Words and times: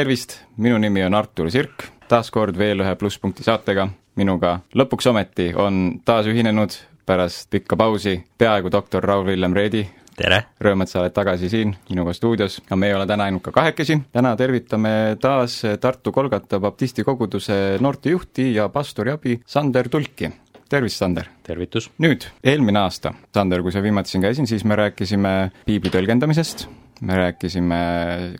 tervist, 0.00 0.38
minu 0.56 0.78
nimi 0.78 1.02
on 1.04 1.14
Artur 1.14 1.50
Sirk, 1.52 1.82
taas 2.08 2.30
kord 2.32 2.56
veel 2.56 2.80
ühe 2.80 2.94
plusspunkti 2.96 3.44
saatega. 3.44 3.88
minuga 4.16 4.58
lõpuks 4.76 5.06
ometi 5.06 5.52
on 5.56 6.00
taas 6.04 6.26
ühinenud 6.26 6.74
pärast 7.06 7.50
pikka 7.50 7.76
pausi 7.76 8.16
peaaegu 8.38 8.72
doktor 8.72 9.04
Raul-Villem 9.04 9.54
Reedi. 9.54 9.84
Tere! 10.16 10.40
Rõõm, 10.62 10.84
et 10.84 10.90
sa 10.90 11.00
oled 11.02 11.14
tagasi 11.14 11.50
siin 11.52 11.74
minuga 11.90 12.14
stuudios, 12.16 12.60
aga 12.66 12.78
me 12.78 12.90
ei 12.90 12.96
ole 12.96 13.06
täna 13.08 13.26
ainult 13.28 13.44
ka 13.46 13.54
kahekesi. 13.54 14.00
täna 14.12 14.34
tervitame 14.36 15.16
taas 15.20 15.60
Tartu 15.80 16.12
Kolgata 16.12 16.60
baptisti 16.60 17.04
koguduse 17.04 17.78
noortejuhti 17.80 18.54
ja 18.54 18.68
pastori 18.68 19.10
abi 19.10 19.40
Sander 19.46 19.88
Tulki. 19.88 20.30
tervist, 20.68 20.96
Sander! 20.96 21.26
tervitus! 21.42 21.90
nüüd, 21.98 22.26
eelmine 22.44 22.78
aasta, 22.78 23.14
Sander, 23.34 23.62
kui 23.62 23.72
sa 23.72 23.82
viimati 23.82 24.10
siin 24.10 24.22
käisin, 24.22 24.46
siis 24.46 24.64
me 24.64 24.76
rääkisime 24.76 25.50
piibli 25.66 25.90
tõlgendamisest, 25.90 26.68
me 27.00 27.16
rääkisime 27.16 27.80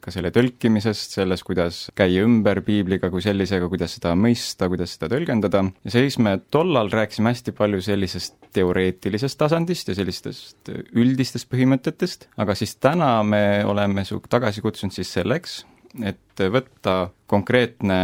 ka 0.02 0.12
selle 0.12 0.30
tõlkimisest, 0.34 1.16
sellest, 1.18 1.44
kuidas 1.46 1.80
käia 1.96 2.24
ümber 2.26 2.60
piibliga 2.66 3.10
kui 3.12 3.22
sellisega, 3.24 3.68
kuidas 3.72 3.96
seda 3.96 4.12
mõista, 4.18 4.68
kuidas 4.72 4.96
seda 4.96 5.10
tõlgendada. 5.12 5.64
Ja 5.86 5.94
siis 5.94 6.18
me 6.22 6.36
tollal 6.52 6.92
rääkisime 6.92 7.32
hästi 7.32 7.54
palju 7.56 7.80
sellisest 7.84 8.36
teoreetilisest 8.56 9.38
tasandist 9.40 9.92
ja 9.92 9.96
sellistest 9.98 10.72
üldistest 10.98 11.48
põhimõtetest, 11.52 12.28
aga 12.40 12.56
siis 12.58 12.76
täna 12.82 13.14
me 13.26 13.62
oleme 13.68 14.04
su 14.08 14.20
tagasi 14.28 14.64
kutsunud 14.64 14.94
siis 14.94 15.12
selleks, 15.16 15.62
et 16.04 16.44
võtta 16.52 17.10
konkreetne 17.30 18.00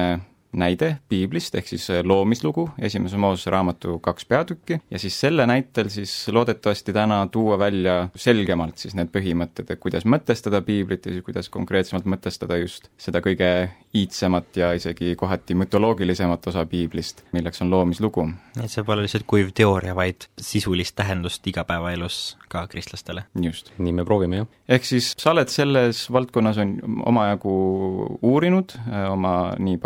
näide 0.52 0.96
piiblist 1.08 1.54
ehk 1.54 1.68
siis 1.68 1.88
loomislugu, 2.04 2.68
esimese 2.78 3.16
Moosese 3.20 3.50
raamatu 3.50 3.98
kaks 4.04 4.24
peatükki 4.24 4.80
ja 4.90 4.98
siis 4.98 5.20
selle 5.20 5.46
näitel 5.46 5.88
siis 5.92 6.28
loodetavasti 6.28 6.92
täna 6.92 7.26
tuua 7.32 7.58
välja 7.58 8.08
selgemalt 8.16 8.78
siis 8.78 8.94
need 8.98 9.10
põhimõtted, 9.14 9.70
et 9.70 9.80
kuidas 9.80 10.06
mõtestada 10.06 10.62
piiblit 10.66 11.06
ja 11.06 11.12
siis 11.12 11.24
kuidas 11.26 11.48
konkreetsemalt 11.52 12.08
mõtestada 12.16 12.58
just 12.60 12.90
seda 13.00 13.22
kõige 13.24 13.50
iidsemat 13.96 14.56
ja 14.56 14.72
isegi 14.76 15.14
kohati 15.16 15.54
mütoloogilisemat 15.54 16.46
osa 16.46 16.66
piiblist, 16.66 17.22
milleks 17.32 17.62
on 17.62 17.70
loomislugu. 17.70 18.28
et 18.62 18.70
see 18.70 18.84
pole 18.84 19.04
lihtsalt 19.04 19.26
kuiv 19.26 19.52
teooria, 19.56 19.94
vaid 19.96 20.28
sisulist 20.40 20.96
tähendust 20.96 21.46
igapäevaelus 21.46 22.36
ka 22.48 22.66
kristlastele. 22.66 23.24
just. 23.42 23.72
nii 23.78 23.92
me 23.92 24.04
proovime, 24.04 24.42
jah. 24.42 24.46
ehk 24.68 24.84
siis 24.84 25.12
sa 25.18 25.32
oled 25.32 25.48
selles 25.52 26.06
valdkonnas 26.12 26.58
on 26.62 26.76
omajagu 27.06 27.56
uurinud 28.22 28.76
äh, 28.78 29.06
oma 29.12 29.36
nii 29.58 29.78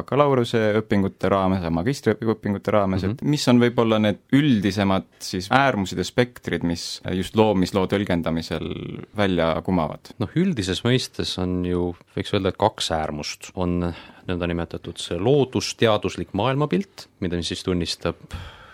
bakalaureuseõpingute 0.51 1.31
raames 1.31 1.65
ja 1.65 1.71
magistriõpingute 1.75 2.73
raames 2.75 3.03
mm, 3.03 3.09
-hmm. 3.09 3.13
et 3.13 3.23
mis 3.35 3.47
on 3.49 3.61
võib-olla 3.61 3.99
need 4.03 4.21
üldisemad 4.33 5.09
siis 5.23 5.49
äärmused 5.51 5.99
ja 5.99 6.05
spektrid, 6.05 6.65
mis 6.67 7.01
just 7.17 7.37
loomisloo 7.37 7.87
tõlgendamisel 7.87 8.71
välja 9.17 9.53
kumavad? 9.65 10.13
noh, 10.19 10.31
üldises 10.37 10.83
mõistes 10.85 11.37
on 11.39 11.65
ju, 11.65 11.95
võiks 12.17 12.35
öelda, 12.35 12.51
et 12.51 12.61
kaks 12.61 12.91
äärmust. 12.91 13.53
on 13.55 13.93
nõndanimetatud 14.29 14.99
see 14.99 15.19
loodusteaduslik 15.19 16.35
maailmapilt, 16.35 17.09
mida 17.21 17.41
siis 17.43 17.63
tunnistab, 17.65 18.17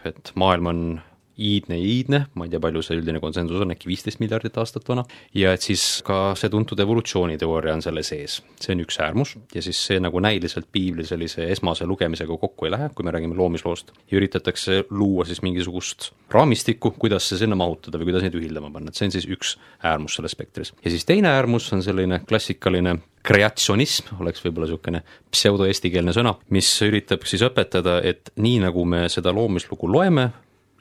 et 0.05 0.33
maailm 0.35 0.67
on 0.67 0.83
iidne 1.39 1.79
ja 1.79 1.84
iidne, 1.84 2.20
ma 2.34 2.47
ei 2.47 2.53
tea, 2.53 2.61
palju 2.62 2.83
see 2.84 2.98
üldine 3.01 3.20
konsensus 3.23 3.61
on, 3.62 3.73
äkki 3.75 3.91
viisteist 3.91 4.20
miljardit 4.23 4.56
aastat 4.61 4.87
vana, 4.89 5.05
ja 5.37 5.53
et 5.56 5.65
siis 5.65 5.84
ka 6.06 6.34
see 6.39 6.51
tuntud 6.53 6.81
evolutsiooniteooria 6.81 7.77
on 7.77 7.84
selle 7.84 8.05
sees. 8.06 8.41
see 8.61 8.75
on 8.75 8.84
üks 8.84 9.01
äärmus 9.03 9.37
ja 9.55 9.62
siis 9.62 9.81
see 9.89 10.01
nagu 10.01 10.20
näiliselt 10.23 10.69
piibli 10.73 11.05
sellise 11.06 11.48
esmase 11.53 11.87
lugemisega 11.87 12.39
kokku 12.41 12.67
ei 12.67 12.75
lähe, 12.75 12.89
kui 12.95 13.05
me 13.05 13.12
räägime 13.15 13.37
loomisloost, 13.37 13.93
ja 14.11 14.19
üritatakse 14.20 14.84
luua 14.91 15.25
siis 15.25 15.43
mingisugust 15.43 16.11
raamistikku, 16.33 16.94
kuidas 16.99 17.28
see 17.28 17.43
sinna 17.43 17.59
mahutada 17.59 18.00
või 18.00 18.11
kuidas 18.11 18.25
neid 18.27 18.38
ühildama 18.38 18.72
panna, 18.72 18.91
et 18.91 18.99
see 18.99 19.11
on 19.11 19.16
siis 19.19 19.28
üks 19.28 19.56
äärmus 19.84 20.16
selles 20.16 20.32
spektris. 20.37 20.72
ja 20.84 20.91
siis 20.91 21.05
teine 21.05 21.34
äärmus 21.34 21.69
on 21.72 21.84
selline 21.84 22.22
klassikaline 22.28 22.99
kreatsionism, 23.27 24.15
oleks 24.22 24.43
võib-olla 24.44 24.69
niisugune 24.69 25.03
pseudo-eestikeelne 25.34 26.15
sõna, 26.15 26.37
mis 26.55 26.69
üritab 26.87 27.27
siis 27.27 27.43
õpetada, 27.47 27.99
et 28.06 28.31
nii, 28.38 28.61
nagu 28.62 28.84
me 28.87 29.06
seda 29.12 29.32
loomislugu 29.34 29.91
loeme, 29.91 30.28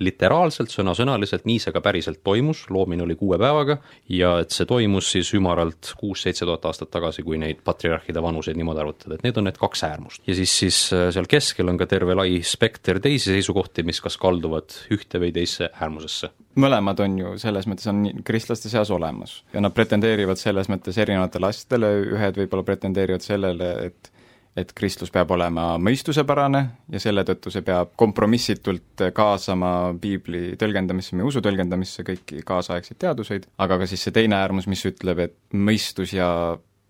literaalselt, 0.03 0.71
sõnasõnaliselt, 0.73 1.45
nii 1.47 1.59
see 1.63 1.73
ka 1.75 1.81
päriselt 1.83 2.21
toimus, 2.25 2.65
loomine 2.73 3.05
oli 3.05 3.15
kuue 3.19 3.37
päevaga 3.39 3.77
ja 4.11 4.35
et 4.43 4.55
see 4.55 4.67
toimus 4.67 5.11
siis 5.15 5.31
ümaralt 5.37 5.93
kuus-seitse 5.99 6.47
tuhat 6.47 6.65
aastat 6.67 6.91
tagasi, 6.93 7.23
kui 7.23 7.39
neid 7.41 7.61
patriarhide 7.65 8.23
vanuseid 8.23 8.59
niimoodi 8.59 8.83
arvutada, 8.83 9.15
et 9.15 9.25
need 9.27 9.39
on 9.39 9.47
need 9.47 9.59
kaks 9.61 9.85
äärmust. 9.87 10.23
ja 10.27 10.35
siis, 10.35 10.55
siis 10.59 10.79
seal 10.91 11.29
keskel 11.31 11.71
on 11.71 11.79
ka 11.79 11.87
terve 11.89 12.17
lai 12.17 12.41
spekter 12.43 12.99
teisi 13.03 13.31
seisukohti, 13.31 13.85
mis 13.87 14.01
kas 14.03 14.19
kalduvad 14.21 14.75
ühte 14.91 15.21
või 15.21 15.31
teisse 15.35 15.69
äärmusesse. 15.73 16.31
mõlemad 16.59 16.99
on 17.05 17.19
ju 17.19 17.37
selles 17.41 17.67
mõttes 17.69 17.87
on 17.91 18.03
kristlaste 18.27 18.71
seas 18.71 18.91
olemas 18.91 19.41
ja 19.53 19.63
nad 19.63 19.75
pretendeerivad 19.75 20.39
selles 20.41 20.69
mõttes 20.71 20.99
erinevatele 20.99 21.51
asjadele, 21.51 21.93
ühed 22.17 22.43
võib-olla 22.43 22.67
pretendeerivad 22.67 23.23
sellele, 23.23 23.71
et 23.91 24.11
et 24.55 24.71
kristlus 24.75 25.11
peab 25.11 25.31
olema 25.35 25.73
mõistusepärane 25.81 26.61
ja 26.91 27.01
selle 27.03 27.25
tõttu 27.27 27.51
see 27.51 27.65
peab 27.65 27.91
kompromissitult 27.99 29.07
kaasama 29.15 29.71
piibli 30.01 30.55
tõlgendamisse, 30.59 31.15
meie 31.17 31.27
usu 31.27 31.43
tõlgendamisse 31.43 32.05
kõiki 32.07 32.43
kaasaegseid 32.47 33.01
teaduseid, 33.03 33.49
aga 33.57 33.81
ka 33.81 33.89
siis 33.89 34.07
see 34.07 34.15
teine 34.15 34.39
äärmus, 34.39 34.69
mis 34.71 34.85
ütleb, 34.87 35.25
et 35.27 35.35
mõistus 35.51 36.15
ja 36.15 36.29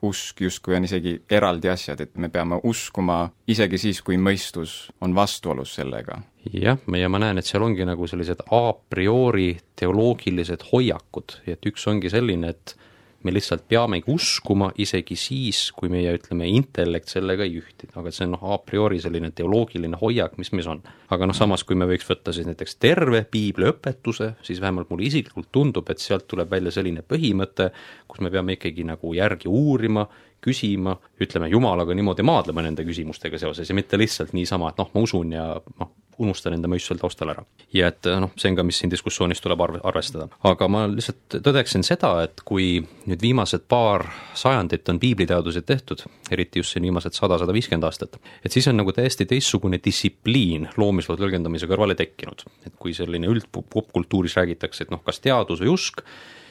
usk 0.06 0.42
justkui 0.42 0.76
on 0.78 0.86
isegi 0.86 1.16
eraldi 1.32 1.70
asjad, 1.72 2.02
et 2.04 2.18
me 2.22 2.30
peame 2.30 2.60
uskuma 2.68 3.24
isegi 3.50 3.80
siis, 3.82 4.02
kui 4.06 4.18
mõistus 4.22 4.92
on 5.02 5.16
vastuolus 5.16 5.76
sellega. 5.80 6.22
jah, 6.54 6.78
ja 7.00 7.10
ma 7.10 7.22
näen, 7.22 7.40
et 7.42 7.50
seal 7.50 7.64
ongi 7.66 7.88
nagu 7.88 8.08
sellised 8.08 8.46
a 8.54 8.64
priori 8.90 9.56
teoloogilised 9.80 10.68
hoiakud, 10.72 11.40
et 11.48 11.66
üks 11.66 11.88
ongi 11.90 12.12
selline, 12.14 12.54
et 12.54 12.76
me 13.26 13.34
lihtsalt 13.34 13.66
peamegi 13.70 14.12
uskuma 14.14 14.70
isegi 14.82 15.18
siis, 15.18 15.60
kui 15.76 15.90
meie, 15.90 16.14
ütleme, 16.18 16.48
intellekt 16.54 17.10
sellega 17.10 17.46
ei 17.48 17.58
ühti, 17.60 17.90
aga 17.98 18.14
see 18.14 18.28
on 18.28 18.36
noh, 18.36 18.44
a 18.54 18.60
priori 18.62 19.00
selline 19.02 19.32
teoloogiline 19.36 19.98
hoiak, 20.02 20.38
mis 20.42 20.54
meis 20.54 20.70
on. 20.70 20.84
aga 21.10 21.30
noh, 21.30 21.38
samas 21.38 21.66
kui 21.66 21.78
me 21.80 21.88
võiks 21.90 22.06
võtta 22.10 22.34
siis 22.36 22.48
näiteks 22.50 22.78
terve 22.82 23.24
piibli 23.32 23.70
õpetuse, 23.72 24.36
siis 24.46 24.62
vähemalt 24.62 24.92
mulle 24.94 25.08
isiklikult 25.10 25.50
tundub, 25.52 25.90
et 25.90 26.04
sealt 26.04 26.28
tuleb 26.30 26.52
välja 26.52 26.74
selline 26.78 27.02
põhimõte, 27.02 27.72
kus 28.08 28.22
me 28.22 28.32
peame 28.34 28.60
ikkagi 28.60 28.86
nagu 28.86 29.14
järgi 29.18 29.50
uurima, 29.50 30.06
küsima, 30.46 30.94
ütleme 31.22 31.50
Jumalaga 31.50 31.96
niimoodi 31.98 32.26
maadlema 32.26 32.62
nende 32.62 32.86
küsimustega 32.86 33.40
seoses 33.42 33.70
ja 33.70 33.78
mitte 33.78 33.98
lihtsalt 33.98 34.36
niisama, 34.38 34.70
et 34.70 34.82
noh, 34.82 34.92
ma 34.94 35.06
usun 35.06 35.34
ja 35.34 35.48
noh, 35.80 35.96
unustan 36.22 36.56
enda 36.56 36.70
mõistusel 36.72 37.00
taustal 37.02 37.32
ära. 37.34 37.44
ja 37.74 37.90
et 37.92 38.08
noh, 38.22 38.32
see 38.40 38.52
on 38.52 38.58
ka, 38.60 38.66
mis 38.68 38.80
siin 38.82 38.92
diskussioonis 38.92 39.42
tuleb 39.44 39.62
arve, 39.62 39.82
arvestada. 39.84 40.28
aga 40.44 40.68
ma 40.72 40.86
lihtsalt 40.92 41.40
tõdeksin 41.46 41.84
seda, 41.88 42.12
et 42.26 42.44
kui 42.46 42.80
nüüd 43.10 43.22
viimased 43.22 43.66
paar 43.72 44.06
sajandit 44.38 44.90
on 44.94 45.00
piibliteaduseid 45.02 45.68
tehtud, 45.68 46.06
eriti 46.32 46.64
just 46.64 46.76
siin 46.76 46.86
viimased 46.88 47.18
sada, 47.18 47.40
sada 47.42 47.56
viiskümmend 47.56 47.88
aastat, 47.88 48.20
et 48.44 48.52
siis 48.52 48.68
on 48.72 48.80
nagu 48.80 48.94
täiesti 48.96 49.28
teistsugune 49.30 49.82
distsipliin 49.84 50.70
loomisloo 50.78 51.20
tõlgendamise 51.20 51.70
kõrvale 51.72 51.98
tekkinud. 52.00 52.46
et 52.66 52.74
kui 52.80 52.94
selline 52.94 53.28
üldpopkultuuris 53.32 54.40
räägitakse, 54.40 54.86
et 54.86 54.92
noh, 54.94 55.04
kas 55.04 55.20
teadus 55.20 55.62
või 55.62 55.74
usk, 55.74 56.02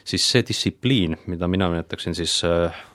siis 0.05 0.25
see 0.31 0.45
distsipliin, 0.47 1.17
mida 1.27 1.49
mina 1.49 1.69
nimetaksin 1.73 2.15
siis 2.15 2.43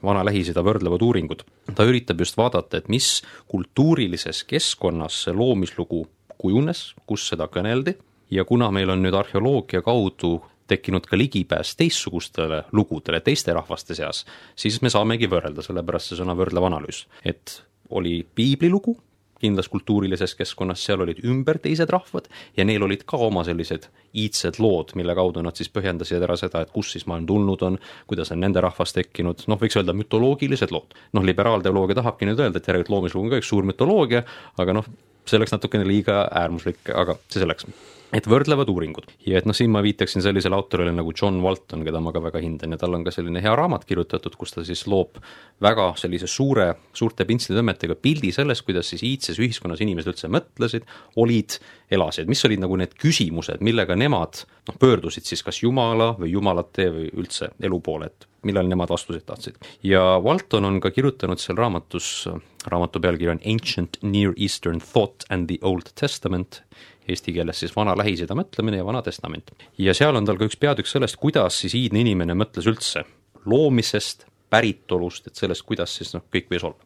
vana 0.03 0.21
Lähis-Ida 0.25 0.61
võrdlevad 0.65 1.01
uuringud, 1.01 1.43
ta 1.75 1.85
üritab 1.89 2.21
just 2.21 2.37
vaadata, 2.37 2.77
et 2.77 2.89
mis 2.89 3.19
kultuurilises 3.49 4.43
keskkonnas 4.49 5.23
see 5.25 5.35
loomislugu 5.35 6.05
kujunes, 6.39 6.93
kus 7.05 7.27
seda 7.31 7.49
kõneldi 7.51 7.95
ja 8.31 8.45
kuna 8.47 8.71
meil 8.71 8.89
on 8.93 9.03
nüüd 9.03 9.17
arheoloogia 9.17 9.83
kaudu 9.85 10.37
tekkinud 10.69 11.07
ka 11.09 11.17
ligipääs 11.17 11.73
teistsugustele 11.79 12.63
lugudele 12.77 13.19
teiste 13.25 13.53
rahvaste 13.57 13.97
seas, 13.97 14.23
siis 14.55 14.81
me 14.85 14.91
saamegi 14.93 15.29
võrrelda, 15.29 15.65
sellepärast 15.65 16.11
see 16.11 16.19
sõna 16.21 16.37
võrdlev 16.37 16.69
analüüs, 16.69 17.07
et 17.25 17.63
oli 17.89 18.21
piiblilugu 18.35 18.95
kindlas 19.39 19.69
kultuurilises 19.71 20.35
keskkonnas, 20.35 20.81
seal 20.83 21.01
olid 21.05 21.21
ümber 21.23 21.61
teised 21.63 21.89
rahvad 21.89 22.27
ja 22.57 22.65
neil 22.67 22.83
olid 22.83 23.05
ka 23.07 23.17
oma 23.23 23.45
sellised 23.47 23.87
iidsed 24.19 24.59
lood, 24.59 24.91
mille 24.99 25.15
kaudu 25.15 25.43
nad 25.45 25.55
siis 25.55 25.71
põhjendasid 25.71 26.23
ära 26.25 26.35
seda, 26.39 26.63
et 26.65 26.73
kust 26.75 26.95
siis 26.95 27.07
maailm 27.09 27.27
tulnud 27.29 27.63
on, 27.65 27.77
kuidas 28.09 28.33
on 28.35 28.43
nende 28.43 28.61
rahvas 28.63 28.93
tekkinud, 28.97 29.45
noh, 29.47 29.59
võiks 29.61 29.79
öelda 29.79 29.95
mütoloogilised 29.95 30.73
lood. 30.75 30.97
noh, 31.15 31.25
liberaalteoloogia 31.25 32.01
tahabki 32.01 32.27
nüüd 32.27 32.41
öelda, 32.43 32.59
et 32.59 32.67
järelikult 32.67 32.95
loomislugu 32.97 33.29
on 33.29 33.33
ka 33.33 33.39
üks 33.39 33.53
suur 33.53 33.67
mütoloogia, 33.69 34.25
aga 34.59 34.75
noh, 34.75 34.91
see 35.25 35.37
oleks 35.37 35.53
natukene 35.53 35.87
liiga 35.87 36.23
äärmuslik, 36.31 36.81
aga 36.95 37.17
see 37.27 37.41
selleks. 37.43 37.67
Et 38.15 38.25
võrdlevad 38.29 38.69
uuringud. 38.71 39.11
Ja 39.27 39.37
et 39.39 39.47
noh, 39.49 39.55
siin 39.55 39.71
ma 39.73 39.83
viitaksin 39.85 40.23
sellisele 40.25 40.57
autorile 40.57 40.91
nagu 40.95 41.13
John 41.13 41.39
Walton, 41.43 41.83
keda 41.85 42.01
ma 42.01 42.13
ka 42.15 42.21
väga 42.23 42.41
hindan 42.41 42.73
ja 42.73 42.79
tal 42.81 42.95
on 42.97 43.05
ka 43.05 43.13
selline 43.13 43.41
hea 43.43 43.53
raamat 43.57 43.85
kirjutatud, 43.89 44.35
kus 44.39 44.55
ta 44.55 44.63
siis 44.65 44.85
loob 44.89 45.19
väga 45.61 45.91
sellise 45.99 46.29
suure, 46.29 46.71
suurte 46.95 47.27
pintslitõmmetega 47.29 47.99
pildi 48.01 48.31
sellest, 48.35 48.65
kuidas 48.67 48.89
siis 48.93 49.05
iidses 49.05 49.41
ühiskonnas 49.41 49.83
inimesed 49.85 50.13
üldse 50.13 50.31
mõtlesid, 50.31 50.87
olid, 51.21 51.59
elasid, 51.93 52.29
mis 52.31 52.41
olid 52.49 52.63
nagu 52.63 52.79
need 52.79 52.95
küsimused, 52.99 53.61
millega 53.65 53.97
nemad 53.99 54.43
noh, 54.69 54.79
pöördusid 54.81 55.29
siis 55.29 55.45
kas 55.45 55.61
Jumala 55.61 56.15
või 56.17 56.33
Jumalate 56.33 56.89
või 56.95 57.11
üldse 57.13 57.53
elu 57.61 57.81
poole, 57.85 58.09
et 58.09 58.29
millal 58.47 58.69
nemad 58.71 58.89
vastuseid 58.89 59.25
tahtsid. 59.27 59.59
ja 59.83 60.17
Walton 60.23 60.65
on 60.65 60.79
ka 60.81 60.91
kirjutanud 60.95 61.41
seal 61.41 61.59
raamatus, 61.59 62.29
raamatu 62.71 63.01
pealkiri 63.03 63.35
on 63.35 63.43
Ancient 63.45 63.99
Near 64.01 64.33
Eastern 64.37 64.79
Thought 64.79 65.27
and 65.29 65.51
the 65.51 65.59
Old 65.61 65.91
Testament, 65.99 66.63
eesti 67.09 67.33
keeles 67.35 67.59
siis 67.63 67.75
Vana 67.75 67.95
Lähis-Ida 67.97 68.37
mõtlemine 68.37 68.81
ja 68.81 68.85
Vana 68.87 69.01
Testament. 69.05 69.51
ja 69.77 69.93
seal 69.97 70.15
on 70.15 70.25
tal 70.25 70.37
ka 70.39 70.49
üks 70.49 70.59
peatükk 70.59 70.89
sellest, 70.89 71.19
kuidas 71.21 71.61
siis 71.63 71.77
iidne 71.77 72.03
inimene 72.05 72.37
mõtles 72.37 72.67
üldse 72.69 73.05
loomisest, 73.49 74.25
päritolust, 74.49 75.27
et 75.29 75.37
sellest, 75.37 75.65
kuidas 75.67 75.93
siis 75.95 76.13
noh, 76.15 76.25
kõik 76.33 76.49
võis 76.51 76.65
olla. 76.65 76.77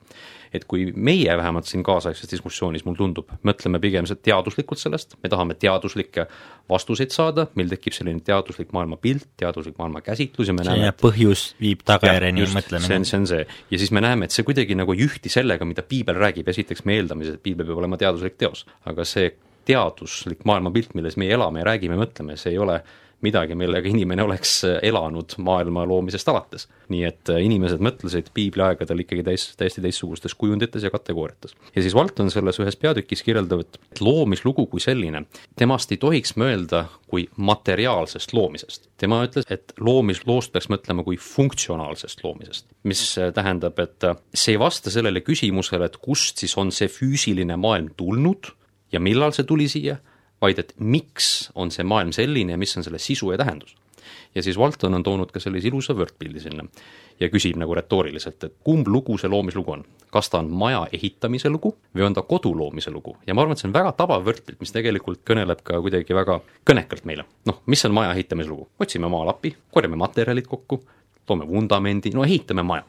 et 0.54 0.68
kui 0.70 0.92
meie 0.94 1.34
vähemalt 1.34 1.66
siin 1.66 1.82
kaasaegses 1.82 2.30
diskussioonis, 2.30 2.84
mulle 2.86 3.00
tundub, 3.00 3.32
mõtleme 3.48 3.80
pigem 3.82 4.06
teaduslikult 4.06 4.78
sellest, 4.78 5.16
me 5.24 5.30
tahame 5.32 5.56
teaduslikke 5.58 6.28
vastuseid 6.70 7.10
saada, 7.10 7.48
meil 7.58 7.72
tekib 7.72 7.96
selline 7.96 8.22
teaduslik 8.22 8.70
maailmapilt, 8.76 9.32
teaduslik 9.40 9.80
maailmakäsitlus 9.82 10.52
ja 10.52 10.54
me 10.54 10.62
selline 10.62 10.86
näeme, 10.86 10.94
et 10.94 11.02
põhjus 11.02 11.48
viib 11.64 11.82
tagajärjeni 11.88 12.44
see 12.44 12.52
on, 12.52 12.60
mõtlemine. 12.60 13.08
see 13.10 13.18
on 13.18 13.26
see 13.32 13.42
ja 13.48 13.80
siis 13.82 13.96
me 13.96 14.04
näeme, 14.06 14.30
et 14.30 14.36
see 14.36 14.46
kuidagi 14.46 14.78
nagu 14.78 14.94
ei 14.94 15.08
ühti 15.08 15.32
sellega, 15.34 15.66
mida 15.66 15.82
piibel 15.88 16.22
räägib, 16.22 16.54
esiteks 16.54 16.86
me 16.86 17.00
eeldame, 17.00 17.32
et 17.34 17.42
piibel 17.42 17.66
peab 17.72 17.82
olema 17.82 17.98
teaduslik 17.98 18.38
teos, 18.38 18.68
aga 18.86 19.08
see 19.10 19.32
teaduslik 19.66 20.44
maailmapilt, 20.46 20.94
milles 20.98 21.18
meie 21.18 21.34
elame 21.38 21.64
ja 21.64 21.72
räägime 21.72 21.98
mõtleme, 22.00 22.38
see 22.40 22.54
ei 22.56 22.62
ole 22.62 22.82
midagi, 23.24 23.56
millega 23.56 23.88
inimene 23.88 24.24
oleks 24.24 24.62
elanud 24.84 25.38
maailma 25.44 25.86
loomisest 25.88 26.30
alates. 26.30 26.68
nii 26.92 27.04
et 27.08 27.30
äh, 27.32 27.40
inimesed 27.46 27.82
mõtlesid 27.82 28.28
piibli 28.36 28.62
aegadel 28.66 29.00
ikkagi 29.06 29.24
täis, 29.26 29.46
täiesti 29.58 29.82
teistsugustes 29.82 30.36
kujundites 30.38 30.84
ja 30.84 30.92
kategooriates. 30.94 31.56
ja 31.76 31.82
siis 31.82 31.96
Walton 31.96 32.32
selles 32.32 32.60
ühes 32.60 32.78
peatükis 32.80 33.24
kirjeldab, 33.24 33.64
et 33.64 34.02
loomislugu 34.04 34.66
kui 34.72 34.84
selline, 34.84 35.24
temast 35.60 35.92
ei 35.96 36.02
tohiks 36.02 36.36
mõelda 36.40 36.86
kui 37.08 37.28
materiaalsest 37.38 38.34
loomisest. 38.36 38.90
tema 38.98 39.24
ütles, 39.28 39.48
et 39.50 39.74
loomisloost 39.80 40.52
peaks 40.54 40.70
mõtlema 40.74 41.06
kui 41.08 41.18
funktsionaalsest 41.18 42.24
loomisest, 42.24 42.68
mis 42.84 43.06
äh, 43.18 43.32
tähendab, 43.34 43.80
et 43.80 44.04
äh, 44.04 44.20
see 44.34 44.58
ei 44.58 44.60
vasta 44.60 44.92
sellele 44.92 45.24
küsimusele, 45.24 45.88
et 45.88 45.98
kust 46.04 46.44
siis 46.44 46.58
on 46.60 46.76
see 46.76 46.92
füüsiline 46.92 47.56
maailm 47.58 47.94
tulnud 47.98 48.52
ja 48.94 49.00
millal 49.00 49.34
see 49.36 49.48
tuli 49.50 49.68
siia, 49.72 49.98
vaid 50.42 50.60
et 50.60 50.74
miks 50.80 51.50
on 51.56 51.72
see 51.72 51.86
maailm 51.88 52.14
selline 52.16 52.56
ja 52.56 52.60
mis 52.60 52.76
on 52.78 52.86
selle 52.86 53.00
sisu 53.00 53.32
ja 53.32 53.40
tähendus. 53.42 53.76
ja 54.36 54.44
siis 54.44 54.58
Walton 54.58 54.94
on 54.94 55.04
toonud 55.04 55.32
ka 55.32 55.40
sellise 55.40 55.68
ilusa 55.68 55.94
võrdpildi 55.94 56.40
sinna 56.42 56.66
ja 57.20 57.30
küsib 57.30 57.58
nagu 57.58 57.76
retooriliselt, 57.78 58.44
et 58.44 58.56
kumb 58.64 58.88
lugu 58.88 59.18
see 59.18 59.30
loomislugu 59.30 59.72
on. 59.72 59.86
kas 60.12 60.30
ta 60.30 60.40
on 60.40 60.50
maja 60.52 60.88
ehitamise 60.94 61.50
lugu 61.50 61.76
või 61.96 62.06
on 62.06 62.14
ta 62.14 62.22
kodu 62.22 62.54
loomise 62.58 62.92
lugu 62.92 63.18
ja 63.28 63.34
ma 63.34 63.42
arvan, 63.42 63.54
et 63.54 63.64
see 63.64 63.70
on 63.70 63.76
väga 63.76 63.92
tabav 63.98 64.26
võrdpilt, 64.26 64.60
mis 64.60 64.72
tegelikult 64.72 65.24
kõneleb 65.26 65.64
ka 65.64 65.82
kuidagi 65.82 66.16
väga 66.16 66.40
kõnekalt 66.70 67.06
meile. 67.06 67.26
noh, 67.46 67.62
mis 67.66 67.86
on 67.86 67.94
maja 67.94 68.14
ehitamise 68.14 68.50
lugu? 68.50 68.70
otsime 68.80 69.10
maalapi, 69.10 69.56
korjame 69.72 69.96
materjalid 69.96 70.48
kokku, 70.48 70.84
toome 71.26 71.48
vundamendi, 71.48 72.12
no 72.14 72.24
ehitame 72.24 72.64
maja 72.64 72.84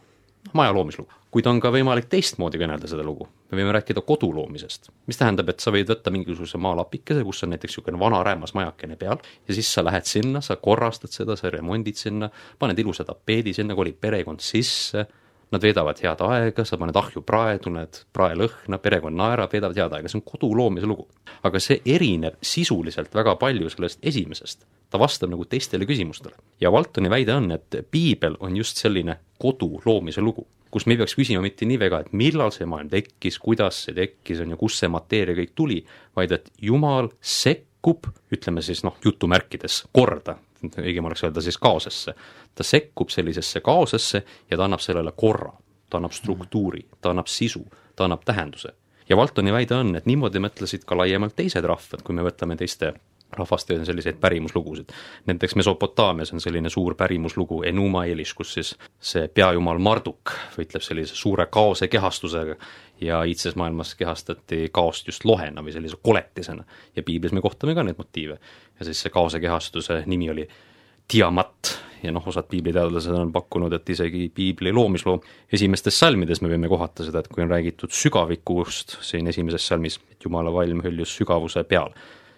maja 0.52 0.72
loomislugu. 0.72 1.10
kuid 1.34 1.46
on 1.50 1.58
ka 1.58 1.72
võimalik 1.74 2.06
teistmoodi 2.06 2.60
kõnelda 2.60 2.86
seda 2.90 3.02
lugu. 3.02 3.26
me 3.50 3.58
võime 3.58 3.72
rääkida 3.74 4.02
kodu 4.06 4.30
loomisest, 4.34 4.90
mis 5.06 5.18
tähendab, 5.18 5.48
et 5.48 5.60
sa 5.60 5.70
võid 5.70 5.88
võtta 5.90 6.10
mingisuguse 6.10 6.58
maalapikese, 6.58 7.24
kus 7.24 7.42
on 7.42 7.50
näiteks 7.54 7.72
niisugune 7.72 7.98
vana 7.98 8.22
räämas 8.22 8.54
majakene 8.54 8.96
peal 8.96 9.18
ja 9.48 9.54
siis 9.54 9.72
sa 9.74 9.84
lähed 9.84 10.04
sinna, 10.04 10.40
sa 10.40 10.56
korrastad 10.56 11.10
seda, 11.10 11.36
sa 11.36 11.50
remondid 11.50 11.96
sinna, 11.96 12.30
paned 12.58 12.78
ilusa 12.78 13.04
tapeedi 13.04 13.54
sinna, 13.54 13.74
kolib 13.74 14.00
perekond 14.00 14.40
sisse, 14.40 15.06
nad 15.52 15.62
veedavad 15.62 15.98
head 16.02 16.22
aega, 16.26 16.64
sa 16.64 16.78
paned 16.78 16.96
ahju 16.96 17.22
prae, 17.22 17.58
tunned 17.62 18.04
praelõhna, 18.14 18.78
perekond 18.82 19.16
naerab, 19.16 19.52
veedavad 19.52 19.78
head 19.78 19.98
aega, 19.98 20.10
see 20.10 20.18
on 20.18 20.26
kodu 20.26 20.54
loomise 20.54 20.86
lugu. 20.86 21.08
aga 21.44 21.60
see 21.60 21.80
erineb 21.84 22.38
sisuliselt 22.42 23.14
väga 23.14 23.36
palju 23.36 23.68
sellest 23.70 23.98
esimesest 24.02 24.64
ta 24.94 24.98
vastab 25.02 25.32
nagu 25.32 25.42
teistele 25.50 25.86
küsimustele. 25.90 26.36
ja 26.60 26.70
Waltoni 26.70 27.10
väide 27.10 27.34
on, 27.34 27.50
et 27.50 27.74
piibel 27.90 28.36
on 28.40 28.56
just 28.56 28.78
selline 28.78 29.16
kodu 29.42 29.80
loomise 29.84 30.22
lugu, 30.22 30.46
kus 30.70 30.86
me 30.86 30.94
ei 30.94 31.00
peaks 31.00 31.16
küsima 31.18 31.42
mitte 31.42 31.66
nii 31.66 31.80
väga, 31.82 32.04
et 32.04 32.12
millal 32.14 32.52
see 32.54 32.66
maailm 32.70 32.92
tekkis, 32.92 33.40
kuidas 33.42 33.80
see 33.88 33.94
tekkis, 33.96 34.44
on 34.44 34.52
ju, 34.54 34.58
kust 34.60 34.78
see 34.78 34.90
mateeria 34.94 35.34
kõik 35.34 35.50
tuli, 35.58 35.80
vaid 36.14 36.34
et 36.36 36.46
Jumal 36.62 37.08
sekkub, 37.18 38.06
ütleme 38.30 38.62
siis 38.62 38.84
noh, 38.86 38.94
jutumärkides 39.02 39.80
korda, 39.90 40.36
õigem 40.78 41.10
oleks 41.10 41.24
öelda 41.26 41.42
siis 41.42 41.58
kaosesse. 41.58 42.14
ta 42.54 42.62
sekkub 42.62 43.10
sellisesse 43.10 43.60
kaosesse 43.66 44.22
ja 44.50 44.56
ta 44.56 44.68
annab 44.68 44.82
sellele 44.82 45.10
korra, 45.16 45.50
ta 45.90 45.98
annab 45.98 46.14
struktuuri, 46.14 46.84
ta 47.00 47.10
annab 47.10 47.26
sisu, 47.26 47.64
ta 47.96 48.06
annab 48.06 48.22
tähenduse. 48.22 48.70
ja 49.08 49.16
Waltoni 49.16 49.52
väide 49.52 49.74
on, 49.74 49.96
et 49.96 50.06
niimoodi 50.06 50.38
mõtlesid 50.38 50.86
ka 50.86 50.94
laiemalt 51.02 51.34
teised 51.34 51.66
rahvad, 51.66 52.06
kui 52.06 52.14
me 52.14 52.22
võtame 52.22 52.54
teiste 52.56 52.94
rahvaste 53.32 53.78
on 53.78 53.86
selliseid 53.86 54.16
pärimuslugusid. 54.20 54.88
näiteks 55.26 55.56
Mesopotaamias 55.56 56.32
on 56.32 56.40
selline 56.40 56.70
suur 56.70 56.94
pärimuslugu 56.94 57.62
Enuma 57.62 58.04
Elish, 58.04 58.34
kus 58.34 58.54
siis 58.54 58.74
see 59.00 59.28
peajumal 59.28 59.78
Marduk 59.78 60.34
võitleb 60.58 60.82
sellise 60.82 61.16
suure 61.16 61.46
kaose 61.46 61.88
kehastusega 61.88 62.56
ja 63.00 63.22
iidses 63.24 63.56
maailmas 63.56 63.94
kehastati 63.94 64.68
kaost 64.72 65.06
just 65.06 65.24
lohena 65.24 65.62
või 65.62 65.72
sellise 65.72 65.96
koletisena. 66.02 66.64
ja 66.96 67.02
piiblis 67.02 67.32
me 67.32 67.40
kohtame 67.40 67.74
ka 67.74 67.82
neid 67.82 67.98
motiive. 67.98 68.38
ja 68.78 68.84
siis 68.84 69.00
see 69.00 69.10
kaose 69.10 69.40
kehastuse 69.40 70.02
nimi 70.06 70.30
oli 70.30 70.48
Tiamat 71.08 71.78
ja 72.02 72.12
noh, 72.12 72.28
osad 72.28 72.46
piibliteadlased 72.48 73.12
on 73.12 73.32
pakkunud, 73.32 73.72
et 73.72 73.90
isegi 73.90 74.28
piibli 74.34 74.72
loomisloo 74.72 75.20
esimestes 75.52 75.98
salmides 75.98 76.40
me 76.40 76.48
võime 76.48 76.68
kohata 76.68 77.04
seda, 77.04 77.20
et 77.20 77.28
kui 77.28 77.44
on 77.44 77.50
räägitud 77.50 77.92
sügavikust 77.92 78.98
siin 79.04 79.28
esimeses 79.28 79.66
salmis, 79.68 79.98
et 80.12 80.24
jumala 80.24 80.52
vaim 80.52 80.80
hõljus 80.84 81.16
sügavuse 81.18 81.64
peal 81.68 81.92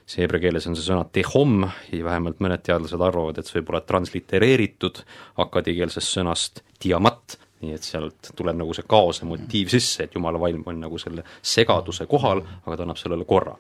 see 0.07 0.23
heebrea 0.23 0.45
keeles 0.47 0.67
on 0.71 0.77
see 0.79 0.87
sõna 0.87 1.05
tehom 1.13 1.65
ja 1.91 2.05
vähemalt 2.07 2.39
mõned 2.43 2.63
teadlased 2.67 3.03
arvavad, 3.03 3.39
et 3.39 3.49
see 3.49 3.59
võib 3.59 3.73
olla 3.73 3.83
translitereeritud 3.87 5.03
akadikeelsest 5.43 6.15
sõnast 6.19 6.63
diamat, 6.83 7.39
nii 7.65 7.75
et 7.75 7.87
sealt 7.87 8.31
tuleb 8.39 8.59
nagu 8.61 8.75
see 8.77 8.87
kaose 8.87 9.27
motiiv 9.27 9.73
sisse, 9.73 10.07
et 10.07 10.15
jumala 10.15 10.39
vaim 10.41 10.63
on 10.67 10.79
nagu 10.87 11.01
selle 11.03 11.25
segaduse 11.43 12.07
kohal, 12.07 12.45
aga 12.65 12.77
ta 12.77 12.87
annab 12.87 13.01
sellele 13.01 13.27
korra. 13.27 13.57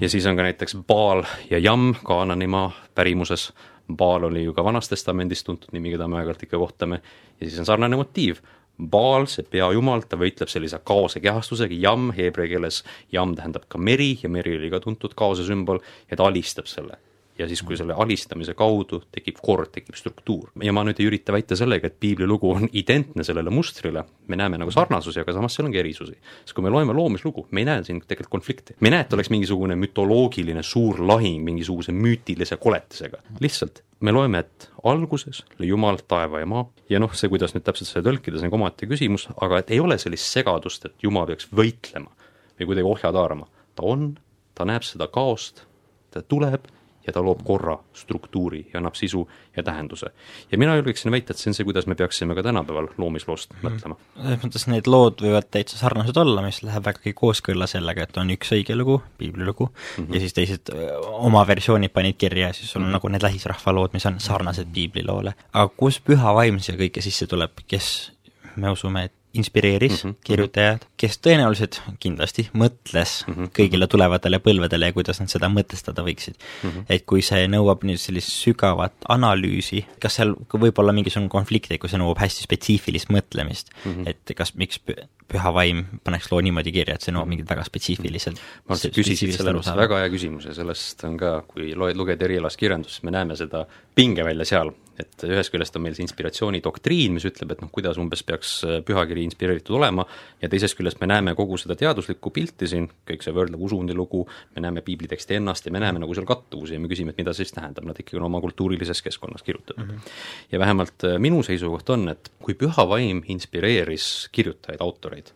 ja 0.00 0.08
siis 0.12 0.26
on 0.26 0.36
ka 0.36 0.44
näiteks 0.44 0.76
Baal 0.86 1.24
ja 1.50 1.58
Jam 1.58 1.94
Kaananimaa 2.04 2.70
pärimuses, 2.94 3.52
Baal 3.96 4.28
oli 4.28 4.44
ju 4.44 4.52
ka 4.52 4.64
Vanas 4.64 4.88
Testamendis 4.88 5.44
tuntud 5.44 5.72
nimi, 5.72 5.94
keda 5.94 6.08
me 6.08 6.18
aeg-ajalt 6.18 6.42
ikka 6.42 6.58
kohtame, 6.58 7.00
ja 7.40 7.48
siis 7.48 7.58
on 7.62 7.66
sarnane 7.66 7.96
motiiv, 7.96 8.42
Baal, 8.76 9.24
see 9.30 9.46
peajumal, 9.48 10.02
ta 10.04 10.18
võitleb 10.20 10.50
sellise 10.52 10.82
kaose 10.84 11.22
kehastusega, 11.24 11.72
jam 11.80 12.10
heebrea 12.16 12.50
keeles, 12.50 12.82
jam 13.12 13.32
tähendab 13.36 13.64
ka 13.72 13.80
meri 13.80 14.18
ja 14.20 14.28
meri 14.28 14.58
oli 14.58 14.68
ka 14.72 14.82
tuntud 14.84 15.16
kaose 15.16 15.46
sümbol 15.48 15.80
ja 16.10 16.18
ta 16.20 16.28
alistab 16.28 16.68
selle. 16.68 16.98
Ja 17.38 17.48
siis, 17.48 17.62
kui 17.66 17.76
selle 17.76 17.94
alistamise 17.96 18.54
kaudu 18.56 19.02
tekib 19.12 19.40
kord, 19.44 19.70
tekib 19.74 19.96
struktuur. 19.98 20.50
ja 20.62 20.72
ma 20.72 20.84
nüüd 20.86 21.00
ei 21.00 21.08
ürita 21.10 21.34
väita 21.34 21.56
sellega, 21.58 21.90
et 21.90 21.98
piibli 22.00 22.26
lugu 22.26 22.50
on 22.54 22.68
identne 22.72 23.24
sellele 23.24 23.50
mustrile, 23.50 24.04
me 24.26 24.36
näeme 24.36 24.58
nagu 24.60 24.72
sarnasusi, 24.72 25.20
aga 25.20 25.34
samas 25.36 25.56
seal 25.56 25.68
on 25.68 25.74
ka 25.74 25.82
erisusi. 25.82 26.16
sest 26.44 26.56
kui 26.56 26.64
me 26.64 26.72
loeme 26.72 26.94
loomislugu, 26.96 27.46
me 27.50 27.62
ei 27.62 27.68
näe 27.68 27.84
siin 27.84 28.00
tegelikult 28.00 28.38
konflikti. 28.38 28.76
me 28.80 28.88
ei 28.88 28.96
näe, 28.96 29.06
et 29.06 29.12
oleks 29.12 29.30
mingisugune 29.30 29.76
mütoloogiline 29.76 30.62
suur 30.62 31.00
lahing 31.06 31.44
mingisuguse 31.44 31.92
müütilise 31.92 32.56
koletisega, 32.56 33.22
lihtsalt 33.40 33.82
me 34.00 34.12
loeme, 34.12 34.44
et 34.44 34.70
alguses 34.84 35.42
lõi 35.60 35.70
Jumal 35.70 36.00
taeva 36.08 36.40
ja 36.40 36.48
maa 36.48 36.66
ja 36.90 37.00
noh, 37.02 37.12
see, 37.16 37.30
kuidas 37.32 37.54
nüüd 37.54 37.64
täpselt 37.66 37.90
seda 37.90 38.10
tõlkida, 38.10 38.38
see 38.38 38.48
on 38.48 38.52
ka 38.52 38.60
omaette 38.60 38.88
küsimus, 38.88 39.28
aga 39.42 39.60
et 39.62 39.72
ei 39.74 39.80
ole 39.80 39.98
sellist 40.00 40.28
segadust, 40.32 40.84
et 40.88 41.04
Jumal 41.04 41.28
peaks 41.30 41.48
võitlema 41.52 42.12
või 42.56 42.70
kuidagi 42.70 42.88
ohjad 42.88 43.16
haarama. 43.16 43.48
ta 43.76 43.84
on, 43.84 44.14
ta 44.54 44.64
näeb 44.68 44.84
seda 44.86 45.08
kaost, 45.12 45.64
ta 46.10 46.22
tuleb 46.22 46.68
ja 47.06 47.12
ta 47.12 47.22
loob 47.22 47.42
korra, 47.44 47.76
struktuuri 47.94 48.62
ja 48.72 48.80
annab 48.80 48.94
sisu 48.98 49.26
ja 49.56 49.62
tähenduse. 49.62 50.06
ja 50.52 50.58
mina 50.58 50.76
julgeksin 50.76 51.12
väita, 51.12 51.32
et 51.32 51.38
see 51.38 51.50
on 51.50 51.54
see, 51.58 51.64
kuidas 51.64 51.86
me 51.86 51.94
peaksime 51.94 52.34
ka 52.34 52.42
tänapäeval 52.42 52.88
loomisloost 52.98 53.54
-hmm. 53.54 53.68
mõtlema. 53.68 53.96
selles 54.22 54.44
mõttes 54.44 54.66
need 54.70 54.86
lood 54.86 55.22
võivad 55.22 55.50
täitsa 55.50 55.78
sarnased 55.78 56.16
olla, 56.16 56.42
mis 56.42 56.62
läheb 56.62 56.84
vägagi 56.84 57.12
kooskõlla 57.12 57.66
sellega, 57.66 58.02
et 58.02 58.16
on 58.16 58.30
üks 58.30 58.52
õige 58.52 58.76
lugu, 58.76 59.02
piiblilugu 59.18 59.66
mm, 59.66 60.04
-hmm. 60.04 60.14
ja 60.14 60.20
siis 60.20 60.34
teised 60.34 60.74
oma 61.02 61.46
versioonid 61.46 61.92
panid 61.92 62.16
kirja 62.18 62.48
ja 62.48 62.52
siis 62.52 62.76
on 62.76 62.82
mm 62.82 62.88
-hmm. 62.88 62.92
nagu 62.92 63.08
need 63.08 63.22
lähisrahvalood, 63.22 63.92
mis 63.92 64.06
on 64.06 64.20
sarnased 64.20 64.68
piibliloole. 64.72 65.34
aga 65.52 65.68
kus 65.76 66.00
püha 66.00 66.34
vaim 66.34 66.58
siia 66.58 66.78
kõike 66.78 67.02
sisse 67.02 67.26
tuleb, 67.26 67.50
kes 67.68 68.12
me 68.56 68.70
usume, 68.70 69.04
et 69.04 69.15
inspireeris 69.36 70.04
mm 70.04 70.10
-hmm. 70.10 70.16
kirjutajad, 70.24 70.86
kes 70.96 71.18
tõenäoliselt 71.26 71.80
kindlasti 72.00 72.48
mõtles 72.52 73.12
mm 73.26 73.34
-hmm. 73.34 73.50
kõigile 73.58 73.88
tulevatele 73.88 74.38
põlvedele 74.38 74.90
ja 74.90 74.96
kuidas 74.96 75.20
nad 75.20 75.32
seda 75.32 75.48
mõtestada 75.52 76.04
võiksid 76.06 76.34
mm. 76.36 76.70
-hmm. 76.70 76.84
et 76.88 77.06
kui 77.06 77.22
see 77.22 77.46
nõuab 77.46 77.84
nüüd 77.84 78.00
sellist 78.00 78.32
sügavat 78.32 78.94
analüüsi, 79.08 79.84
kas 80.00 80.18
seal 80.20 80.34
võib 80.52 80.78
olla 80.78 80.92
mingisugune 80.92 81.28
konflikt, 81.28 81.70
et 81.70 81.80
kui 81.80 81.88
see 81.92 82.00
nõuab 82.00 82.18
hästi 82.18 82.42
spetsiifilist 82.48 83.10
mõtlemist 83.10 83.72
mm, 83.84 83.92
-hmm. 83.92 84.08
et 84.08 84.36
kas, 84.36 84.54
miks 84.54 84.80
püha 85.28 85.52
vaim 85.54 85.84
paneks 86.04 86.30
loo 86.32 86.40
niimoodi 86.40 86.72
kirja, 86.72 86.94
et 86.94 87.02
see 87.02 87.14
nõuab 87.14 87.28
mingit 87.28 87.50
väga 87.50 87.64
spetsiifiliselt 87.66 88.36
ma 88.36 88.74
arvan, 88.74 88.76
et 88.76 88.82
sa 88.82 88.94
küsisid 89.00 89.34
selle 89.36 89.76
väga 89.82 90.00
hea 90.02 90.10
küsimuse, 90.12 90.54
sellest 90.54 91.04
on 91.04 91.16
ka, 91.20 91.42
kui 91.50 91.74
loed, 91.74 91.96
lugeda 91.98 92.24
erialast 92.28 92.60
kirjandust, 92.60 93.02
me 93.02 93.14
näeme 93.14 93.36
seda 93.36 93.66
pingevälja 93.94 94.44
seal, 94.44 94.72
et 95.00 95.24
ühest 95.28 95.52
küljest 95.52 95.76
on 95.76 95.84
meil 95.84 95.96
see 95.96 96.04
inspiratsioonidoktriin, 96.06 97.14
mis 97.16 97.26
ütleb, 97.28 97.52
et 97.52 97.62
noh, 97.64 97.70
kuidas 97.72 97.98
umbes 98.00 98.22
peaks 98.26 98.52
äh, 98.66 98.78
pühakiri 98.86 99.24
inspireeritud 99.26 99.76
olema, 99.78 100.06
ja 100.42 100.50
teisest 100.52 100.78
küljest 100.78 101.00
me 101.02 101.08
näeme 101.10 101.34
kogu 101.38 101.58
seda 101.60 101.76
teaduslikku 101.78 102.32
pilti 102.34 102.68
siin, 102.70 102.88
kõik 103.08 103.26
see 103.26 103.34
võrdlev 103.36 103.62
usundi 103.68 103.96
lugu, 103.96 104.24
me 104.56 104.64
näeme 104.64 104.84
piibliteksti 104.86 105.38
ennast 105.40 105.68
ja 105.68 105.74
me 105.74 105.82
näeme 105.84 106.02
nagu 106.02 106.16
seal 106.16 106.28
kattuvusi 106.28 106.76
ja 106.76 106.82
me 106.82 106.90
küsime, 106.92 107.12
et 107.12 107.20
mida 107.20 107.34
see 107.36 107.44
siis 107.44 107.56
tähendab, 107.56 107.86
nad 107.88 108.00
ikkagi 108.00 108.20
on 108.20 108.28
oma 108.30 108.40
kultuurilises 108.44 109.02
keskkonnas 109.04 109.44
kirjutatud 109.46 109.84
mm. 109.84 109.90
-hmm. 109.92 110.16
ja 110.52 110.58
vähemalt 110.58 111.04
äh, 111.04 111.18
minu 111.18 111.42
seisukoht 111.42 111.90
on, 111.90 112.08
et 112.08 112.32
kui 112.42 112.54
püha 112.54 112.88
vaim 112.88 113.22
inspireeris 113.28 114.28
kirjutajaid, 114.32 114.80
autoreid, 114.80 115.32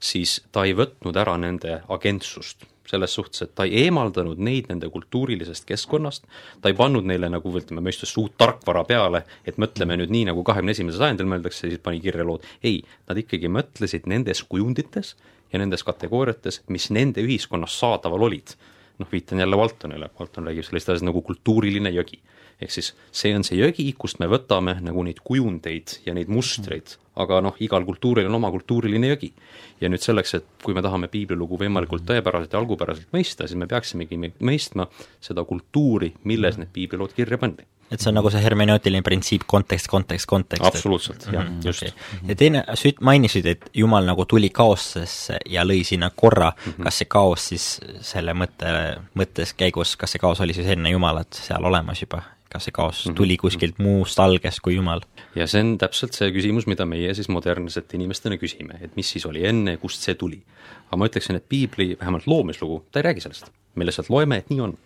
siis 0.00 0.40
ta 0.52 0.64
ei 0.64 0.74
võtnud 0.76 1.16
ära 1.16 1.36
nende 1.38 1.82
agentsust 1.88 2.64
selles 2.90 3.14
suhtes, 3.14 3.44
et 3.44 3.54
ta 3.54 3.66
ei 3.66 3.86
eemaldanud 3.86 4.40
neid 4.42 4.70
nende 4.70 4.90
kultuurilisest 4.92 5.66
keskkonnast, 5.68 6.26
ta 6.60 6.72
ei 6.72 6.76
pannud 6.78 7.06
neile 7.06 7.30
nagu 7.32 7.52
ütleme, 7.60 7.84
mõistes 7.86 8.12
uut 8.20 8.36
tarkvara 8.40 8.84
peale, 8.88 9.24
et 9.46 9.60
mõtleme 9.62 9.98
nüüd 10.00 10.12
nii, 10.14 10.26
nagu 10.32 10.44
kahekümne 10.46 10.74
esimesel 10.76 11.04
sajandil 11.04 11.30
mõeldakse, 11.30 11.68
siis 11.68 11.82
pani 11.84 12.02
kirja 12.02 12.26
lood, 12.26 12.46
ei, 12.66 12.82
nad 13.10 13.20
ikkagi 13.20 13.50
mõtlesid 13.52 14.10
nendes 14.10 14.42
kujundites 14.50 15.14
ja 15.52 15.62
nendes 15.62 15.86
kategooriates, 15.86 16.62
mis 16.70 16.90
nende 16.94 17.22
ühiskonnas 17.24 17.78
saadaval 17.78 18.28
olid. 18.30 18.56
noh, 19.00 19.08
viitan 19.08 19.40
jälle 19.40 19.56
Waltonile, 19.56 20.10
Walton 20.18 20.44
räägib 20.44 20.66
sellist 20.66 20.90
asjast 20.92 21.06
nagu 21.06 21.22
kultuuriline 21.24 21.88
jõgi 21.94 22.18
ehk 22.60 22.72
siis 22.74 22.92
see 23.12 23.32
on 23.36 23.44
see 23.46 23.58
jõgi, 23.60 23.86
kust 23.98 24.20
me 24.20 24.28
võtame 24.30 24.76
nagu 24.84 25.04
neid 25.06 25.22
kujundeid 25.24 26.00
ja 26.06 26.14
neid 26.16 26.30
mustreid, 26.32 26.96
aga 27.20 27.40
noh, 27.44 27.56
igal 27.64 27.84
kultuuril 27.88 28.28
on 28.28 28.38
oma 28.38 28.52
kultuuriline 28.52 29.14
jõgi. 29.14 29.32
ja 29.80 29.88
nüüd 29.88 30.04
selleks, 30.04 30.34
et 30.36 30.46
kui 30.62 30.76
me 30.76 30.82
tahame 30.84 31.08
piiblilugu 31.08 31.58
võimalikult 31.60 32.04
tõepäraselt 32.08 32.52
ja 32.52 32.60
algupäraselt 32.60 33.12
mõista, 33.16 33.48
siis 33.48 33.56
me 33.56 33.66
peaksimegi 33.70 34.20
mõistma 34.40 34.90
seda 35.20 35.44
kultuuri, 35.44 36.12
milles 36.24 36.60
need 36.60 36.72
piiblilood 36.72 37.16
kirja 37.16 37.40
pandi 37.40 37.64
et 37.90 38.00
see 38.00 38.10
on 38.10 38.18
nagu 38.20 38.30
see 38.32 38.42
hermeneutiline 38.42 39.02
printsiip, 39.06 39.44
kontekst, 39.50 39.88
kontekst, 39.90 40.28
kontekst. 40.30 40.66
absoluutselt, 40.66 41.26
jah, 41.32 41.44
mm, 41.44 41.60
just 41.64 41.82
okay.. 41.82 42.22
ja 42.28 42.36
teine, 42.38 42.64
sa 42.74 42.92
mainisid, 43.10 43.46
et 43.50 43.70
Jumal 43.74 44.06
nagu 44.06 44.26
tuli 44.30 44.52
kaosesse 44.54 45.40
ja 45.50 45.64
lõi 45.66 45.82
sinna 45.86 46.10
korra 46.14 46.52
mm, 46.52 46.72
-hmm. 46.72 46.88
kas 46.88 47.00
see 47.02 47.10
kaos 47.10 47.48
siis 47.52 47.70
selle 48.06 48.34
mõtte, 48.34 48.74
mõttes 49.18 49.54
käigus, 49.56 49.96
kas 49.96 50.14
see 50.14 50.22
kaos 50.22 50.40
oli 50.40 50.56
siis 50.56 50.70
enne 50.70 50.92
Jumalat 50.94 51.42
seal 51.46 51.64
olemas 51.64 52.02
juba? 52.02 52.22
kas 52.50 52.66
see 52.66 52.74
kaos 52.74 53.04
mhm. 53.06 53.14
tuli 53.18 53.36
kuskilt 53.38 53.78
muust 53.82 54.18
algest 54.22 54.62
kui 54.64 54.74
Jumal? 54.74 55.02
ja 55.38 55.46
see 55.50 55.62
on 55.64 55.76
täpselt 55.78 56.16
see 56.18 56.30
küsimus, 56.34 56.66
mida 56.70 56.86
meie 56.88 57.14
siis 57.14 57.30
modernsete 57.30 57.98
inimestena 57.98 58.38
küsime, 58.40 58.80
et 58.82 58.96
mis 58.98 59.10
siis 59.14 59.26
oli 59.26 59.44
enne 59.46 59.76
kust 59.82 60.06
see 60.06 60.16
tuli. 60.18 60.40
aga 60.88 60.98
ma 60.98 61.10
ütleksin, 61.10 61.38
et 61.38 61.46
piibli, 61.48 61.94
vähemalt 62.00 62.26
loomislugu, 62.26 62.84
ta 62.90 63.00
ei 63.00 63.10
räägi 63.10 63.26
sellest. 63.26 63.52
me 63.74 63.86
lihtsalt 63.86 64.10
loeme, 64.10 64.42
et 64.42 64.50
nii 64.50 64.64
on. 64.66 64.78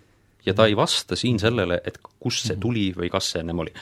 Ja 0.46 0.54
ta 0.54 0.66
ei 0.68 0.76
vasta 0.76 1.16
siin 1.16 1.38
sellele, 1.42 1.80
et 1.86 1.98
kust 2.20 2.48
see 2.48 2.58
tuli 2.60 2.90
või 2.96 3.10
kas 3.12 3.30
see 3.32 3.42
ennem 3.44 3.64
oli. 3.64 3.72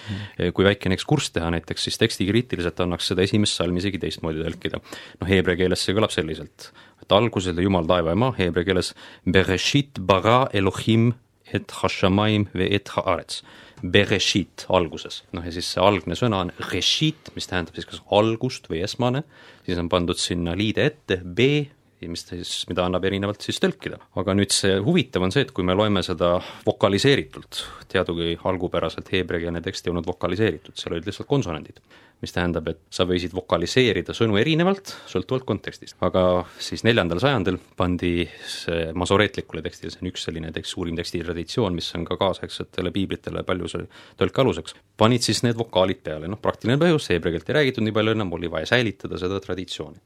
kui 0.54 0.66
väikene 0.66 0.96
ekskurss 0.98 1.34
teha 1.34 1.50
näiteks, 1.54 1.88
siis 1.88 1.98
tekstikriitiliselt 2.02 2.80
annaks 2.84 3.12
seda 3.12 3.24
esimest 3.26 3.58
salmi 3.58 3.82
isegi 3.82 4.00
teistmoodi 4.02 4.44
tõlkida. 4.44 4.82
noh, 5.20 5.28
heebrea 5.28 5.58
keeles 5.64 5.82
see 5.84 5.96
kõlab 5.96 6.14
selliselt, 6.14 6.70
et 7.02 7.12
alguses 7.12 7.52
oli 7.54 7.66
Jumal 7.66 7.88
taeva 7.90 8.14
ja 8.14 8.18
maa, 8.18 8.36
heebrea 8.38 8.64
keeles 8.70 8.94
Bereshit 9.26 10.00
bara 10.00 10.46
Elohim 10.52 11.12
et 11.52 11.70
hashamayim 11.82 12.48
ve 12.54 12.68
et 12.74 12.88
haaretz 12.96 13.42
Bereshit 13.82 14.66
alguses, 14.70 15.22
noh 15.34 15.42
ja 15.42 15.50
siis 15.54 15.66
see 15.74 15.82
algne 15.82 16.14
sõna 16.18 16.44
on 16.44 16.52
reshit, 16.70 17.32
mis 17.34 17.48
tähendab 17.50 17.74
siis 17.74 17.88
kas 17.90 18.02
algust 18.14 18.68
või 18.70 18.84
esmane, 18.86 19.24
siis 19.66 19.80
on 19.82 19.90
pandud 19.90 20.20
sinna 20.22 20.54
liide 20.58 20.86
ette 20.86 21.18
B, 21.24 21.66
mis 22.10 22.24
siis, 22.28 22.52
mida 22.70 22.86
annab 22.86 23.04
erinevalt 23.08 23.44
siis 23.44 23.60
tõlkida. 23.62 23.98
aga 24.20 24.34
nüüd 24.38 24.54
see 24.54 24.78
huvitav 24.82 25.26
on 25.26 25.34
see, 25.34 25.46
et 25.46 25.52
kui 25.54 25.66
me 25.66 25.76
loeme 25.78 26.02
seda 26.06 26.34
vokaliseeritult, 26.66 27.64
teadugi 27.92 28.38
algupäraselt 28.50 29.12
heebreakeelne 29.12 29.62
tekst 29.62 29.86
ei 29.86 29.94
olnud 29.94 30.08
vokaliseeritud, 30.08 30.76
seal 30.78 30.96
olid 30.96 31.10
lihtsalt 31.10 31.30
konsonandid 31.30 31.82
mis 32.22 32.32
tähendab, 32.34 32.68
et 32.70 32.78
sa 32.94 33.02
võisid 33.08 33.32
vokaliseerida 33.34 34.14
sõnu 34.14 34.36
erinevalt, 34.38 34.94
sõltuvalt 35.10 35.44
kontekstist. 35.46 35.96
aga 36.06 36.44
siis 36.62 36.84
neljandal 36.86 37.18
sajandil 37.22 37.58
pandi 37.76 38.28
see 38.46 38.92
masoreetlikule 38.94 39.62
tekstile, 39.64 39.90
see 39.90 40.04
on 40.04 40.10
üks 40.12 40.26
selline 40.28 40.52
tekst, 40.54 40.76
suurim 40.76 40.96
tekstitraditsioon, 40.98 41.74
mis 41.74 41.90
on 41.98 42.06
ka 42.06 42.16
kaasaegsetele 42.20 42.92
piiblitele 42.94 43.42
palju 43.46 43.70
see 43.72 43.88
tõlke 44.20 44.44
aluseks, 44.44 44.76
panid 44.96 45.26
siis 45.26 45.42
need 45.42 45.58
vokaalid 45.58 46.02
peale, 46.06 46.30
noh 46.30 46.40
praktiline 46.42 46.78
põhjus, 46.78 47.10
heebrea 47.10 47.36
keelt 47.36 47.50
ei 47.50 47.58
räägitud 47.58 47.86
nii 47.86 47.96
palju 47.98 48.14
enam, 48.14 48.30
oli 48.38 48.50
vaja 48.50 48.70
säilitada 48.70 49.18
seda 49.18 49.40
traditsiooni. 49.42 49.98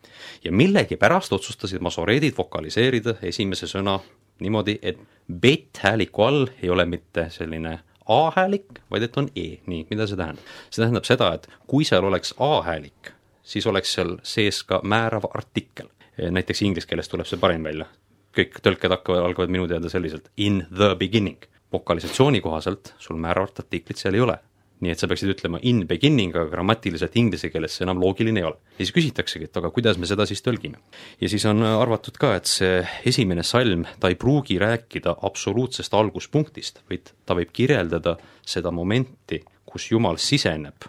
ja 0.44 0.52
millegipärast 0.52 1.36
otsustasid 1.36 1.84
masoreedid 1.84 2.36
vokaliseerida 2.38 3.18
esimese 3.22 3.68
sõna 3.68 3.98
niimoodi, 4.40 4.78
et 4.82 4.98
bet-hääliku 5.28 6.22
all 6.22 6.46
ei 6.62 6.70
ole 6.70 6.86
mitte 6.88 7.28
selline 7.30 7.78
A-häälik, 8.06 8.80
vaid 8.90 9.02
et 9.02 9.16
on 9.18 9.28
E, 9.34 9.46
nii, 9.66 9.86
mida 9.90 10.06
see 10.06 10.18
tähendab? 10.18 10.54
see 10.70 10.82
tähendab 10.82 11.06
seda, 11.08 11.32
et 11.34 11.48
kui 11.66 11.84
seal 11.84 12.04
oleks 12.06 12.34
A-häälik, 12.38 13.12
siis 13.42 13.66
oleks 13.66 13.94
seal 13.98 14.16
sees 14.22 14.62
ka 14.62 14.80
määrav 14.82 15.28
artikkel. 15.34 15.88
näiteks 16.16 16.62
inglise 16.62 16.88
keeles 16.88 17.08
tuleb 17.08 17.26
see 17.26 17.38
parim 17.38 17.64
välja. 17.64 17.86
kõik 18.36 18.60
tõlked 18.62 18.92
hakkavad, 18.92 19.24
algavad 19.24 19.50
minu 19.50 19.68
teada 19.68 19.88
selliselt 19.88 20.30
in 20.36 20.66
the 20.74 20.94
beginning. 20.94 21.38
vokalisatsiooni 21.72 22.40
kohaselt 22.40 22.94
sul 22.98 23.16
määravat 23.16 23.58
artiklit 23.58 23.98
seal 23.98 24.14
ei 24.14 24.20
ole 24.20 24.38
nii 24.84 24.92
et 24.92 25.00
sa 25.00 25.08
peaksid 25.08 25.30
ütlema 25.32 25.60
in 25.64 25.84
beginning, 25.88 26.34
aga 26.36 26.50
grammatiliselt 26.52 27.14
inglise 27.16 27.48
keeles 27.52 27.78
see 27.78 27.86
enam 27.86 28.00
loogiline 28.02 28.42
ei 28.42 28.46
ole. 28.48 28.58
ja 28.76 28.84
siis 28.84 28.92
küsitaksegi, 28.96 29.48
et 29.48 29.56
aga 29.60 29.70
kuidas 29.74 29.98
me 30.00 30.08
seda 30.08 30.26
siis 30.28 30.44
tõlgime. 30.44 30.80
ja 31.20 31.30
siis 31.32 31.46
on 31.48 31.64
arvatud 31.66 32.18
ka, 32.20 32.34
et 32.36 32.50
see 32.50 32.82
esimene 33.08 33.44
salm, 33.46 33.86
ta 34.00 34.12
ei 34.12 34.18
pruugi 34.20 34.58
rääkida 34.60 35.16
absoluutsest 35.28 35.94
alguspunktist, 35.96 36.82
vaid 36.90 37.12
ta 37.26 37.38
võib 37.38 37.54
kirjeldada 37.56 38.16
seda 38.44 38.70
momenti, 38.74 39.40
kus 39.66 39.90
Jumal 39.90 40.20
siseneb 40.20 40.88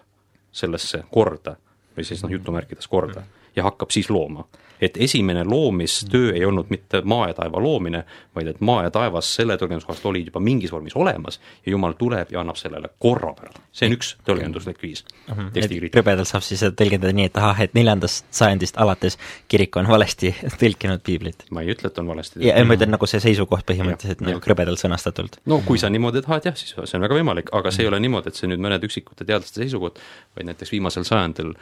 sellesse 0.51 1.05
korda 1.11 1.55
või 1.95 2.05
siis 2.05 2.23
noh, 2.23 2.31
jutumärkides 2.31 2.87
korda 2.91 3.23
ja 3.55 3.65
hakkab 3.65 3.93
siis 3.93 4.09
looma 4.13 4.45
et 4.81 4.97
esimene 4.97 5.43
loomistöö 5.43 6.33
ei 6.33 6.45
olnud 6.45 6.69
mitte 6.69 7.01
maa 7.01 7.27
ja 7.27 7.33
taeva 7.33 7.61
loomine, 7.61 8.03
vaid 8.35 8.47
et 8.47 8.61
maa 8.61 8.83
ja 8.83 8.91
taevas 8.91 9.29
selle 9.35 9.57
tõlgenduskohast 9.57 10.05
olid 10.05 10.29
juba 10.29 10.41
mingis 10.43 10.71
vormis 10.71 10.95
olemas 10.95 11.39
ja 11.65 11.71
Jumal 11.71 11.97
tuleb 11.97 12.31
ja 12.31 12.41
annab 12.41 12.59
sellele 12.59 12.89
korrapära. 12.99 13.51
see 13.71 13.89
on 13.89 13.95
üks 13.97 14.13
tõlgenduslik 14.27 14.81
viis 14.81 15.03
uh 15.03 15.37
-huh. 15.37 15.51
tekstikriitikast. 15.53 15.93
krõbedalt 15.97 16.27
saab 16.27 16.43
siis 16.43 16.63
tõlgendada 16.63 17.13
nii, 17.13 17.25
et 17.25 17.37
ahah, 17.37 17.61
et 17.61 17.73
neljandast 17.73 18.25
sajandist 18.31 18.77
alates 18.77 19.17
kirik 19.47 19.75
on 19.75 19.87
valesti 19.87 20.35
tõlkinud 20.61 21.03
piiblit. 21.03 21.45
ma 21.51 21.61
ei 21.61 21.73
ütle, 21.73 21.87
et 21.87 21.97
on 21.97 22.07
valesti. 22.07 22.45
ja 22.47 22.65
ma 22.65 22.73
ütlen 22.73 22.91
nagu 22.91 23.05
see 23.05 23.19
seisukoht 23.19 23.65
põhimõtteliselt 23.71 24.21
nagu 24.21 24.39
krõbedalt 24.39 24.79
sõnastatult. 24.79 25.39
no 25.45 25.61
kui 25.65 25.77
sa 25.77 25.89
niimoodi 25.89 26.21
tahad 26.21 26.45
jah, 26.45 26.55
siis 26.55 26.75
see 26.75 26.97
on 26.97 27.01
väga 27.01 27.15
võimalik, 27.15 27.49
aga 27.51 27.71
see 27.71 27.83
ei 27.83 27.87
ole 27.87 27.99
niimoodi, 27.99 28.29
et 28.29 28.35
see 28.35 28.47
nüüd 28.47 28.61
mõned 28.61 28.83
üksikute 28.83 29.25
teadlaste 29.25 29.61
seisukoht, 29.61 29.99
vaid 30.35 30.45
näiteks 30.45 30.71
viimasel 30.71 31.03
sajandil 31.03 31.53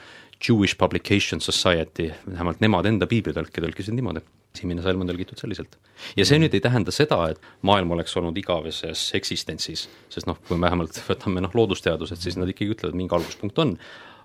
Jewish 0.42 0.78
Publication 0.78 1.42
Society, 1.42 2.10
vähemalt 2.28 2.62
nemad 2.64 2.86
enda 2.90 3.08
piiblitõlke 3.08 3.64
tõlkisid 3.64 3.96
niimoodi. 3.96 4.24
esimene 4.56 4.82
salm 4.82 5.02
on 5.04 5.10
tõlgitud 5.10 5.40
selliselt. 5.40 5.78
ja 6.16 6.26
see 6.26 6.40
nüüd 6.40 6.54
ei 6.54 6.62
tähenda 6.64 6.92
seda, 6.92 7.30
et 7.30 7.40
maailm 7.62 7.92
oleks 7.92 8.16
olnud 8.18 8.38
igaveses 8.38 9.12
eksistentsis, 9.14 9.90
sest 10.10 10.28
noh, 10.28 10.38
kui 10.48 10.58
me 10.58 10.68
vähemalt 10.68 11.02
võtame 11.08 11.42
noh, 11.42 11.52
loodusteadused, 11.54 12.22
siis 12.22 12.38
nad 12.38 12.50
ikkagi 12.50 12.76
ütlevad, 12.76 12.96
mingi 12.96 13.16
alguspunkt 13.16 13.60
on, 13.60 13.78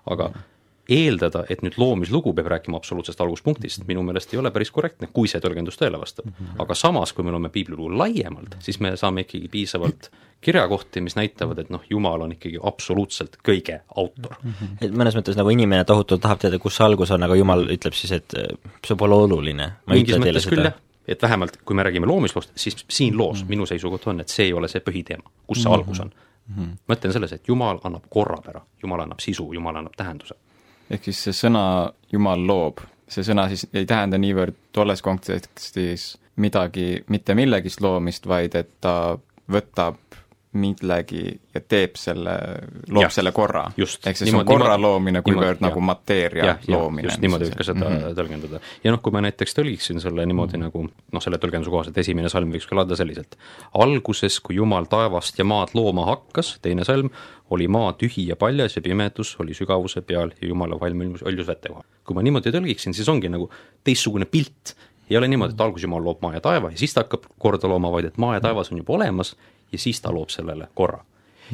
aga 0.05 0.31
eeldada, 0.89 1.43
et 1.49 1.61
nüüd 1.61 1.77
loomislugu 1.77 2.33
peab 2.33 2.49
rääkima 2.51 2.77
absoluutsest 2.77 3.21
alguspunktist, 3.21 3.85
minu 3.87 4.03
meelest 4.03 4.33
ei 4.33 4.39
ole 4.39 4.51
päris 4.51 4.71
korrektne, 4.71 5.09
kui 5.13 5.29
see 5.29 5.41
tõlgendus 5.43 5.79
tõele 5.79 5.99
vastab. 6.01 6.27
aga 6.59 6.75
samas, 6.75 7.13
kui 7.13 7.25
me 7.25 7.31
loeme 7.31 7.49
piiblilugu 7.49 7.91
laiemalt, 7.97 8.57
siis 8.59 8.79
me 8.79 8.95
saame 8.97 9.25
ikkagi 9.25 9.47
piisavalt 9.47 10.11
kirjakohti, 10.41 11.01
mis 11.01 11.15
näitavad, 11.15 11.59
et 11.61 11.69
noh, 11.69 11.83
Jumal 11.89 12.21
on 12.25 12.31
ikkagi 12.33 12.57
absoluutselt 12.63 13.37
kõige 13.45 13.81
autor. 13.95 14.35
et 14.81 14.91
mõnes 14.91 15.15
mõttes 15.15 15.37
nagu 15.37 15.49
inimene 15.49 15.85
tohutult 15.85 16.21
tahab 16.21 16.41
teada, 16.41 16.59
kus 16.59 16.75
see 16.77 16.85
algus 16.85 17.11
on, 17.11 17.23
aga 17.23 17.35
Jumal 17.35 17.67
ütleb 17.69 17.93
siis, 17.93 18.11
et 18.17 18.37
äh, 18.37 18.49
see 18.85 18.97
pole 18.97 19.15
oluline. 19.15 19.71
mingis 19.87 20.17
mõttes 20.17 20.49
küll 20.49 20.65
jah, 20.65 20.77
et 21.07 21.21
vähemalt 21.21 21.61
kui 21.65 21.75
me 21.75 21.83
räägime 21.83 22.09
loomisloost, 22.09 22.51
siis 22.55 22.85
siin 22.89 23.17
loos 23.17 23.41
mm 23.41 23.45
-hmm. 23.45 23.49
minu 23.49 23.65
seisukoht 23.65 24.07
on, 24.07 24.19
et 24.21 24.29
see 24.29 24.45
ei 24.45 24.53
ole 24.53 24.67
see 24.67 24.81
põhiteema, 24.81 25.29
kus 25.47 25.61
see 25.61 25.69
mm 25.69 25.73
-hmm. 25.73 25.79
algus 25.79 25.99
on 25.99 26.11
mm. 26.47 26.55
-hmm. 26.63 26.77
mõte 26.89 27.07
on 27.07 27.13
selles, 27.13 27.31
et 27.31 27.47
Jumal 27.47 27.79
annab 27.83 28.03
korrapära, 28.09 28.61
Jumal 28.83 28.99
annab 28.99 29.19
sisu, 29.19 29.53
Jumal 29.53 29.75
annab 29.75 29.93
tähenduse 29.97 30.35
ehk 30.91 31.09
siis 31.09 31.23
see 31.27 31.37
sõna 31.45 31.63
Jumal 32.11 32.43
loob, 32.47 32.81
see 33.07 33.23
sõna 33.23 33.47
siis 33.51 33.65
ei 33.73 33.85
tähenda 33.87 34.19
niivõrd 34.19 34.57
tolles 34.75 35.01
kontekstis 35.01 36.15
midagi, 36.41 37.03
mitte 37.11 37.35
millegist 37.35 37.81
loomist, 37.83 38.27
vaid 38.27 38.55
et 38.59 38.73
ta 38.83 39.17
võtab 39.51 39.99
millegi 40.51 41.23
ja 41.55 41.61
teeb 41.63 41.95
selle, 41.99 42.33
loob 42.91 43.05
ja, 43.05 43.09
selle 43.13 43.31
korra. 43.35 43.63
ehk 43.71 44.17
siis 44.19 44.27
niimoodi, 44.27 44.43
on 44.43 44.49
korra 44.49 44.73
niimoodi, 44.73 44.83
loomine, 44.83 45.21
kuivõrd 45.23 45.61
nagu 45.63 45.83
mateeria 45.87 46.47
ja, 46.49 46.55
loomine. 46.73 47.07
just 47.07 47.23
niimoodi 47.23 47.47
võib 47.47 47.55
ka 47.61 47.67
seda 47.69 47.85
mm 47.85 47.95
-hmm. 47.95 48.17
tõlgendada. 48.17 48.59
ja 48.83 48.91
noh, 48.91 49.01
kui 49.01 49.15
ma 49.15 49.21
näiteks 49.23 49.55
tõlgiksin 49.55 50.01
selle 50.03 50.25
niimoodi 50.25 50.57
mm 50.57 50.63
-hmm. 50.63 50.83
nagu 50.83 51.13
noh, 51.15 51.23
selle 51.23 51.39
tõlgenduse 51.39 51.71
kohaselt 51.71 51.97
esimene 51.97 52.29
salm 52.29 52.51
võiks 52.51 52.67
kõlada 52.67 52.95
selliselt. 52.99 53.37
alguses, 53.73 54.39
kui 54.39 54.55
Jumal 54.55 54.85
taevast 54.91 55.39
ja 55.39 55.45
maad 55.45 55.71
looma 55.73 56.05
hakkas, 56.05 56.57
teine 56.61 56.83
salm, 56.83 57.09
oli 57.51 57.67
maa 57.67 57.91
tühi 57.99 58.27
ja 58.29 58.37
paljas 58.39 58.77
ja 58.77 58.81
pimedus 58.81 59.35
oli 59.43 59.55
sügavuse 59.57 60.01
peal 60.07 60.31
ja 60.41 60.47
Jumala 60.47 60.79
vaim 60.79 61.01
ilmus 61.03 61.23
õljus 61.27 61.47
vete 61.47 61.69
kohal. 61.71 61.85
kui 62.07 62.15
ma 62.15 62.23
niimoodi 62.25 62.53
tõlgiksin, 62.53 62.95
siis 62.95 63.09
ongi 63.11 63.29
nagu 63.31 63.49
teistsugune 63.83 64.25
pilt, 64.25 64.75
ei 65.09 65.17
ole 65.19 65.27
niimoodi, 65.27 65.55
et 65.55 65.63
alguses 65.63 65.85
Jumal 65.87 66.03
loob 66.05 66.21
maa 66.23 66.37
ja 66.37 66.43
taeva 66.43 66.71
ja 66.71 66.79
siis 66.79 66.93
ta 66.95 67.03
hakkab 67.05 67.27
korda 67.39 67.69
looma, 67.71 67.91
vaid 67.91 68.11
et 68.11 68.19
maa 68.21 68.37
ja 68.37 68.43
taevas 68.43 68.71
on 68.71 68.79
juba 68.79 68.95
olemas 68.99 69.35
ja 69.71 69.79
siis 69.79 70.01
ta 70.01 70.13
loob 70.13 70.31
sellele 70.31 70.69
korra. 70.73 71.03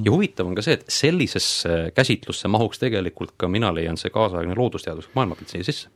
ja 0.03 0.11
huvitav 0.13 0.47
on 0.47 0.55
ka 0.55 0.61
see, 0.61 0.77
et 0.77 0.85
sellisesse 0.93 1.77
käsitlusse 1.95 2.47
mahuks 2.47 2.79
tegelikult 2.79 3.33
ka 3.37 3.49
mina 3.49 3.73
leian 3.73 3.97
see 3.97 4.13
kaasaegne 4.13 4.55
loodusteaduslik 4.55 5.15
maailmapilt 5.17 5.49
siia 5.49 5.65
sisse 5.65 5.89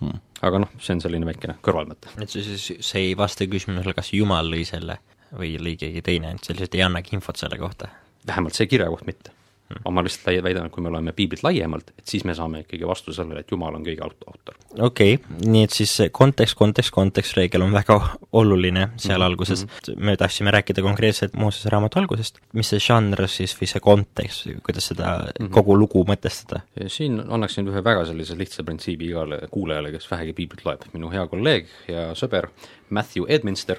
hmm.. 0.00 0.22
aga 0.42 0.62
noh, 0.64 0.72
see 0.80 0.96
on 0.96 1.04
selline 1.04 1.28
väikene 1.28 1.58
kõrvalmõte. 1.64 2.14
et 2.16 2.32
see 2.32 2.46
siis, 2.46 2.70
see 2.80 3.10
ei 3.10 3.18
vasta 3.18 3.44
küsimusele, 3.50 3.92
kas 3.96 4.14
Jumal 4.16 4.48
lõi 4.48 4.64
selle 4.68 4.98
või 5.34 5.58
lõi 5.60 5.76
keegi 5.80 6.02
teine, 6.06 6.32
et 6.32 6.46
see 6.46 6.56
lihtsalt 6.56 6.78
ei 6.78 6.86
annagi 6.86 7.16
infot 7.18 7.40
selle 7.40 7.60
kohta? 7.60 7.92
Vähemalt 8.26 8.54
see 8.54 8.66
kirja 8.70 8.90
koht 8.92 9.06
mitte 9.06 9.34
aga 9.72 9.92
ma 9.94 10.02
lihtsalt 10.04 10.42
väidan, 10.44 10.68
et 10.68 10.74
kui 10.74 10.82
me 10.84 10.90
loeme 10.92 11.12
piiblit 11.16 11.42
laiemalt, 11.44 11.90
et 11.98 12.10
siis 12.10 12.24
me 12.28 12.34
saame 12.36 12.62
ikkagi 12.62 12.86
vastuse 12.86 13.22
sellele, 13.22 13.42
et 13.42 13.50
Jumal 13.50 13.74
on 13.78 13.84
kõige 13.86 14.04
autor. 14.04 14.58
okei 14.76 15.16
okay,, 15.16 15.48
nii 15.48 15.64
et 15.66 15.74
siis 15.74 15.94
kontekst, 16.14 16.56
kontekst, 16.58 16.92
kontekstreegel 16.94 17.64
on 17.64 17.72
väga 17.74 17.96
oluline 18.32 18.88
seal 18.96 19.16
mm 19.16 19.22
-hmm. 19.22 19.26
alguses, 19.26 19.66
me 19.96 20.16
tahtsime 20.20 20.50
rääkida 20.50 20.82
konkreetselt 20.82 21.34
Moosese 21.34 21.72
raamatu 21.72 21.98
algusest, 21.98 22.38
mis 22.52 22.68
see 22.68 22.80
žanr 22.80 23.28
siis 23.28 23.56
või 23.60 23.70
see 23.70 23.80
kontekst, 23.80 24.48
kuidas 24.62 24.86
seda 24.92 25.16
mm 25.18 25.46
-hmm. 25.46 25.50
kogu 25.50 25.78
lugu 25.78 26.04
mõtestada? 26.04 26.60
siin 26.86 27.20
annaksin 27.28 27.68
ühe 27.68 27.84
väga 27.84 28.04
sellise 28.04 28.38
lihtsa 28.38 28.62
printsiibi 28.62 29.08
igale 29.08 29.40
kuulajale, 29.50 29.92
kes 29.92 30.10
vähegi 30.10 30.32
piiblit 30.32 30.64
loeb, 30.64 30.82
minu 30.92 31.10
hea 31.10 31.26
kolleeg 31.26 31.66
ja 31.88 32.12
sõber 32.14 32.48
Matthew 32.90 33.24
Edminster, 33.28 33.78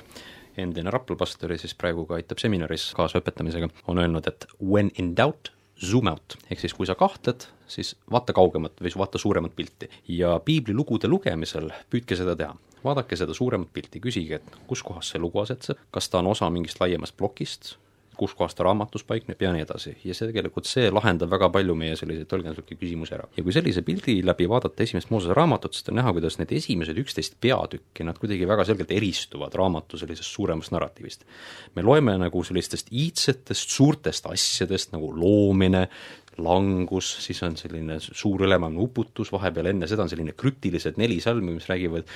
endine 0.57 0.91
Rapla 0.91 1.17
pastor 1.19 1.51
ja 1.51 1.59
siis 1.59 1.75
praegu 1.77 2.05
ka 2.09 2.19
aitab 2.19 2.41
seminaris 2.41 2.91
kaasõpetamisega, 2.97 3.69
on 3.91 4.01
öelnud, 4.01 4.27
et 4.27 4.47
when 4.62 4.91
in 5.01 5.13
doubt, 5.17 5.51
zoom 5.81 6.07
out, 6.07 6.38
ehk 6.50 6.62
siis 6.63 6.74
kui 6.74 6.88
sa 6.88 6.95
kahtled, 6.95 7.47
siis 7.67 7.95
vaata 8.12 8.33
kaugemat 8.35 8.79
või 8.81 8.93
vaata 8.95 9.19
suuremat 9.21 9.55
pilti. 9.55 9.89
ja 10.07 10.39
piiblilugude 10.39 11.07
lugemisel 11.07 11.71
püüdke 11.89 12.15
seda 12.15 12.35
teha. 12.35 12.55
vaadake 12.85 13.15
seda 13.17 13.33
suuremat 13.33 13.74
pilti, 13.74 14.00
küsige, 14.00 14.35
et 14.35 14.57
kus 14.67 14.83
kohas 14.83 15.09
see 15.09 15.19
lugu 15.19 15.39
asetseb, 15.41 15.77
kas 15.91 16.09
ta 16.09 16.19
on 16.19 16.27
osa 16.27 16.50
mingist 16.50 16.79
laiemast 16.79 17.17
plokist, 17.17 17.77
kus 18.17 18.34
kohas 18.38 18.55
ta 18.55 18.65
raamatus 18.67 19.03
paikneb 19.07 19.41
ja 19.41 19.51
nii 19.53 19.63
edasi. 19.65 19.95
ja 20.03 20.15
see 20.17 20.29
tegelikult, 20.29 20.67
see 20.69 20.89
lahendab 20.93 21.31
väga 21.31 21.50
palju 21.53 21.75
meie 21.77 21.95
selliseid 22.00 22.29
tõlgenduslikke 22.31 22.77
küsimusi 22.79 23.15
ära. 23.17 23.27
ja 23.38 23.43
kui 23.43 23.55
sellise 23.55 23.84
pildi 23.86 24.17
läbi 24.25 24.50
vaadata 24.50 24.84
esimest 24.84 25.12
Moosese 25.13 25.38
raamatut, 25.38 25.74
siis 25.74 25.89
on 25.91 26.00
näha, 26.00 26.13
kuidas 26.15 26.39
need 26.39 26.51
esimesed 26.55 27.00
üksteist 27.03 27.39
peatükki, 27.41 28.07
nad 28.07 28.19
kuidagi 28.22 28.48
väga 28.48 28.65
selgelt 28.67 28.91
eristuvad 28.95 29.55
raamatu 29.55 30.00
sellisest 30.01 30.31
suuremast 30.31 30.74
narratiivist. 30.75 31.25
me 31.75 31.84
loeme 31.84 32.17
nagu 32.17 32.43
sellistest 32.43 32.91
iidsetest 32.91 33.75
suurtest 33.75 34.25
asjadest 34.31 34.95
nagu 34.95 35.12
loomine, 35.15 35.88
langus, 36.38 37.12
siis 37.24 37.39
on 37.43 37.55
selline 37.57 38.00
suur 38.03 38.43
ülemaailmne 38.43 38.81
uputus, 38.84 39.31
vahepeal 39.31 39.72
enne 39.72 39.88
seda 39.88 40.03
on 40.03 40.12
selline 40.12 40.36
krüptilised 40.36 41.00
neli 41.00 41.22
salmi, 41.24 41.53
mis 41.55 41.69
räägivad 41.69 42.10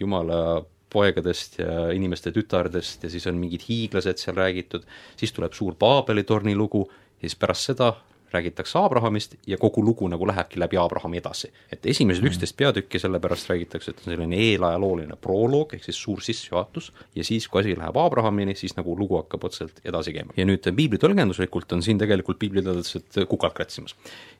jumala 0.00 0.64
poegadest 0.92 1.58
ja 1.58 1.88
inimeste 1.94 2.32
tütardest 2.32 3.04
ja 3.04 3.10
siis 3.10 3.26
on 3.26 3.38
mingid 3.40 3.66
hiiglased 3.68 4.22
seal 4.22 4.36
räägitud, 4.38 4.86
siis 5.16 5.32
tuleb 5.36 5.56
suur 5.56 5.74
Paabeli 5.78 6.24
torni 6.24 6.54
lugu 6.56 6.86
ja 6.90 7.28
siis 7.28 7.38
pärast 7.40 7.72
seda 7.72 7.94
räägitakse 8.32 8.78
Abrahamist 8.78 9.34
ja 9.46 9.58
kogu 9.58 9.84
lugu 9.84 10.08
nagu 10.08 10.26
lähebki 10.26 10.60
läbi 10.60 10.76
Abrahami 10.76 11.18
edasi. 11.18 11.50
et 11.72 11.86
esimesed 11.86 12.22
mm. 12.22 12.30
üksteist 12.30 12.56
peatükki 12.56 12.98
sellepärast 12.98 13.50
räägitakse, 13.50 13.90
et 13.90 14.02
on 14.04 14.12
selline 14.12 14.40
eelajalooline 14.48 15.16
proloog, 15.22 15.74
ehk 15.74 15.84
siis 15.86 16.00
suur 16.02 16.22
sissejuhatus, 16.24 16.92
ja 17.14 17.24
siis, 17.24 17.48
kui 17.48 17.62
asi 17.62 17.76
läheb 17.78 17.96
Abrahamini, 17.96 18.54
siis 18.58 18.76
nagu 18.76 18.96
lugu 18.98 19.20
hakkab 19.20 19.46
otseselt 19.48 19.80
edasi 19.84 20.14
käima. 20.16 20.34
ja 20.36 20.46
nüüd 20.48 20.70
piibli 20.76 21.00
tõlgenduslikult 21.02 21.76
on 21.76 21.82
siin 21.86 21.98
tegelikult 22.02 22.38
piibliteadlased 22.42 23.26
kukalt 23.30 23.54
kratsimas. 23.54 23.96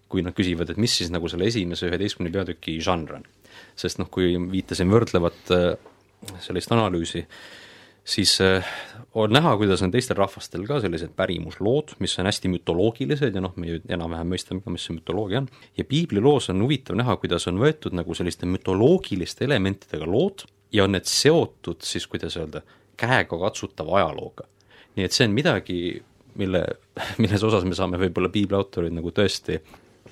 kui 0.08 0.22
nad 0.22 0.34
küsivad, 0.34 0.70
et 0.70 0.78
mis 0.78 0.96
siis 0.96 1.10
nagu 1.10 1.28
selle 1.28 1.46
esimese 1.50 1.88
üheteistkümne 1.88 2.32
peatüki 2.32 2.80
žanr 2.80 3.20
on. 3.20 3.28
sest 3.76 3.98
noh, 4.02 4.10
kui 4.10 4.34
viitasin 4.50 4.90
võrdlevat 4.90 5.54
sellist 6.44 6.72
analüüsi, 6.72 7.24
siis 8.06 8.36
äh, 8.40 8.66
on 9.14 9.32
näha, 9.32 9.56
kuidas 9.56 9.82
on 9.82 9.92
teistel 9.94 10.18
rahvastel 10.18 10.66
ka 10.68 10.80
sellised 10.84 11.14
pärimuslood, 11.18 11.96
mis 12.02 12.16
on 12.20 12.28
hästi 12.30 12.50
mütoloogilised 12.52 13.34
ja 13.34 13.42
noh, 13.42 13.54
me 13.56 13.70
ju 13.70 13.80
enam-vähem 13.88 14.30
mõistame 14.34 14.64
ka, 14.64 14.72
mis 14.72 14.86
see 14.86 14.96
mütoloogia 14.98 15.42
on, 15.42 15.48
ja 15.78 15.86
piibliloos 15.88 16.50
on 16.52 16.62
huvitav 16.64 16.98
näha, 17.00 17.16
kuidas 17.22 17.48
on 17.50 17.60
võetud 17.62 17.96
nagu 17.96 18.16
selliste 18.16 18.48
mütoloogiliste 18.50 19.46
elementidega 19.48 20.08
lood 20.08 20.46
ja 20.74 20.84
on 20.86 20.94
need 20.96 21.08
seotud 21.10 21.82
siis, 21.86 22.06
kuidas 22.10 22.36
öelda, 22.38 22.62
käegakatsutava 23.00 23.98
ajalooga. 24.00 24.46
nii 24.96 25.04
et 25.04 25.12
see 25.12 25.26
on 25.28 25.34
midagi, 25.36 25.80
mille, 26.40 26.62
milles 27.22 27.42
osas 27.48 27.66
me 27.68 27.76
saame 27.78 28.00
võib-olla 28.00 28.30
piibli 28.32 28.56
autorid 28.56 28.94
nagu 28.96 29.12
tõesti 29.14 29.60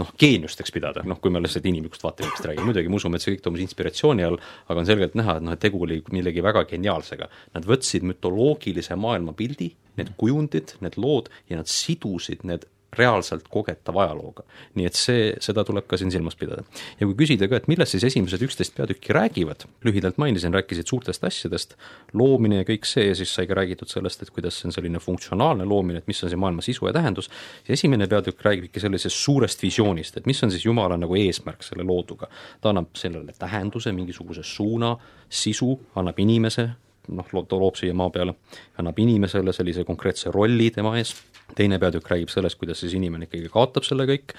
noh, 0.00 0.10
geeniusteks 0.20 0.74
pidada, 0.74 1.04
noh, 1.08 1.20
kui 1.22 1.32
me 1.32 1.42
lihtsalt 1.42 1.66
inimlikust 1.70 2.04
vaatevinklist 2.04 2.48
räägime, 2.48 2.68
muidugi 2.68 2.90
me 2.92 2.98
usume, 3.00 3.18
et 3.18 3.24
see 3.24 3.34
kõik 3.34 3.44
toimus 3.44 3.64
inspiratsiooni 3.64 4.26
all, 4.26 4.38
aga 4.68 4.82
on 4.82 4.88
selgelt 4.88 5.16
näha, 5.18 5.38
et 5.38 5.46
noh, 5.46 5.56
et 5.56 5.62
tegu 5.62 5.82
oli 5.86 6.00
millegi 6.14 6.44
väga 6.44 6.64
geniaalsega. 6.70 7.30
Nad 7.54 7.68
võtsid 7.68 8.06
mütoloogilise 8.10 8.98
maailmapildi, 9.00 9.70
need 10.00 10.14
kujundid, 10.20 10.76
need 10.84 10.98
lood 10.98 11.30
ja 11.50 11.60
nad 11.60 11.70
sidusid 11.70 12.42
need 12.48 12.66
reaalselt 12.98 13.48
kogetava 13.52 14.04
ajalooga. 14.04 14.44
nii 14.74 14.86
et 14.86 14.98
see, 14.98 15.32
seda 15.44 15.64
tuleb 15.64 15.86
ka 15.90 15.98
siin 16.00 16.12
silmas 16.14 16.36
pidada. 16.38 16.64
ja 17.00 17.06
kui 17.06 17.16
küsida 17.24 17.48
ka, 17.48 17.60
et 17.60 17.68
millest 17.68 17.96
siis 17.96 18.04
esimesed 18.10 18.42
üksteist 18.46 18.74
peatükki 18.76 19.14
räägivad, 19.16 19.66
lühidalt 19.84 20.18
mainisin, 20.18 20.54
rääkisid 20.54 20.90
suurtest 20.90 21.24
asjadest, 21.24 21.76
loomine 22.12 22.62
ja 22.62 22.68
kõik 22.68 22.88
see, 22.88 23.14
siis 23.14 23.34
sai 23.34 23.48
ka 23.50 23.58
räägitud 23.58 23.90
sellest, 23.90 24.22
et 24.22 24.30
kuidas 24.34 24.60
see 24.60 24.68
on 24.70 24.76
selline 24.76 25.02
funktsionaalne 25.02 25.66
loomine, 25.68 26.02
et 26.02 26.10
mis 26.10 26.22
on 26.24 26.32
see 26.32 26.40
maailma 26.40 26.64
sisu 26.64 26.88
ja 26.88 26.94
tähendus, 26.96 27.30
ja 27.68 27.74
esimene 27.74 28.08
peatükk 28.10 28.44
räägib 28.46 28.70
ikka 28.70 28.84
sellisest 28.84 29.16
suurest 29.16 29.62
visioonist, 29.62 30.16
et 30.18 30.26
mis 30.30 30.42
on 30.44 30.52
siis 30.54 30.64
Jumala 30.64 30.96
nagu 31.00 31.16
eesmärk 31.18 31.62
selle 31.66 31.84
looduga. 31.86 32.28
ta 32.60 32.70
annab 32.70 32.94
sellele 32.96 33.32
tähenduse, 33.38 33.92
mingisuguse 33.92 34.42
suuna, 34.42 34.96
sisu, 35.28 35.74
annab 35.96 36.18
inimese, 36.18 36.68
noh, 37.08 37.28
loob 37.32 37.76
siia 37.78 37.94
maa 37.96 38.10
peale, 38.14 38.36
annab 38.80 38.98
inimesele 38.98 39.52
sellise 39.52 39.84
konkreetse 39.84 40.32
rolli 40.34 40.70
tema 40.74 40.94
ees, 40.98 41.14
teine 41.56 41.78
peatükk 41.78 42.10
räägib 42.10 42.32
sellest, 42.32 42.58
kuidas 42.60 42.80
siis 42.80 42.94
inimene 42.96 43.28
ikkagi 43.28 43.50
kaotab 43.52 43.86
selle 43.86 44.06
kõik 44.08 44.34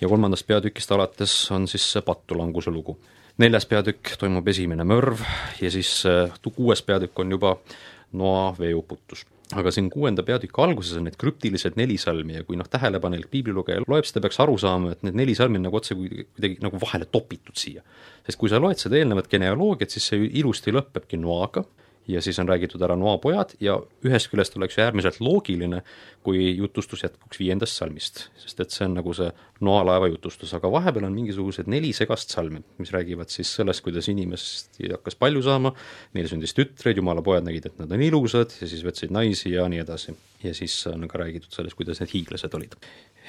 ja 0.00 0.10
kolmandast 0.10 0.46
peatükist 0.48 0.92
alates 0.92 1.34
on 1.54 1.68
siis 1.70 1.86
see 1.94 2.04
pattulanguse 2.06 2.70
lugu. 2.70 2.98
neljas 3.40 3.66
peatükk 3.66 4.16
toimub 4.20 4.48
esimene 4.48 4.84
mörv 4.84 5.22
ja 5.60 5.70
siis 5.70 6.04
äh, 6.06 6.32
kuues 6.54 6.82
peatükk 6.82 7.18
on 7.18 7.30
juba 7.30 7.56
noa 8.12 8.54
veeuputus 8.58 9.24
aga 9.58 9.72
siin 9.74 9.88
kuuenda 9.90 10.22
peatüki 10.26 10.62
alguses 10.62 10.94
on 10.98 11.08
need 11.08 11.16
krüptilised 11.18 11.78
neli 11.78 11.96
salmi 11.98 12.36
ja 12.36 12.44
kui 12.46 12.58
noh, 12.58 12.68
tähelepanelik 12.70 13.30
piiblilugeja 13.32 13.82
loeb 13.88 14.06
seda, 14.06 14.22
peaks 14.22 14.38
aru 14.42 14.56
saama, 14.60 14.94
et 14.94 15.02
need 15.06 15.18
neli 15.18 15.34
salmi 15.38 15.58
on 15.58 15.66
nagu 15.66 15.80
otse 15.80 15.96
kuidagi 15.98 16.60
nagu 16.62 16.78
vahele 16.82 17.08
topitud 17.10 17.58
siia. 17.58 17.82
sest 18.26 18.38
kui 18.38 18.52
sa 18.52 18.60
loed 18.62 18.78
seda 18.78 19.00
eelnevat 19.00 19.30
genealoogiat, 19.32 19.90
siis 19.90 20.06
see 20.12 20.28
ilusti 20.42 20.74
lõpebki 20.74 21.18
noaga 21.18 21.64
ja 22.10 22.22
siis 22.22 22.38
on 22.42 22.48
räägitud 22.48 22.82
ära 22.82 22.96
noapojad 22.98 23.54
ja 23.62 23.76
ühest 24.06 24.30
küljest 24.32 24.56
oleks 24.58 24.76
ju 24.78 24.84
äärmiselt 24.84 25.20
loogiline, 25.22 25.82
kui 26.26 26.50
jutustus 26.56 27.04
jätkuks 27.04 27.40
viiendast 27.40 27.78
salmist, 27.78 28.26
sest 28.40 28.60
et 28.60 28.74
see 28.74 28.86
on 28.86 28.96
nagu 28.98 29.14
see 29.16 29.30
noalaeva 29.64 30.10
jutustus, 30.10 30.52
aga 30.56 30.70
vahepeal 30.72 31.06
on 31.08 31.16
mingisugused 31.16 31.68
neli 31.70 31.92
segast 31.96 32.32
salmi, 32.34 32.62
mis 32.80 32.92
räägivad 32.94 33.32
siis 33.32 33.52
sellest, 33.56 33.84
kuidas 33.86 34.08
inimest 34.12 34.80
hakkas 34.82 35.16
palju 35.20 35.42
saama, 35.44 35.72
neil 36.16 36.28
sündis 36.30 36.56
tütreid, 36.56 37.00
jumala 37.00 37.24
pojad 37.24 37.46
nägid, 37.48 37.70
et 37.70 37.80
nad 37.80 37.92
on 37.92 38.04
ilusad 38.04 38.56
ja 38.60 38.68
siis 38.70 38.84
võtsid 38.86 39.14
naisi 39.14 39.54
ja 39.54 39.68
nii 39.70 39.84
edasi. 39.84 40.16
ja 40.42 40.54
siis 40.56 40.74
on 40.88 41.08
ka 41.08 41.18
räägitud 41.20 41.52
sellest, 41.52 41.76
kuidas 41.76 42.00
need 42.00 42.14
hiiglased 42.14 42.54
olid. 42.54 42.76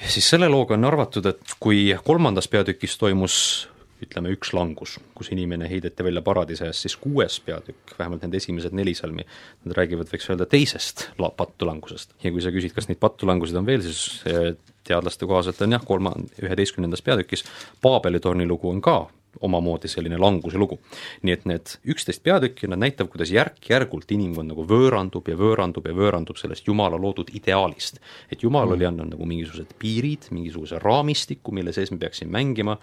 siis 0.08 0.28
selle 0.28 0.48
looga 0.48 0.74
on 0.74 0.84
arvatud, 0.84 1.26
et 1.26 1.56
kui 1.60 1.84
kolmandas 2.04 2.48
peatükis 2.48 2.98
toimus 2.98 3.68
ütleme, 4.02 4.32
üks 4.34 4.52
langus, 4.56 4.96
kus 5.16 5.30
inimene 5.34 5.68
heideti 5.70 6.04
välja 6.04 6.22
paradiisi 6.24 6.66
eest, 6.66 6.86
siis 6.86 6.96
kuues 7.00 7.38
peatükk, 7.46 7.94
vähemalt 7.98 8.26
need 8.26 8.36
esimesed 8.40 8.74
neli 8.76 8.94
salmi, 8.98 9.26
nad 9.64 9.76
räägivad, 9.78 10.10
võiks 10.12 10.28
öelda, 10.32 10.48
teisest 10.50 11.08
la-, 11.22 11.32
pattulangusest. 11.36 12.16
ja 12.24 12.34
kui 12.34 12.44
sa 12.44 12.52
küsid, 12.54 12.74
kas 12.76 12.90
neid 12.90 13.00
pattulangusid 13.02 13.58
on 13.62 13.68
veel, 13.68 13.84
siis 13.86 14.22
eh, 14.30 14.52
teadlaste 14.88 15.28
kohaselt 15.30 15.62
on 15.62 15.78
jah, 15.78 15.84
kolma, 15.86 16.14
üheteistkümnendas 16.42 17.02
peatükis 17.06 17.46
Paabeli 17.82 18.20
torni 18.20 18.46
lugu 18.48 18.70
on 18.70 18.80
ka 18.82 19.04
omamoodi 19.42 19.90
selline 19.90 20.18
languse 20.20 20.58
lugu. 20.58 20.78
nii 21.22 21.34
et 21.34 21.46
need 21.48 21.76
üksteist 21.94 22.22
peatükki, 22.22 22.70
nad 22.70 22.82
näitavad, 22.82 23.10
kuidas 23.12 23.32
järk-järgult 23.34 24.10
inimkond 24.14 24.52
nagu 24.52 24.66
võõrandub 24.68 25.28
ja 25.28 25.36
võõrandub 25.38 25.86
ja 25.88 25.94
võõrandub 25.96 26.40
sellest 26.40 26.66
Jumala 26.66 26.98
loodud 27.00 27.32
ideaalist. 27.34 28.00
et 28.30 28.42
Jumal 28.42 28.66
mm. 28.66 28.76
oli 28.76 28.88
andnud 28.88 29.14
nagu 29.14 29.26
mingisugused 29.26 29.74
piirid, 29.78 30.28
mingisuguse 30.30 30.78
raamistiku, 30.82 31.52
mille 31.52 31.72
sees 31.72 31.90
me 31.90 31.98
peaksime 32.02 32.32
mängima, 32.32 32.78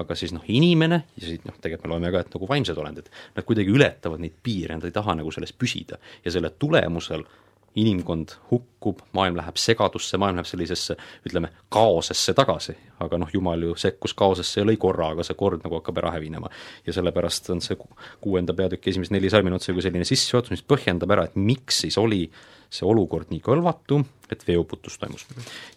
aga 0.00 0.16
siis 0.16 0.32
noh, 0.32 0.44
inimene 0.48 1.02
ja 1.18 1.26
siis 1.26 1.44
noh, 1.44 1.56
tegelikult 1.60 1.88
me 1.88 1.94
loeme 1.94 2.12
ka, 2.14 2.24
et 2.24 2.34
nagu 2.36 2.48
vaimsed 2.48 2.78
olendid, 2.78 3.10
nad 3.36 3.46
kuidagi 3.48 3.72
ületavad 3.74 4.22
neid 4.22 4.36
piire, 4.42 4.76
nad 4.78 4.88
ei 4.88 4.94
taha 4.94 5.16
nagu 5.18 5.32
selles 5.34 5.52
püsida 5.52 5.98
ja 6.24 6.32
selle 6.32 6.52
tulemusel 6.58 7.24
inimkond 7.74 8.34
hukkub, 8.50 9.00
maailm 9.16 9.36
läheb 9.36 9.56
segadusse, 9.56 10.18
maailm 10.20 10.40
läheb 10.40 10.48
sellisesse 10.48 10.96
ütleme, 11.28 11.48
kaosesse 11.72 12.34
tagasi, 12.36 12.74
aga 13.00 13.18
noh, 13.18 13.30
Jumal 13.32 13.62
ju 13.64 13.76
sekkus 13.80 14.14
kaosesse 14.18 14.60
ja 14.60 14.66
lõi 14.68 14.76
korra, 14.80 15.12
aga 15.14 15.24
see 15.24 15.38
kord 15.38 15.64
nagu 15.64 15.78
hakkab 15.80 16.02
ära 16.02 16.12
hävinema. 16.16 16.50
ja 16.86 16.92
sellepärast 16.92 17.50
on 17.50 17.60
see 17.64 17.78
kuuenda 18.20 18.54
peatüki 18.54 18.90
esimesed 18.90 19.16
neli 19.16 19.30
salmi 19.30 19.52
on 19.52 19.56
otsekui 19.60 19.82
selline 19.82 20.04
sissejuhatus, 20.08 20.52
mis 20.52 20.66
põhjendab 20.68 21.16
ära, 21.16 21.24
et 21.24 21.36
miks 21.36 21.80
siis 21.86 21.98
oli 21.98 22.26
see 22.72 22.88
olukord 22.88 23.32
nii 23.32 23.40
kõlvatu, 23.44 24.02
et 24.32 24.44
veeuputus 24.48 24.98
toimus. 24.98 25.26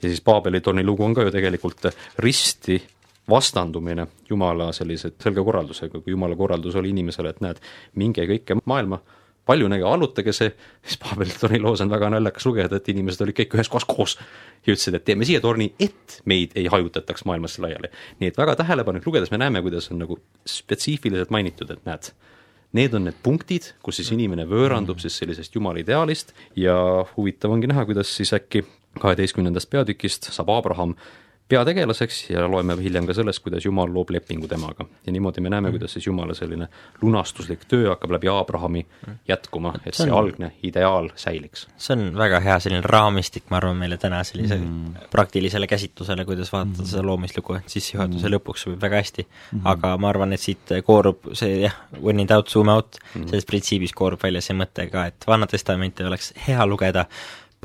ja 0.02 0.10
siis 0.10 0.22
Paabeli 0.22 0.62
torni 0.62 0.84
lugu 0.84 1.04
on 1.04 1.16
ka 1.16 1.24
ju 1.24 1.32
tegelikult 1.32 1.88
risti 2.20 2.82
vastandumine 3.30 4.08
Jumala 4.30 4.72
sellise 4.74 5.12
selge 5.22 5.44
korraldusega, 5.44 6.00
kui 6.00 6.14
Jumala 6.14 6.36
korraldus 6.36 6.76
oli 6.76 6.92
inimesele, 6.94 7.30
et 7.30 7.42
näed, 7.42 7.62
minge 7.96 8.26
kõike 8.30 8.60
maailma, 8.66 9.00
palju 9.46 9.70
näge, 9.72 9.86
allutage 9.88 10.34
see, 10.36 10.52
siis 10.86 11.00
Babeltoni 11.02 11.60
loos 11.62 11.84
on 11.86 11.92
väga 11.92 12.10
naljakas 12.14 12.46
lugeda, 12.50 12.80
et 12.80 12.90
inimesed 12.94 13.22
olid 13.26 13.38
kõik 13.38 13.58
ühes 13.58 13.72
kohas 13.72 13.88
koos. 13.90 14.16
Ja 14.66 14.74
ütlesid, 14.74 14.98
et 14.98 15.06
teeme 15.06 15.28
siia 15.28 15.42
torni, 15.44 15.70
et 15.80 16.20
meid 16.26 16.56
ei 16.58 16.66
hajutataks 16.72 17.26
maailmasse 17.30 17.62
laiali. 17.62 17.92
nii 18.20 18.32
et 18.32 18.38
väga 18.38 18.56
tähelepanelik 18.62 19.06
lugedes 19.06 19.32
me 19.32 19.42
näeme, 19.42 19.62
kuidas 19.62 19.92
on 19.92 20.02
nagu 20.02 20.18
spetsiifiliselt 20.50 21.34
mainitud, 21.34 21.70
et 21.72 21.86
näed, 21.86 22.10
need 22.76 22.96
on 22.98 23.06
need 23.08 23.20
punktid, 23.24 23.74
kus 23.86 24.02
siis 24.02 24.12
inimene 24.16 24.48
võõrandub 24.50 25.00
siis 25.04 25.18
sellisest 25.22 25.56
jumala 25.56 25.80
ideaalist. 25.80 26.34
Ja 26.60 26.78
huvitav 27.16 27.54
ongi 27.54 27.70
näha, 27.72 27.86
kuidas 27.86 28.12
siis 28.18 28.34
äkki 28.36 28.66
kaheteistkümnendast 29.00 29.70
peatükist 29.70 30.32
saab 30.32 30.50
Abraham 30.56 30.96
peategelaseks 31.50 32.30
ja 32.30 32.48
loeme 32.50 32.76
hiljem 32.82 33.06
ka 33.06 33.14
sellest, 33.14 33.44
kuidas 33.46 33.66
Jumal 33.66 33.92
loob 33.94 34.10
lepingu 34.10 34.48
temaga. 34.48 34.86
ja 35.06 35.12
niimoodi 35.12 35.42
me 35.42 35.50
näeme, 35.50 35.72
kuidas 35.72 35.94
siis 35.94 36.08
Jumala 36.08 36.34
selline 36.34 36.68
lunastuslik 37.02 37.66
töö 37.68 37.90
hakkab 37.90 38.12
läbi 38.12 38.28
Abrahami 38.32 38.86
jätkuma, 39.28 39.74
et 39.86 39.94
see, 39.94 40.08
see 40.08 40.16
algne 40.16 40.52
ideaal 40.64 41.10
säiliks. 41.16 41.68
see 41.78 41.94
on 41.98 42.18
väga 42.18 42.40
hea 42.40 42.58
selline 42.60 42.82
raamistik, 42.82 43.46
ma 43.50 43.60
arvan, 43.62 43.78
meile 43.78 43.98
täna 44.02 44.24
sellise 44.24 44.58
mm. 44.58 45.06
praktilisele 45.14 45.68
käsitlusele, 45.68 46.26
kuidas 46.26 46.54
vaadata 46.54 46.82
mm. 46.82 46.90
seda 46.94 47.06
loomislugu, 47.06 47.60
et 47.60 47.70
sissejuhatuse 47.78 48.26
mm. 48.26 48.36
lõpuks 48.38 48.66
sobib 48.66 48.82
väga 48.82 49.04
hästi 49.04 49.28
mm. 49.28 49.60
-hmm. 49.60 49.70
aga 49.76 49.96
ma 49.98 50.10
arvan, 50.10 50.34
et 50.34 50.42
siit 50.42 50.76
koorub 50.86 51.30
see 51.34 51.62
jah, 51.62 51.78
when 52.02 52.20
in 52.20 52.28
doubt, 52.28 52.50
zoom 52.50 52.74
out 52.74 52.98
mm., 53.14 53.30
sellest 53.30 53.48
printsiibist 53.48 53.96
koorub 53.96 54.24
välja 54.24 54.42
see 54.42 54.58
mõte 54.58 54.90
ka, 54.90 55.06
et 55.14 55.28
Vana 55.28 55.48
Testamenti 55.48 56.04
oleks 56.04 56.34
hea 56.48 56.66
lugeda 56.66 57.06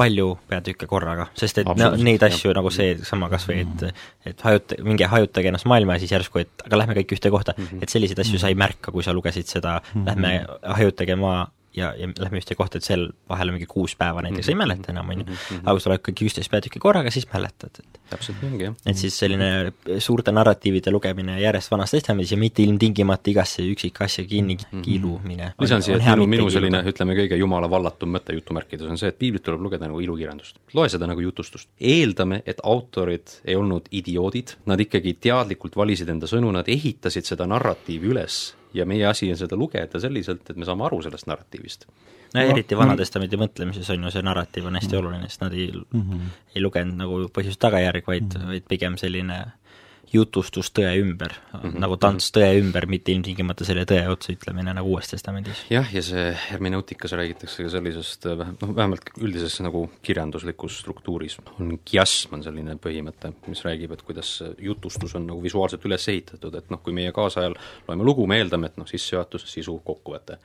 palju 0.01 0.31
peatükke 0.51 0.89
korraga, 0.91 1.29
sest 1.39 1.63
et 1.63 1.71
no, 1.71 1.91
neid 2.01 2.25
asju 2.27 2.51
jah. 2.51 2.57
nagu 2.59 2.73
see 2.75 2.97
sama 3.07 3.31
kas 3.33 3.47
või 3.51 3.63
et 3.65 3.87
et 4.33 4.45
hajuta, 4.47 4.81
minge 4.87 5.09
hajutage 5.13 5.53
ennast 5.53 5.69
maailma 5.71 5.97
ja 5.97 6.05
siis 6.05 6.17
järsku, 6.17 6.43
et 6.45 6.67
aga 6.67 6.83
lähme 6.83 6.97
kõik 7.01 7.17
ühte 7.17 7.33
kohta 7.33 7.55
mm, 7.57 7.71
-hmm. 7.71 7.85
et 7.85 7.95
selliseid 7.95 8.25
asju 8.25 8.41
sa 8.43 8.53
ei 8.53 8.59
märka, 8.59 8.93
kui 8.95 9.07
sa 9.07 9.15
lugesid 9.17 9.49
seda 9.51 9.79
mm, 9.81 9.91
-hmm. 9.93 10.07
lähme 10.09 10.75
hajutage 10.77 11.17
maa 11.21 11.49
ja, 11.77 11.93
ja 11.99 12.09
lähme 12.19 12.41
ühte 12.41 12.55
kohta, 12.59 12.79
et 12.79 12.87
seal 12.87 13.09
vahel 13.29 13.51
on 13.51 13.55
mingi 13.57 13.69
kuus 13.71 13.95
päeva 13.99 14.23
näiteks 14.23 14.47
mm, 14.47 14.51
-hmm. 14.51 14.63
ei 14.63 14.67
mäleta 14.67 14.93
enam, 14.93 15.09
on 15.11 15.19
ju. 15.19 15.25
Mhm. 15.25 15.61
aga 15.63 15.75
kui 15.77 15.81
sa 15.81 15.91
loed 15.91 16.03
kõik 16.09 16.23
üksteist 16.27 16.51
peatükki 16.51 16.79
korraga, 16.83 17.11
siis 17.11 17.27
mäletad, 17.33 17.79
et 17.79 18.01
täpselt 18.11 18.43
nii 18.43 18.51
ongi, 18.53 18.65
jah. 18.65 18.75
et 18.87 18.97
siis 18.97 19.19
selline 19.19 19.73
suurte 19.99 20.33
narratiivide 20.33 20.91
lugemine 20.91 21.41
järjest 21.41 21.71
Vanas 21.71 21.91
Testamendis 21.91 22.33
ja 22.33 22.39
mitte 22.39 22.63
ilmtingimata 22.63 23.31
igasse 23.31 23.63
üksikasja 23.63 24.25
kinni 24.27 24.57
Mhm. 24.73 24.83
kiilumine. 24.83 25.53
lisan 25.61 25.83
siia, 25.83 25.97
et 25.97 26.05
minu, 26.05 26.27
minu 26.27 26.51
selline, 26.51 26.83
ütleme, 26.83 27.15
kõige 27.15 27.37
jumala 27.39 27.71
vallatum 27.71 28.11
mõte 28.17 28.35
jutumärkides 28.35 28.87
on 28.91 28.99
see, 28.99 29.09
et 29.09 29.19
piiblit 29.19 29.43
tuleb 29.43 29.61
lugeda 29.61 29.87
nagu 29.87 30.01
ilukirjandust. 30.01 30.59
loe 30.75 30.89
seda 30.89 31.07
nagu 31.07 31.21
jutustust. 31.21 31.69
eeldame, 31.81 32.43
et 32.47 32.61
autorid 32.65 33.41
ei 33.45 33.55
olnud 33.57 33.89
idioodid, 33.91 34.57
nad 34.67 34.81
ikkagi 34.81 35.15
teadlikult 35.21 35.77
valisid 35.77 36.09
enda 36.09 36.27
sõnu, 36.27 36.53
nad 36.53 36.69
ehitasid 36.69 37.25
seda 37.25 37.47
narratiivi 37.47 38.07
üles 38.09 38.55
ja 38.75 38.87
meie 38.87 39.07
asi 39.07 39.31
on 39.33 39.39
seda 39.39 39.59
lugeda 39.59 40.01
selliselt, 40.01 40.51
et 40.51 40.57
me 40.57 40.69
saame 40.69 40.87
aru 40.87 41.01
sellest 41.03 41.29
narratiivist. 41.31 41.87
no 42.35 42.43
eriti 42.53 42.79
Vana-testamendi 42.79 43.39
mõtlemises 43.41 43.89
on 43.95 44.05
ju 44.07 44.13
see 44.15 44.23
narratiiv 44.27 44.69
on 44.71 44.79
hästi 44.79 44.99
oluline, 45.01 45.29
sest 45.29 45.43
nad 45.45 45.57
ei 45.57 45.71
mm, 45.73 46.03
-hmm. 46.03 46.37
ei 46.55 46.63
lugenud 46.63 46.99
nagu 47.01 47.23
põhjus-tagajärg, 47.39 48.07
vaid 48.07 48.29
mm, 48.29 48.41
-hmm. 48.41 48.55
vaid 48.55 48.69
pigem 48.69 48.97
selline 48.97 49.41
jutustus 50.13 50.71
tõe 50.75 50.91
ümber 51.01 51.33
mm, 51.33 51.61
-hmm. 51.61 51.79
nagu 51.83 51.97
tants 52.01 52.31
tõe 52.35 52.49
ümber, 52.59 52.87
mitte 52.91 53.13
ilmtingimata 53.13 53.65
selle 53.65 53.85
tõe 53.89 54.03
otsa 54.11 54.33
ütlemine 54.35 54.75
nagu 54.75 54.91
Uues 54.91 55.11
Testamendis. 55.11 55.65
jah, 55.71 55.95
ja 55.95 56.03
see 56.03 56.27
hermeneutikas 56.51 57.15
räägitakse 57.19 57.67
ka 57.67 57.71
sellisest 57.77 58.27
noh 58.27 58.75
vähemalt 58.77 59.13
üldises 59.21 59.61
nagu 59.61 59.87
kirjanduslikus 60.03 60.81
struktuuris 60.83 61.39
on 61.59 61.79
kiasm, 61.85 62.35
on 62.35 62.43
selline 62.43 62.77
põhimõte, 62.83 63.33
mis 63.47 63.63
räägib, 63.65 63.93
et 63.95 64.03
kuidas 64.03 64.33
jutustus 64.59 65.15
on 65.15 65.27
nagu 65.27 65.43
visuaalselt 65.43 65.85
üles 65.89 66.09
ehitatud, 66.09 66.55
et 66.55 66.71
noh, 66.71 66.83
kui 66.83 66.95
meie 66.97 67.13
kaasajal 67.13 67.55
loeme 67.89 68.05
lugu, 68.05 68.27
me 68.27 68.41
eeldame, 68.41 68.71
et 68.71 68.81
noh, 68.81 68.89
sissejuhatus, 68.89 69.47
sisu, 69.53 69.79
kokkuvõte. 69.85 70.39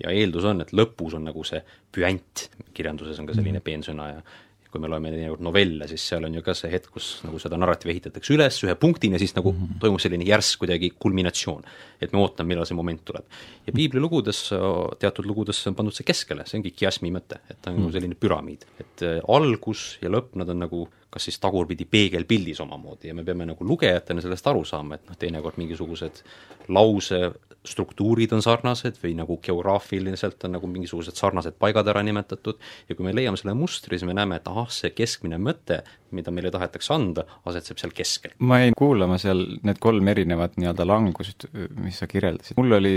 ja 0.00 0.12
eeldus 0.16 0.44
on, 0.48 0.62
et 0.64 0.70
lõpus 0.72 1.14
on 1.18 1.26
nagu 1.28 1.42
see 1.44 1.60
püant, 1.92 2.46
kirjanduses 2.72 3.18
on 3.20 3.26
ka 3.28 3.34
selline 3.36 3.60
peensõna 3.60 4.06
ja 4.08 4.22
kui 4.70 4.82
me 4.82 4.88
loeme 4.90 5.10
teinekord 5.10 5.42
novelle, 5.42 5.88
siis 5.90 6.04
seal 6.12 6.26
on 6.28 6.36
ju 6.38 6.42
ka 6.46 6.54
see 6.54 6.70
hetk, 6.72 6.90
kus 6.94 7.08
nagu 7.26 7.40
seda 7.42 7.58
narratiivi 7.58 7.96
ehitatakse 7.96 8.34
üles 8.36 8.60
ühe 8.66 8.76
punktina, 8.78 9.18
siis 9.18 9.34
nagu 9.36 9.52
mm 9.52 9.58
-hmm. 9.58 9.80
toimub 9.82 10.00
selline 10.02 10.26
järsk 10.28 10.62
kuidagi 10.64 10.92
kulminatsioon. 10.98 11.64
et 12.00 12.12
me 12.12 12.18
ootame, 12.18 12.48
millal 12.48 12.66
see 12.66 12.76
moment 12.76 13.04
tuleb. 13.04 13.24
ja 13.66 13.72
piiblilugudes, 13.72 14.50
teatud 14.98 15.26
lugudes 15.26 15.66
on 15.66 15.74
pandud 15.74 15.94
see 15.94 16.04
keskele, 16.04 16.46
see 16.46 16.58
ongi 16.58 16.70
kiasmi 16.70 17.10
mõte, 17.10 17.40
et 17.50 17.58
ta 17.62 17.70
on 17.70 17.76
mm 17.76 17.78
-hmm. 17.78 17.82
nagu 17.82 17.92
selline 17.92 18.14
püramiid. 18.14 18.64
et 18.80 19.02
äh, 19.02 19.20
algus 19.28 19.98
ja 20.02 20.08
lõpp, 20.08 20.34
nad 20.34 20.48
on 20.48 20.58
nagu 20.58 20.88
kas 21.10 21.26
siis 21.26 21.38
tagurpidi 21.42 21.86
peegelpildis 21.90 22.60
omamoodi 22.62 23.10
ja 23.10 23.14
me 23.14 23.24
peame 23.26 23.48
nagu 23.48 23.66
lugejatena 23.66 24.22
sellest 24.22 24.46
aru 24.46 24.64
saama, 24.64 24.96
et 24.96 25.08
noh, 25.10 25.18
teinekord 25.18 25.58
mingisugused 25.60 26.22
lause 26.70 27.20
struktuurid 27.66 28.32
on 28.32 28.40
sarnased 28.44 28.96
või 29.02 29.12
nagu 29.18 29.36
geograafiliselt 29.44 30.46
on 30.46 30.54
nagu 30.56 30.68
mingisugused 30.70 31.18
sarnased 31.18 31.58
paigad 31.60 31.88
ära 31.92 32.00
nimetatud 32.06 32.56
ja 32.88 32.96
kui 32.96 33.04
me 33.04 33.12
leiame 33.12 33.36
selle 33.40 33.52
mustri, 33.58 33.98
siis 33.98 34.08
me 34.08 34.16
näeme, 34.16 34.38
et 34.40 34.48
ahah, 34.48 34.70
see 34.72 34.94
keskmine 34.96 35.36
mõte, 35.42 35.82
mida 36.16 36.32
meile 36.32 36.52
tahetakse 36.54 36.94
anda, 36.94 37.26
asetseb 37.50 37.82
seal 37.82 37.92
keskel. 37.96 38.32
ma 38.38 38.62
jäin 38.62 38.76
kuulama 38.78 39.18
seal 39.20 39.44
need 39.66 39.80
kolm 39.82 40.08
erinevat 40.08 40.56
nii-öelda 40.56 40.88
langust, 40.88 41.48
mis 41.82 42.00
sa 42.00 42.08
kirjeldasid, 42.10 42.56
mul 42.60 42.78
oli 42.80 42.94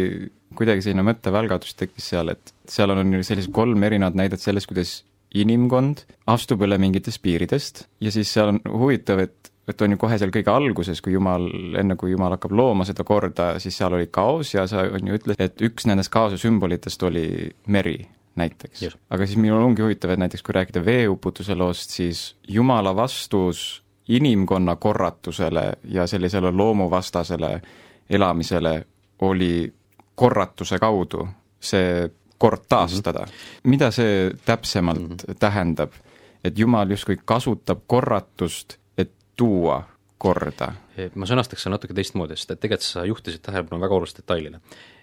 kuidagi 0.56 0.86
selline 0.86 1.04
mõttevälgatus 1.10 1.76
tekkis 1.76 2.13
seal, 2.13 2.32
et 2.32 2.56
seal 2.69 2.93
on 2.95 3.17
sellised 3.19 3.52
kolm 3.52 3.84
erinevat 3.84 4.15
näidet 4.15 4.43
sellest, 4.43 4.71
kuidas 4.71 5.02
inimkond 5.33 6.03
astub 6.29 6.61
üle 6.65 6.77
mingitest 6.81 7.21
piiridest 7.23 7.87
ja 8.01 8.11
siis 8.13 8.31
seal 8.33 8.53
on 8.53 8.61
huvitav, 8.69 9.23
et 9.23 9.53
et 9.67 9.81
on 9.81 9.93
ju 9.93 9.99
kohe 9.99 10.17
seal 10.19 10.31
kõige 10.35 10.51
alguses, 10.51 10.99
kui 10.99 11.13
Jumal, 11.13 11.45
enne 11.79 11.95
kui 11.95 12.11
Jumal 12.11 12.35
hakkab 12.35 12.51
looma 12.51 12.83
seda 12.83 13.05
korda, 13.07 13.53
siis 13.63 13.77
seal 13.79 13.95
oli 13.95 14.09
kaos 14.11 14.51
ja 14.53 14.65
sa 14.67 14.83
on 14.91 15.07
ju 15.07 15.15
ütlesid, 15.15 15.39
et 15.39 15.63
üks 15.63 15.87
nendest 15.87 16.11
kaose 16.11 16.35
sümbolitest 16.41 17.05
oli 17.07 17.27
meri 17.71 17.95
näiteks. 18.35 18.83
aga 19.09 19.25
siis 19.25 19.39
minul 19.39 19.63
ongi 19.63 19.85
huvitav, 19.85 20.11
et 20.11 20.19
näiteks 20.19 20.43
kui 20.43 20.57
rääkida 20.57 20.83
veeuputuse 20.85 21.55
loost, 21.55 21.95
siis 21.95 22.35
Jumala 22.47 22.95
vastus 22.95 23.83
inimkonna 24.07 24.75
korratusele 24.75 25.73
ja 25.87 26.07
sellisele 26.07 26.51
loomuvastasele 26.51 27.61
elamisele 28.09 28.85
oli 29.21 29.73
korratuse 30.15 30.79
kaudu 30.79 31.27
see 31.63 32.09
kord 32.43 32.67
taastada 32.69 33.25
mm. 33.25 33.32
-hmm. 33.32 33.69
mida 33.71 33.91
see 33.91 34.32
täpsemalt 34.45 34.99
mm 34.99 35.17
-hmm. 35.17 35.36
tähendab? 35.39 35.91
et 36.43 36.60
Jumal 36.60 36.89
justkui 36.89 37.17
kasutab 37.25 37.79
korratust 37.88 38.77
tuua 39.36 39.84
korda? 40.17 40.73
ma 41.15 41.27
sõnastaks 41.27 41.65
selle 41.65 41.77
natuke 41.77 41.95
teistmoodi, 41.97 42.38
sest 42.38 42.53
et 42.53 42.62
tegelikult 42.62 42.86
sa 42.88 43.06
juhtisid 43.10 43.41
tähelepanu 43.45 43.82
väga 43.82 43.97
olulist 43.97 44.19
detailile. 44.21 44.62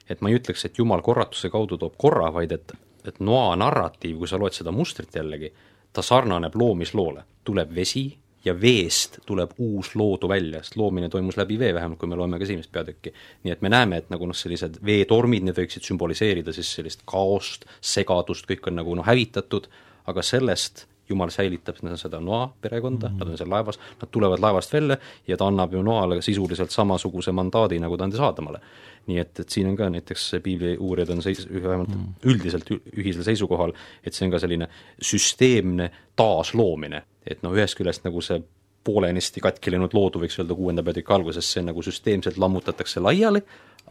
et 0.08 0.20
ma 0.20 0.30
ei 0.30 0.38
ütleks, 0.38 0.64
et 0.66 0.78
Jumal 0.78 1.02
korratuse 1.02 1.50
kaudu 1.50 1.78
toob 1.78 1.96
korra, 1.98 2.30
vaid 2.34 2.52
et, 2.52 2.72
et 3.04 3.20
noa 3.20 3.56
narratiiv, 3.56 4.18
kui 4.18 4.28
sa 4.28 4.38
loed 4.38 4.54
seda 4.54 4.72
mustrit 4.74 5.14
jällegi, 5.14 5.52
ta 5.92 6.02
sarnaneb 6.02 6.54
loomisloole, 6.54 7.24
tuleb 7.44 7.74
vesi 7.74 8.04
ja 8.44 8.54
veest 8.60 9.18
tuleb 9.26 9.52
uus 9.58 9.94
loodu 9.94 10.28
välja, 10.28 10.62
sest 10.62 10.76
loomine 10.80 11.08
toimus 11.08 11.36
läbi 11.36 11.58
vee, 11.58 11.74
vähemalt 11.74 12.00
kui 12.00 12.08
me 12.08 12.16
loeme 12.16 12.38
ka 12.38 12.46
esimest 12.48 12.72
peatükki. 12.72 13.12
nii 13.44 13.52
et 13.52 13.62
me 13.62 13.68
näeme, 13.68 14.00
et 14.00 14.10
nagu 14.10 14.26
noh, 14.26 14.36
sellised 14.36 14.80
veetormid, 14.86 15.44
need 15.44 15.58
võiksid 15.60 15.84
sümboliseerida 15.84 16.52
siis 16.56 16.72
sellist 16.78 17.04
kaost, 17.04 17.66
segadust, 17.80 18.48
kõik 18.48 18.70
on 18.70 18.80
nagu 18.80 18.94
noh, 18.96 19.06
hävitatud, 19.06 19.68
aga 20.08 20.24
sellest 20.24 20.86
jumal 21.10 21.30
säilitab 21.34 21.80
seda 21.98 22.20
Noa 22.20 22.54
perekonda 22.60 23.08
mm, 23.08 23.14
-hmm. 23.14 23.18
nad 23.18 23.28
on 23.28 23.38
seal 23.38 23.50
laevas, 23.50 23.78
nad 24.00 24.10
tulevad 24.10 24.38
laevast 24.40 24.72
välja 24.72 24.96
ja 25.28 25.36
ta 25.36 25.46
annab 25.46 25.72
ju 25.72 25.82
Noale 25.82 26.22
sisuliselt 26.22 26.70
samasuguse 26.70 27.32
mandaadi, 27.32 27.78
nagu 27.78 27.96
ta 27.96 28.04
andis 28.04 28.20
Aadamale. 28.20 28.60
nii 29.06 29.18
et, 29.18 29.40
et 29.40 29.48
siin 29.48 29.66
on 29.66 29.76
ka 29.76 29.88
näiteks 29.90 30.32
piibli 30.42 30.76
uurijad 30.76 31.08
on 31.08 31.22
seis-, 31.22 31.48
vähemalt 31.62 31.88
mm 31.88 31.94
-hmm. 31.94 32.30
üldiselt 32.30 32.70
ühisel 32.96 33.22
seisukohal, 33.22 33.72
et 34.04 34.12
see 34.12 34.26
on 34.26 34.30
ka 34.30 34.38
selline 34.38 34.68
süsteemne 35.02 35.90
taasloomine, 36.16 37.02
et 37.26 37.42
noh, 37.44 37.54
ühest 37.56 37.78
küljest 37.78 38.06
nagu 38.06 38.22
see 38.24 38.40
poolenisti 38.84 39.42
katki 39.44 39.74
läinud 39.74 39.94
loodu, 39.96 40.22
võiks 40.22 40.38
öelda 40.40 40.56
kuuenda 40.56 40.84
peatüki 40.84 41.12
alguses, 41.12 41.50
see 41.52 41.64
nagu 41.64 41.82
süsteemselt 41.84 42.40
lammutatakse 42.40 43.02
laiali, 43.02 43.42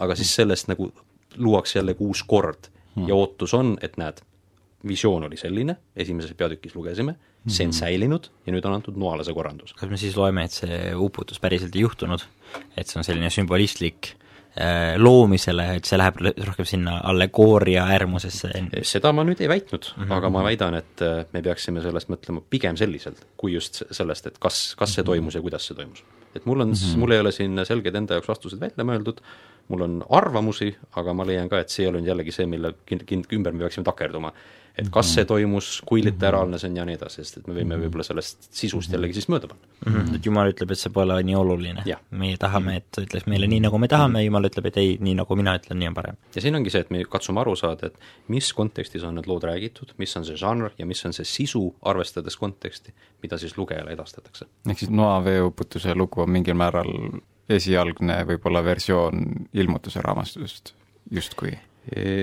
aga 0.01 0.17
siis 0.17 0.31
sellest 0.39 0.69
nagu 0.71 0.89
luuakse 1.37 1.79
jällegi 1.79 2.05
uus 2.05 2.23
kord 2.25 2.71
ja 2.95 3.03
mhm. 3.03 3.15
ootus 3.15 3.53
on, 3.53 3.75
et 3.85 3.99
näed, 4.01 4.23
visioon 4.87 5.27
oli 5.27 5.37
selline, 5.37 5.75
esimeses 5.95 6.33
peatükis 6.39 6.75
lugesime, 6.75 7.15
see 7.47 7.67
on 7.67 7.73
mhm. 7.73 7.79
säilinud 7.79 8.29
ja 8.47 8.55
nüüd 8.55 8.65
on 8.65 8.79
antud 8.79 8.97
Noale 8.99 9.23
see 9.27 9.35
korraldus. 9.35 9.75
kas 9.77 9.91
me 9.91 9.99
siis 9.99 10.17
loeme, 10.17 10.47
et 10.47 10.55
see 10.55 10.79
uputus 10.95 11.39
päriselt 11.39 11.75
ei 11.75 11.85
juhtunud, 11.85 12.25
et 12.75 12.87
see 12.89 12.99
on 12.99 13.07
selline 13.07 13.29
sümbolistlik 13.33 14.15
loomisele, 14.97 15.65
et 15.77 15.85
see 15.85 15.97
läheb 15.99 16.17
rohkem 16.47 16.65
sinna 16.67 16.97
allegooria 17.07 17.85
äärmusesse? 17.93 18.49
seda 18.83 19.11
ma 19.13 19.23
nüüd 19.23 19.39
ei 19.43 19.49
väitnud 19.51 19.91
mm, 19.91 20.03
-hmm. 20.03 20.13
aga 20.17 20.31
ma 20.33 20.43
väidan, 20.43 20.75
et 20.79 21.03
äh, 21.05 21.25
me 21.33 21.41
peaksime 21.45 21.83
sellest 21.85 22.09
mõtlema 22.09 22.41
pigem 22.49 22.77
selliselt, 22.77 23.21
kui 23.37 23.53
just 23.53 23.83
sellest, 23.91 24.27
et 24.27 24.39
kas, 24.39 24.73
kas 24.79 24.95
see 24.95 25.03
mhm. 25.03 25.11
toimus 25.11 25.35
ja 25.35 25.41
kuidas 25.41 25.67
see 25.67 25.77
toimus. 25.77 26.03
et 26.35 26.45
mul 26.45 26.59
on 26.59 26.67
mm, 26.67 26.73
-hmm. 26.73 26.97
mul 26.97 27.11
ei 27.11 27.19
ole 27.19 27.31
siin 27.31 27.65
selgeid 27.65 27.95
enda 27.95 28.17
jaoks 28.17 28.27
vastused 28.27 28.59
välja 28.59 28.85
mõeldud, 28.85 29.21
mul 29.69 29.81
on 29.81 30.03
arvamusi, 30.09 30.75
aga 30.97 31.13
ma 31.13 31.25
leian 31.25 31.49
ka, 31.49 31.59
et 31.59 31.69
see 31.69 31.85
ei 31.85 31.89
ole 31.89 32.01
nüüd 32.01 32.09
jällegi 32.09 32.31
see, 32.31 32.45
mille 32.49 32.73
kind-, 32.89 33.05
kind-, 33.05 33.29
ümber 33.33 33.53
me 33.53 33.59
peaksime 33.65 33.85
takerduma. 33.85 34.33
Et 34.79 34.89
kas 34.93 35.11
see 35.15 35.25
toimus, 35.27 35.69
kui 35.87 36.03
literaalne 36.05 36.59
see 36.61 36.69
on 36.71 36.79
ja 36.79 36.85
nii 36.87 36.97
edasi, 36.97 37.23
sest 37.23 37.39
et 37.41 37.47
me 37.49 37.55
võime 37.57 37.77
võib-olla 37.81 38.05
sellest 38.07 38.49
sisust 38.55 38.93
jällegi 38.95 39.17
siis 39.17 39.29
mööda 39.31 39.49
panna. 39.51 39.67
mm. 39.85 39.93
-hmm. 39.93 40.15
et 40.15 40.25
Jumal 40.25 40.51
ütleb, 40.53 40.71
et 40.71 40.81
see 40.81 40.93
pole 40.95 41.17
nii 41.23 41.35
oluline 41.35 41.85
meie 42.11 42.37
tahame, 42.37 42.75
et 42.81 42.87
ta 42.95 43.03
ütleks 43.05 43.27
meile 43.31 43.47
nii, 43.51 43.61
nagu 43.67 43.77
me 43.77 43.87
tahame, 43.91 44.23
Jumal 44.23 44.49
ütleb, 44.49 44.69
et 44.71 44.77
ei, 44.77 44.97
nii 44.99 45.15
nagu 45.21 45.35
mina 45.39 45.55
ütlen, 45.59 45.79
nii 45.79 45.91
on 45.91 45.97
parem. 45.97 46.19
ja 46.35 46.41
siin 46.41 46.55
ongi 46.55 46.73
see, 46.73 46.81
et 46.85 46.91
me 46.91 47.03
katsume 47.03 47.43
aru 47.43 47.55
saada, 47.59 47.87
et 47.87 47.99
mis 48.27 48.53
kontekstis 48.53 49.03
on 49.03 49.15
need 49.15 49.27
lood 49.27 49.43
räägitud, 49.43 49.93
mis 49.97 50.15
on 50.17 50.25
see 50.25 50.35
žanr 50.39 50.71
ja 50.77 50.85
mis 50.85 51.05
on 51.05 51.13
see 51.13 51.25
sisu, 51.25 51.63
arvestades 51.81 52.37
konteksti, 52.37 52.93
mida 53.23 53.37
siis 53.37 53.57
lugejale 53.57 53.91
edastatakse. 53.97 54.45
ehk 54.69 54.79
siis 54.79 54.91
Noa 54.91 55.23
veeuputuse 55.23 55.95
lugu 55.95 56.21
on 56.21 56.29
mingil 56.29 56.53
määral 56.53 56.91
esialgne 57.49 58.21
võib-olla 58.29 58.63
versioon 58.63 59.25
ilmutuse 59.53 60.01
raamatust 60.01 60.73
justkui. 61.11 61.57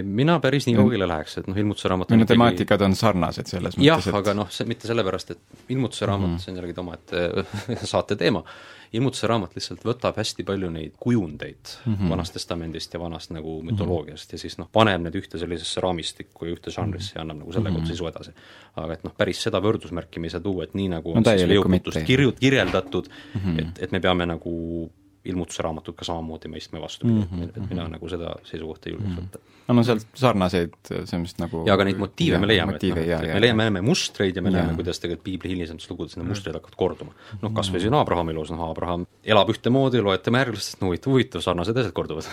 Mina 0.04 0.38
päris 0.40 0.66
nii 0.68 0.76
kaugele 0.76 1.08
läheks, 1.08 1.38
et 1.40 1.46
noh, 1.50 1.56
ilmutuse 1.58 1.88
raamat 1.90 2.12
minu 2.14 2.26
temaatikad 2.28 2.82
on 2.86 2.94
sarnased 2.94 3.48
selles 3.50 3.78
jah 3.80 3.98
mõttes, 3.98 4.12
et 4.12 4.18
aga 4.20 4.34
noh, 4.36 4.50
see 4.52 4.68
mitte 4.68 4.88
sellepärast, 4.88 5.32
et 5.34 5.72
ilmutuse 5.74 6.06
raamat 6.06 6.28
mm 6.28 6.36
-hmm., 6.36 6.44
see 6.44 6.52
on 6.52 6.58
jällegi 6.60 6.80
omaette 6.80 7.22
saate 7.92 8.16
teema, 8.20 8.44
ilmutuse 8.94 9.26
raamat 9.26 9.56
lihtsalt 9.56 9.82
võtab 9.86 10.18
hästi 10.20 10.44
palju 10.46 10.70
neid 10.70 10.92
kujundeid 11.00 11.72
mm 11.86 11.94
-hmm. 11.94 12.10
Vanast 12.10 12.36
Testamendist 12.36 12.94
ja 12.94 13.00
vanast 13.00 13.30
nagu 13.30 13.62
mütoloogiast 13.62 14.32
ja 14.32 14.38
siis 14.38 14.58
noh, 14.58 14.68
paneb 14.72 15.02
need 15.02 15.14
ühte 15.14 15.38
sellisesse 15.38 15.80
raamistikku 15.80 16.46
ja 16.46 16.52
ühte 16.52 16.70
žanrisse 16.70 17.16
ja 17.16 17.24
annab 17.24 17.42
nagu 17.42 17.52
selle 17.52 17.70
kaudu 17.70 17.86
sisu 17.86 18.06
edasi. 18.06 18.30
aga 18.76 18.92
et 18.92 19.04
noh, 19.04 19.14
päris 19.16 19.42
seda 19.42 19.60
võrdusmärki 19.60 20.20
me 20.20 20.26
ei 20.26 20.30
saa 20.30 20.40
tuua, 20.40 20.64
et 20.64 20.74
nii 20.74 20.88
nagu 20.88 21.14
No 21.14 21.18
on 21.18 21.24
siis 21.24 21.40
täielikku 21.42 21.68
veoputust 21.68 21.96
mitte. 21.96 22.12
kirju-, 22.12 22.36
kirjeldatud 22.40 23.08
mm, 23.08 23.40
-hmm. 23.40 23.60
et, 23.60 23.82
et 23.82 23.92
me 23.92 24.00
peame 24.00 24.26
nagu 24.26 24.90
ilmutuse 25.30 25.64
raamatut 25.66 25.96
ka 25.98 26.06
samamoodi 26.08 26.50
mõistma 26.52 26.80
vastupidi 26.82 27.20
mm, 27.20 27.28
-hmm. 27.30 27.52
et 27.52 27.70
mina 27.70 27.86
nagu 27.92 28.08
seda 28.10 28.34
seisukohta 28.46 28.90
ei 28.90 28.96
julgeks 28.96 29.20
võtta. 29.20 29.42
No 29.66 29.74
no 29.74 29.82
sealt 29.86 30.04
sarnaseid 30.14 30.74
selles 30.86 31.22
mõttes 31.22 31.40
nagu 31.42 31.62
ja 31.66 31.74
aga 31.74 31.86
neid 31.88 31.98
motiive 31.98 32.38
me 32.42 32.50
leiame, 32.50 32.76
et 32.76 32.84
noh, 32.86 33.00
me 33.32 33.40
leiame, 33.42 33.64
näeme 33.66 33.82
mustreid 33.86 34.36
ja 34.36 34.44
me 34.44 34.52
näeme, 34.54 34.76
kuidas 34.78 35.02
tegelikult 35.02 35.24
piibli 35.26 35.54
hilisemates 35.54 35.90
lugudes 35.90 36.18
need 36.18 36.28
mustrid 36.28 36.54
hakkavad 36.54 36.78
korduma. 36.78 37.16
noh, 37.42 37.54
kas 37.56 37.72
või 37.74 37.82
siin 37.82 37.96
Abrahami 37.98 38.36
loos, 38.36 38.52
noh 38.54 38.68
Abraham 38.68 39.08
elab 39.24 39.50
ühtemoodi, 39.54 40.04
loed 40.04 40.22
tema 40.22 40.44
järglastest, 40.44 40.78
no 40.82 40.92
huvitav, 40.92 41.16
huvitav, 41.16 41.42
sarnased 41.44 41.82
asjad 41.82 41.96
korduvad. 41.96 42.30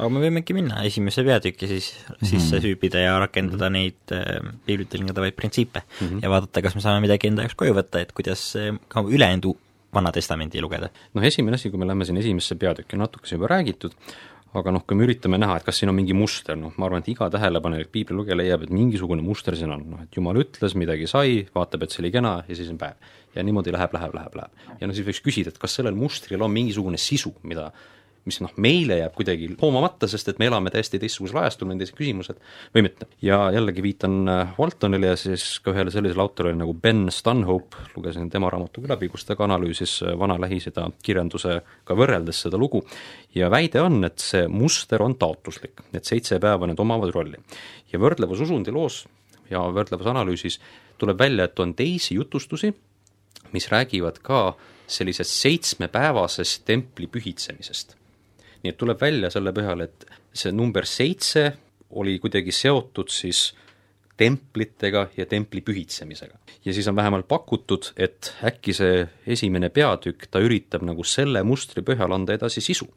aga 0.00 0.08
me 0.08 0.22
võimegi 0.24 0.56
minna 0.56 0.80
esimesse 0.88 1.24
peatükki 1.26 1.68
siis 1.68 1.92
sisse 2.24 2.62
süübida 2.64 3.04
ja 3.04 3.18
rakendada 3.20 3.68
neid 3.72 4.14
äh, 4.16 4.38
piiblit 4.64 4.88
tõlgendavaid 4.94 5.36
printsiipe 5.36 5.82
mm 5.84 6.06
-hmm. 6.06 6.22
ja 6.24 6.32
vaadata, 6.32 6.62
kas 6.64 6.74
me 6.78 6.84
saame 6.84 7.04
midagi 7.04 7.28
enda 7.28 7.44
jaoks 7.44 7.58
koju 7.60 7.76
võtta, 7.76 8.00
et 8.00 8.16
kuidas 8.16 8.54
äh, 8.56 8.72
ka 8.88 9.04
ülejäänud 9.04 9.52
Vana 9.94 10.12
Testamendi 10.14 10.60
lugeda. 10.62 10.90
noh, 11.14 11.24
esimene 11.24 11.58
asi, 11.58 11.70
kui 11.70 11.78
me 11.78 11.86
läheme 11.88 12.06
siin 12.06 12.20
esimesse 12.20 12.54
peatükki, 12.58 12.98
natuke 12.98 13.26
sai 13.26 13.38
juba 13.38 13.50
räägitud, 13.50 13.96
aga 14.54 14.72
noh, 14.74 14.82
kui 14.86 14.98
me 14.98 15.06
üritame 15.06 15.38
näha, 15.38 15.60
et 15.60 15.66
kas 15.66 15.78
siin 15.80 15.92
on 15.92 15.96
mingi 15.98 16.14
muster, 16.16 16.58
noh, 16.58 16.74
ma 16.78 16.88
arvan, 16.88 17.04
et 17.04 17.10
iga 17.12 17.28
tähelepanelik 17.30 17.92
piiblilugeja 17.94 18.38
leiab, 18.38 18.66
et 18.66 18.74
mingisugune 18.74 19.22
muster 19.22 19.56
siin 19.58 19.70
on, 19.74 19.84
noh, 19.92 20.02
et 20.06 20.16
jumal 20.16 20.38
ütles, 20.42 20.74
midagi 20.78 21.06
sai, 21.10 21.44
vaatab, 21.54 21.86
et 21.86 21.94
see 21.94 22.02
oli 22.04 22.12
kena 22.14 22.40
ja 22.48 22.58
siis 22.58 22.70
on 22.72 22.78
päev. 22.80 22.98
ja 23.34 23.44
niimoodi 23.46 23.70
läheb, 23.70 23.92
läheb, 23.94 24.14
läheb, 24.14 24.34
läheb. 24.34 24.76
ja 24.80 24.86
no 24.90 24.94
siis 24.94 25.06
võiks 25.06 25.22
küsida, 25.22 25.52
et 25.54 25.58
kas 25.62 25.76
sellel 25.78 25.94
mustril 25.94 26.42
on 26.42 26.50
mingisugune 26.50 26.98
sisu, 26.98 27.30
mida 27.46 27.68
mis 28.28 28.40
noh, 28.44 28.52
meile 28.60 28.98
jääb 29.00 29.14
kuidagi 29.16 29.48
hoomamata, 29.60 30.08
sest 30.10 30.28
et 30.28 30.40
me 30.40 30.48
elame 30.50 30.72
täiesti 30.72 30.98
teistsugusel 31.00 31.40
ajastul, 31.40 31.68
meil 31.68 31.78
on 31.78 31.82
teised 31.82 31.96
küsimused 31.96 32.40
või 32.74 32.84
mitte. 32.84 33.08
ja 33.24 33.38
jällegi 33.54 33.82
viitan 33.84 34.16
äh, 34.28 34.52
Waltonile 34.58 35.12
ja 35.12 35.18
siis 35.20 35.44
ka 35.64 35.72
ühele 35.72 35.92
sellisele 35.94 36.22
autorile 36.22 36.58
nagu 36.58 36.74
Ben 36.74 37.06
Stanhope, 37.14 37.80
lugesin 37.96 38.28
tema 38.30 38.50
raamatu 38.52 38.84
ka 38.84 38.92
läbi, 38.92 39.08
kus 39.12 39.24
ta 39.24 39.36
ka 39.38 39.46
analüüsis 39.48 40.00
äh, 40.04 40.18
vana 40.20 40.36
Lähis-Ida 40.40 40.90
kirjandusega 41.02 41.96
võrreldes 41.96 42.42
seda 42.44 42.60
lugu 42.60 42.82
ja 43.34 43.48
väide 43.52 43.80
on, 43.84 44.02
et 44.04 44.20
see 44.20 44.46
muster 44.52 45.02
on 45.02 45.16
taotluslik, 45.20 45.80
et 45.94 46.04
seitse 46.04 46.40
päeva 46.42 46.68
need 46.68 46.80
omavad 46.80 47.14
rolli. 47.14 47.40
ja 47.92 47.98
võrdlevas 47.98 48.44
usundiloos 48.44 49.04
ja 49.50 49.64
võrdlevas 49.72 50.12
analüüsis 50.12 50.60
tuleb 51.00 51.18
välja, 51.18 51.48
et 51.48 51.58
on 51.58 51.72
teisi 51.74 52.18
jutustusi, 52.18 52.74
mis 53.54 53.70
räägivad 53.72 54.20
ka 54.22 54.42
sellisest 54.90 55.32
seitsmepäevasest 55.40 56.66
templi 56.68 57.06
pühitsemisest 57.06 57.99
nii 58.62 58.72
et 58.72 58.78
tuleb 58.80 59.00
välja 59.00 59.30
selle 59.32 59.52
põhjal, 59.56 59.86
et 59.86 60.06
see 60.32 60.52
number 60.52 60.86
seitse 60.86 61.46
oli 62.00 62.18
kuidagi 62.22 62.52
seotud 62.54 63.10
siis 63.10 63.50
templitega 64.20 65.06
ja 65.16 65.24
templi 65.26 65.62
pühitsemisega. 65.64 66.38
ja 66.64 66.74
siis 66.74 66.88
on 66.88 66.96
vähemalt 66.96 67.28
pakutud, 67.28 67.92
et 67.96 68.34
äkki 68.44 68.74
see 68.76 69.06
esimene 69.26 69.70
peatükk, 69.72 70.26
ta 70.30 70.42
üritab 70.44 70.84
nagu 70.84 71.04
selle 71.04 71.42
mustri 71.42 71.82
põhjal 71.82 72.12
anda 72.14 72.36
edasi 72.36 72.60
sisu. 72.60 72.88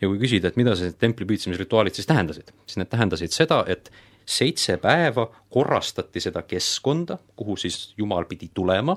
ja 0.00 0.08
kui 0.08 0.18
küsida, 0.18 0.48
et 0.48 0.56
mida 0.56 0.74
see 0.76 0.94
templi 0.98 1.28
pühitsemisrituaalid 1.28 1.94
siis 1.94 2.08
tähendasid, 2.08 2.54
siis 2.66 2.80
need 2.80 2.90
tähendasid 2.90 3.36
seda, 3.36 3.60
et 3.68 3.92
seitse 4.24 4.78
päeva 4.80 5.26
korrastati 5.52 6.20
seda 6.20 6.42
keskkonda, 6.48 7.18
kuhu 7.36 7.56
siis 7.60 7.92
Jumal 7.98 8.24
pidi 8.24 8.48
tulema, 8.54 8.96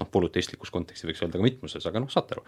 noh, 0.00 0.10
polüteistlikus 0.14 0.70
kontekstis 0.70 1.10
võiks 1.10 1.22
öelda 1.24 1.40
ka 1.40 1.44
mitmuses, 1.44 1.86
aga 1.90 2.02
noh, 2.04 2.10
saate 2.12 2.38
aru, 2.38 2.46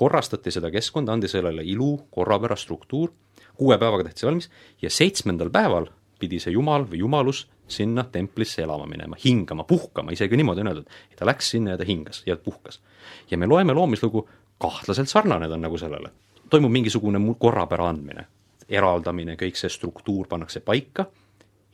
korrastati 0.00 0.52
seda 0.54 0.70
keskkonda, 0.72 1.12
andi 1.12 1.28
sellele 1.28 1.64
ilu, 1.68 1.92
korrapära, 2.14 2.56
struktuur, 2.56 3.12
kuue 3.58 3.76
päevaga 3.78 4.06
tehti 4.08 4.22
see 4.22 4.30
valmis 4.30 4.50
ja 4.80 4.90
seitsmendal 4.92 5.52
päeval 5.52 5.90
pidi 6.20 6.40
see 6.40 6.54
jumal 6.54 6.86
või 6.88 7.02
jumalus 7.02 7.44
sinna 7.70 8.04
templisse 8.12 8.64
elama 8.64 8.86
minema, 8.88 9.18
hingama, 9.20 9.64
puhkama, 9.68 10.12
isegi 10.16 10.36
niimoodi 10.40 10.64
on 10.64 10.72
öeldud. 10.72 10.88
ta 11.16 11.28
läks 11.28 11.52
sinna 11.54 11.74
ja 11.74 11.78
ta 11.78 11.86
hingas 11.88 12.22
ja 12.26 12.36
puhkas. 12.36 12.80
ja 13.30 13.38
me 13.38 13.46
loeme 13.46 13.72
loomislugu, 13.76 14.28
kahtlaselt 14.58 15.08
sarnane 15.08 15.48
ta 15.48 15.54
on 15.54 15.64
nagu 15.68 15.78
sellele. 15.78 16.10
toimub 16.50 16.72
mingisugune 16.72 17.20
korrapära 17.38 17.88
andmine, 17.88 18.26
eraldamine, 18.68 19.36
kõik 19.36 19.56
see 19.56 19.68
struktuur 19.68 20.26
pannakse 20.26 20.60
paika, 20.60 21.06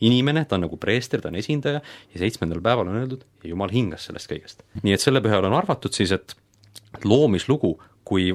inimene, 0.00 0.44
ta 0.44 0.56
on 0.56 0.66
nagu 0.66 0.76
preester, 0.76 1.20
ta 1.22 1.28
on 1.28 1.38
esindaja 1.40 1.80
ja 1.80 2.18
seitsmendal 2.18 2.60
päeval 2.60 2.90
on 2.90 3.02
öeldud 3.02 3.24
ja 3.42 3.50
jumal 3.50 3.72
hingas 3.72 4.10
sellest 4.10 4.30
kõigest. 4.30 4.66
nii 4.82 4.94
et 4.94 5.00
selle 5.00 5.22
põhjal 5.24 5.48
on 5.48 5.56
arvatud 5.56 5.94
siis, 5.94 6.12
et 6.12 6.36
loomislugu, 7.04 7.76
kui 8.06 8.30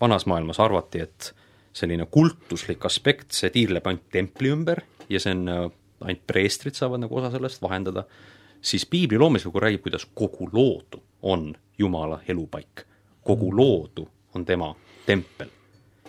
vanas 0.00 0.26
maailmas 0.30 0.60
arvati, 0.62 1.02
et 1.02 1.32
selline 1.76 2.06
kultuslik 2.10 2.84
aspekt, 2.86 3.32
see 3.34 3.50
tiirleb 3.52 3.86
ainult 3.86 4.06
templi 4.12 4.52
ümber 4.54 4.80
ja 5.10 5.20
see 5.20 5.34
on, 5.34 5.48
äh, 5.50 5.66
ainult 6.06 6.24
preestrid 6.26 6.78
saavad 6.78 7.02
nagu 7.02 7.18
osa 7.18 7.32
sellest 7.34 7.62
vahendada, 7.62 8.06
siis 8.60 8.86
piibli 8.86 9.18
loomislugu 9.18 9.60
räägib, 9.60 9.84
kuidas 9.84 10.06
kogu 10.14 10.48
loodu 10.52 11.02
on 11.22 11.54
Jumala 11.78 12.20
elupaik. 12.28 12.86
kogu 13.26 13.56
loodu 13.56 14.08
on 14.34 14.44
tema 14.44 14.74
tempel 15.06 15.48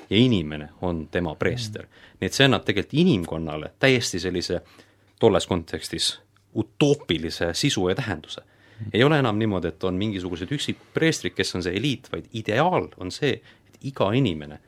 ja 0.09 0.17
inimene 0.17 0.69
on 0.81 1.07
tema 1.11 1.35
preester. 1.35 1.87
nii 2.19 2.27
et 2.27 2.33
see 2.33 2.45
annab 2.45 2.63
tegelikult 2.65 2.93
inimkonnale 2.93 3.73
täiesti 3.79 4.19
sellise 4.19 4.61
tolles 5.19 5.47
kontekstis 5.47 6.19
utoopilise 6.55 7.53
sisu 7.53 7.89
ja 7.89 7.95
tähenduse. 7.95 8.41
Ei 8.93 9.03
ole 9.03 9.19
enam 9.19 9.37
niimoodi, 9.39 9.71
et 9.73 9.83
on 9.83 9.97
mingisugused 9.97 10.51
üksikpreestrid, 10.53 11.35
kes 11.37 11.55
on 11.55 11.65
see 11.65 11.75
eliit, 11.77 12.09
vaid 12.11 12.29
ideaal 12.37 12.89
on 12.97 13.11
see, 13.11 13.37
et 13.67 13.87
iga 13.89 14.11
inimene 14.13 14.59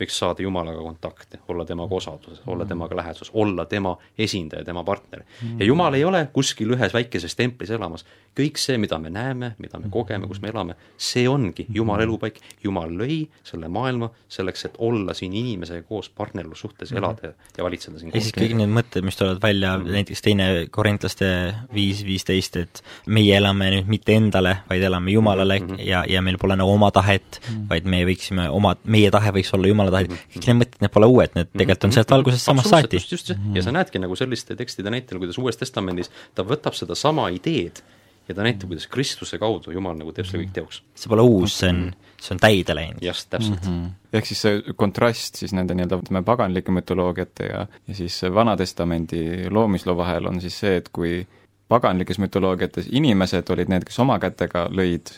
võiks 0.00 0.18
saada 0.18 0.42
Jumalaga 0.42 0.82
kontakte, 0.82 1.38
olla 1.48 1.64
temaga 1.64 1.94
osaduses, 1.94 2.42
olla 2.50 2.66
temaga 2.66 2.96
läheduses, 2.98 3.30
olla 3.34 3.66
tema 3.70 3.94
esindaja, 4.18 4.64
tema 4.64 4.84
partner. 4.84 5.22
ja 5.58 5.66
Jumal 5.66 5.94
ei 5.94 6.04
ole 6.04 6.28
kuskil 6.32 6.74
ühes 6.74 6.94
väikeses 6.94 7.36
templis 7.38 7.70
elamas, 7.70 8.04
kõik 8.34 8.58
see, 8.58 8.78
mida 8.78 8.98
me 8.98 9.10
näeme, 9.14 9.52
mida 9.62 9.78
me 9.78 9.90
kogeme, 9.90 10.26
kus 10.26 10.40
me 10.42 10.50
elame, 10.50 10.74
see 10.98 11.28
ongi 11.30 11.66
Jumala 11.74 12.02
elupaik, 12.02 12.40
Jumal 12.64 12.90
lõi 12.98 13.20
selle 13.46 13.68
maailma 13.68 14.10
selleks, 14.28 14.66
et 14.68 14.80
olla 14.82 15.14
siin 15.14 15.34
inimesega 15.38 15.86
koos 15.88 16.10
partnerlussuhtes, 16.10 16.92
elada 16.92 17.32
ja 17.56 17.64
valitseda 17.66 18.00
siin 18.00 18.14
ja 18.14 18.22
siis 18.22 18.34
kõik 18.34 18.56
need 18.58 18.74
mõtted, 18.74 19.06
mis 19.06 19.18
tulevad 19.20 19.42
välja, 19.42 19.76
näiteks 19.78 20.24
teine 20.26 20.48
korintlaste 20.74 21.30
viis 21.74 22.02
viisteist, 22.06 22.58
et 22.58 22.82
meie 23.06 23.38
elame 23.38 23.70
nüüd 23.76 23.94
mitte 23.94 24.18
endale, 24.18 24.58
vaid 24.68 24.82
elame 24.82 25.14
Jumalale 25.14 25.60
ja, 25.78 26.02
ja 26.10 26.22
meil 26.24 26.40
pole 26.42 26.58
nagu 26.58 26.74
oma 26.74 26.90
tahet 26.94 27.38
vaid 27.70 27.86
me 27.88 28.02
võiksime 28.06 28.46
oma, 28.52 28.74
meie 28.90 29.10
tahe 29.14 29.32
võiks 29.34 29.52
olla 29.56 29.70
Jumala 29.84 29.94
tahe, 29.94 30.20
kõik 30.34 30.48
need 30.48 30.60
mõtted, 30.60 30.78
need 30.84 30.94
pole 30.94 31.10
uued, 31.10 31.34
need 31.38 31.50
tegelikult 31.52 31.88
on 31.88 31.96
sealt 31.96 32.14
algusest 32.16 32.50
samast 32.50 32.72
saati. 32.72 33.00
just, 33.00 33.12
just, 33.12 33.34
just. 33.34 33.50
ja 33.56 33.64
sa 33.64 33.74
näedki 33.74 34.02
nagu 34.02 34.16
selliste 34.18 34.56
tekstide 34.58 34.92
näitel, 34.94 35.20
kuidas 35.22 35.38
Uues 35.40 35.60
Testamendis 35.60 36.10
ta 36.34 36.46
võtab 36.46 36.76
sedasama 36.78 37.28
ideed 37.34 37.82
ja 38.28 38.34
ta 38.34 38.44
näitab, 38.46 38.70
kuidas 38.70 38.86
Kristuse 38.88 39.38
kaudu 39.38 39.74
Jumal 39.74 39.96
nagu 39.98 40.12
teeb 40.16 40.28
selle 40.28 40.44
kõik 40.44 40.54
teoks. 40.56 40.80
see 40.96 41.12
pole 41.12 41.26
uus, 41.28 41.58
see 41.60 41.70
on, 41.72 41.82
see 42.20 42.34
on 42.34 42.40
täide 42.40 42.76
läinud. 42.76 43.02
jah, 43.04 43.20
täpselt 43.30 43.66
mm. 43.66 43.74
-hmm. 43.82 44.16
ehk 44.16 44.30
siis 44.30 44.42
see 44.46 44.74
kontrast 44.76 45.42
siis 45.42 45.52
nende 45.52 45.76
nii-öelda 45.76 46.00
ütleme, 46.00 46.24
paganlike 46.24 46.72
mütoloogiate 46.72 47.50
ja, 47.50 47.66
ja 47.88 47.94
siis 47.94 48.22
Vana-testamendi 48.34 49.50
loomisloo 49.50 49.96
vahel 49.96 50.26
on 50.32 50.40
siis 50.40 50.58
see, 50.60 50.76
et 50.80 50.88
kui 50.88 51.26
paganlikes 51.68 52.18
mütoloogiates 52.18 52.88
inimesed 52.90 53.50
olid 53.50 53.68
need, 53.68 53.84
kes 53.84 53.98
oma 53.98 54.18
kätega 54.18 54.68
lõid 54.70 55.12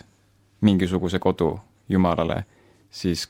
mingisuguse 0.61 1.18
kodu 1.18 1.59
Jumalale, 1.88 2.44
siis 2.90 3.29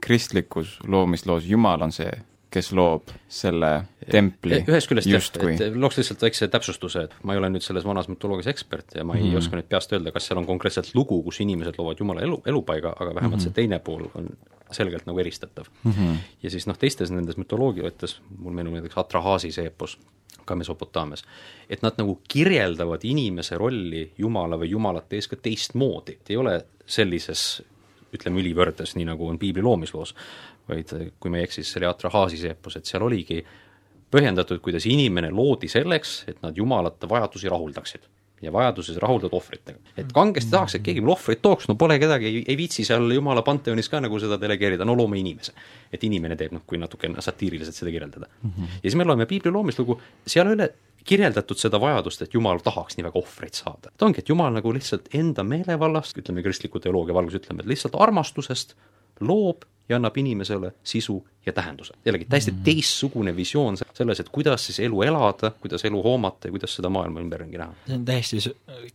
kristlikus 0.00 0.78
loomisloos 0.86 1.46
Jumal 1.46 1.82
on 1.82 1.92
see, 1.92 2.10
kes 2.50 2.72
loob 2.74 3.12
selle 3.30 3.70
templi 4.10 4.58
ühest 4.66 4.90
küljest 4.90 5.10
jah, 5.10 5.26
et 5.54 5.76
looks 5.78 6.00
lihtsalt 6.00 6.24
väikse 6.26 6.48
täpsustuse, 6.50 7.04
et 7.06 7.14
ma 7.22 7.34
ei 7.34 7.40
ole 7.42 7.50
nüüd 7.54 7.64
selles 7.64 7.86
vanas 7.86 8.08
mütoloogias 8.10 8.50
ekspert 8.50 8.96
ja 8.98 9.04
ma 9.06 9.16
ei 9.18 9.28
mm. 9.28 9.36
oska 9.38 9.58
nüüd 9.58 9.68
peast 9.70 9.92
öelda, 9.94 10.12
kas 10.14 10.26
seal 10.26 10.40
on 10.42 10.48
konkreetselt 10.48 10.90
lugu, 10.98 11.20
kus 11.26 11.40
inimesed 11.44 11.78
loovad 11.78 12.02
Jumala 12.02 12.24
elu, 12.26 12.40
elupaiga, 12.50 12.94
aga 12.96 13.14
vähemalt 13.14 13.38
mm 13.38 13.38
-hmm. 13.38 13.44
see 13.44 13.58
teine 13.60 13.78
pool 13.78 14.08
on 14.14 14.32
selgelt 14.74 15.06
nagu 15.06 15.18
eristatav 15.18 15.70
mm. 15.82 15.92
-hmm. 15.92 16.16
ja 16.42 16.50
siis 16.50 16.66
noh, 16.66 16.78
teistes 16.78 17.10
nendes 17.10 17.36
mütoloogiates, 17.36 18.20
mul 18.38 18.52
meenub 18.52 18.74
näiteks 18.78 18.98
Atrahaasise 18.98 19.62
eepos, 19.62 19.98
ka 20.44 20.54
Mesopotaamias, 20.54 21.24
et 21.70 21.82
nad 21.82 21.98
nagu 21.98 22.20
kirjeldavad 22.28 23.00
inimese 23.02 23.58
rolli 23.58 24.12
Jumala 24.18 24.58
või 24.58 24.70
Jumalat 24.70 25.12
eeskätt 25.12 25.42
teistmoodi, 25.42 26.12
et 26.12 26.30
ei 26.30 26.36
ole 26.36 26.64
sellises 26.86 27.62
ütleme, 28.16 28.40
ülivõrdes, 28.42 28.94
nii 28.98 29.08
nagu 29.08 29.28
on 29.28 29.38
piibli 29.38 29.62
loomisloos, 29.62 30.14
vaid 30.68 30.94
kui 31.20 31.32
ma 31.32 31.40
ei 31.40 31.48
eksi, 31.48 31.62
siis 31.62 31.74
see 31.74 31.82
oli 31.82 31.90
Atrahaasise 31.90 32.54
eepos, 32.54 32.76
et 32.76 32.88
seal 32.88 33.04
oligi 33.06 33.42
põhjendatud, 34.10 34.58
kuidas 34.62 34.86
inimene 34.90 35.30
loodi 35.30 35.70
selleks, 35.70 36.24
et 36.30 36.40
nad 36.42 36.56
Jumalate 36.56 37.08
vajadusi 37.10 37.50
rahuldaksid 37.52 38.08
ja 38.42 38.52
vajaduses 38.52 38.96
rahuldad 38.96 39.32
ohvritega. 39.32 39.78
et 39.96 40.12
kangesti 40.12 40.50
tahaks, 40.50 40.74
et 40.74 40.82
keegi 40.82 41.00
mulle 41.00 41.12
ohvrit 41.12 41.42
tooks, 41.42 41.68
no 41.68 41.74
pole 41.80 41.98
kedagi, 42.00 42.26
ei, 42.26 42.44
ei 42.48 42.56
viitsi 42.56 42.84
seal 42.88 43.10
jumala 43.12 43.42
panteonis 43.44 43.88
ka 43.92 44.00
nagu 44.00 44.18
seda 44.20 44.38
delegeerida, 44.40 44.84
no 44.88 44.96
loome 44.96 45.18
inimese. 45.20 45.52
et 45.92 46.04
inimene 46.04 46.36
teeb, 46.40 46.54
noh, 46.56 46.62
kui 46.66 46.78
natuke 46.80 47.10
satiiriliselt 47.18 47.76
seda 47.76 47.90
kirjeldada 47.90 48.26
mm. 48.42 48.50
-hmm. 48.50 48.78
ja 48.82 48.86
siis 48.88 48.96
me 48.96 49.04
loeme 49.04 49.26
piibli 49.26 49.50
loomislugu, 49.50 50.00
seal 50.26 50.46
ei 50.46 50.52
ole 50.52 50.70
kirjeldatud 51.06 51.58
seda 51.58 51.80
vajadust, 51.80 52.22
et 52.22 52.34
jumal 52.34 52.60
tahaks 52.64 52.96
nii 52.96 53.06
väga 53.06 53.20
ohvreid 53.20 53.58
saada. 53.58 53.92
ta 53.96 54.06
ongi, 54.06 54.22
et 54.22 54.28
jumal 54.28 54.52
nagu 54.54 54.72
lihtsalt 54.74 55.08
enda 55.16 55.44
meelevallast, 55.46 56.18
ütleme 56.20 56.44
kristliku 56.44 56.80
teoloogia 56.80 57.16
valguses 57.16 57.42
ütleme, 57.42 57.64
et 57.64 57.70
lihtsalt 57.72 57.96
armastusest 57.98 58.76
loob 59.20 59.64
ja 59.90 59.98
annab 60.00 60.16
inimesele 60.16 60.72
sisu 60.84 61.20
ja 61.46 61.52
tähenduse. 61.52 61.94
jällegi 62.04 62.24
täiesti 62.28 62.50
mm. 62.50 62.62
teistsugune 62.64 63.32
visioon 63.36 63.76
selles, 63.94 64.20
et 64.20 64.28
kuidas 64.28 64.66
siis 64.66 64.80
elu 64.84 65.02
elada, 65.02 65.50
kuidas 65.60 65.84
elu 65.88 66.02
hoomata 66.02 66.48
ja 66.48 66.52
kuidas 66.52 66.74
seda 66.76 66.90
maailma 66.92 67.20
ümberringi 67.20 67.58
näha. 67.58 67.72
see 67.86 67.96
on 67.96 68.04
täiesti 68.04 68.40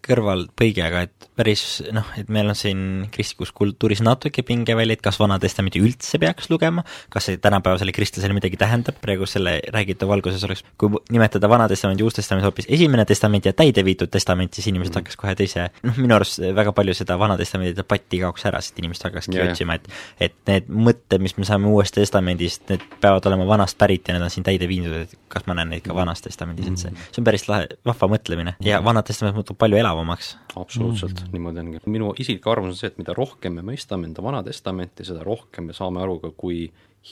kõrvalpõige, 0.05 0.83
aga 0.85 1.01
et 1.07 1.27
päris 1.35 1.63
noh, 1.95 2.11
et 2.19 2.29
meil 2.29 2.53
on 2.53 2.57
siin 2.57 2.83
kristlikus 3.13 3.51
kultuuris 3.55 4.03
natuke 4.05 4.45
pingeväli, 4.45 4.93
et 4.93 5.01
kas 5.01 5.17
Vana 5.19 5.39
Testamenti 5.41 5.81
üldse 5.81 6.19
peaks 6.21 6.51
lugema, 6.53 6.83
kas 7.09 7.31
see 7.31 7.41
tänapäevasele 7.41 7.95
kristlasele 7.95 8.37
midagi 8.37 8.61
tähendab, 8.61 9.01
praegu 9.01 9.25
selle 9.29 9.57
räägitava 9.73 10.13
valguses 10.13 10.45
oleks, 10.45 10.61
kui 10.77 10.93
nimetada 11.09 11.49
Vana 11.49 11.67
Testament 11.71 11.99
ja 11.99 12.05
Uus 12.05 12.19
Testament 12.19 12.45
hoopis 12.45 12.69
Esimene 12.69 13.07
Testament 13.09 13.49
ja 13.49 13.55
täideviidud 13.57 14.13
testament, 14.13 14.53
siis 14.53 14.69
inimesed 14.69 14.93
mm. 14.93 15.01
hakkas 15.01 15.17
kohe 15.17 15.33
teise, 15.39 15.71
noh 15.81 15.97
minu 15.97 16.19
arust 16.19 16.45
väga 16.61 16.77
palju 16.77 16.93
seda 16.93 17.17
Vana 17.19 17.39
Testamendi 17.41 17.73
debatti 17.73 18.21
kaoks 18.21 18.45
ära, 18.51 18.61
sest 18.61 18.77
inimesed 18.83 19.09
hakkaski 19.09 19.39
yeah. 19.39 19.49
otsima, 19.49 19.81
et 19.81 19.89
et 20.29 20.37
need 20.45 20.69
mõtted, 20.85 21.21
mis 21.23 21.35
me 21.37 21.47
saame 21.47 21.69
Uuest 21.71 21.95
Testamendist, 21.97 22.63
need 22.71 22.83
peavad 23.01 23.25
olema 23.29 23.47
vanast 23.49 23.77
pärit 23.79 24.07
ja 24.07 24.15
need 24.15 24.25
on 24.25 24.33
siin 24.33 24.45
täide 24.45 24.67
viidud, 24.69 24.95
et 25.05 25.15
kas 25.31 25.45
ma 25.49 25.55
näen 25.57 25.73
neid 25.73 25.85
ka 25.85 25.95
Vanas 25.97 26.23
Testamendis, 26.23 26.69
et 26.71 26.81
see, 26.81 27.05
see 27.09 27.21
on 27.21 27.27
päris 27.27 27.47
lahe, 27.49 27.69
vahva 27.87 28.09
mõtlemine. 28.15 28.55
Ja 28.65 28.81
Vana 28.85 29.03
Testament 29.05 29.37
muutub 29.37 29.59
palju 29.61 29.79
elavamaks. 29.81 30.35
absoluutselt 30.55 31.23
mm., 31.23 31.31
niimoodi 31.35 31.63
ongi. 31.63 31.81
minu 31.91 32.13
isiklik 32.17 32.47
arvamus 32.51 32.77
on 32.77 32.81
see, 32.81 32.91
et 32.93 32.99
mida 33.01 33.15
rohkem 33.17 33.57
me 33.59 33.65
mõistame 33.71 34.09
enda 34.09 34.23
Vana 34.25 34.43
Testamenti, 34.45 35.07
seda 35.07 35.23
rohkem 35.25 35.71
me 35.71 35.77
saame 35.77 36.03
aru 36.03 36.19
ka, 36.23 36.33
kui 36.37 36.65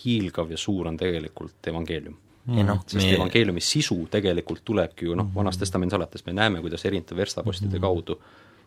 hiilgav 0.03 0.51
ja 0.51 0.57
suur 0.57 0.89
on 0.89 0.97
tegelikult 0.97 1.73
evangeelium. 1.73 2.15
Ja 2.53 2.63
noh, 2.67 2.81
sest 2.88 3.05
me... 3.05 3.13
evangeeliumi 3.15 3.62
sisu 3.63 4.01
tegelikult 4.12 4.65
tulebki 4.67 5.07
ju 5.07 5.15
noh, 5.15 5.29
Vanast 5.36 5.62
Testamendist 5.63 5.95
alates. 5.99 6.25
Me 6.27 6.33
näeme, 6.36 6.62
kuidas 6.63 6.83
erinevate 6.86 7.15
verstapostide 7.15 7.79
kaudu 7.79 8.17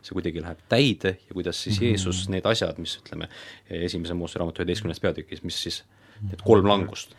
see 0.07 0.17
kuidagi 0.17 0.43
läheb 0.43 0.65
täide 0.71 1.17
ja 1.19 1.35
kuidas 1.35 1.63
siis 1.63 1.79
mhm. 1.81 1.91
Jeesus 1.91 2.27
need 2.33 2.47
asjad, 2.49 2.79
mis 2.83 2.97
ütleme, 3.01 3.31
esimese 3.71 4.15
Moose 4.15 4.41
raamatu 4.41 4.63
üheteistkümnes 4.63 5.03
peatükis, 5.03 5.43
mis 5.47 5.59
siis 5.67 5.83
need 6.23 6.43
kolm 6.47 6.69
langust, 6.69 7.17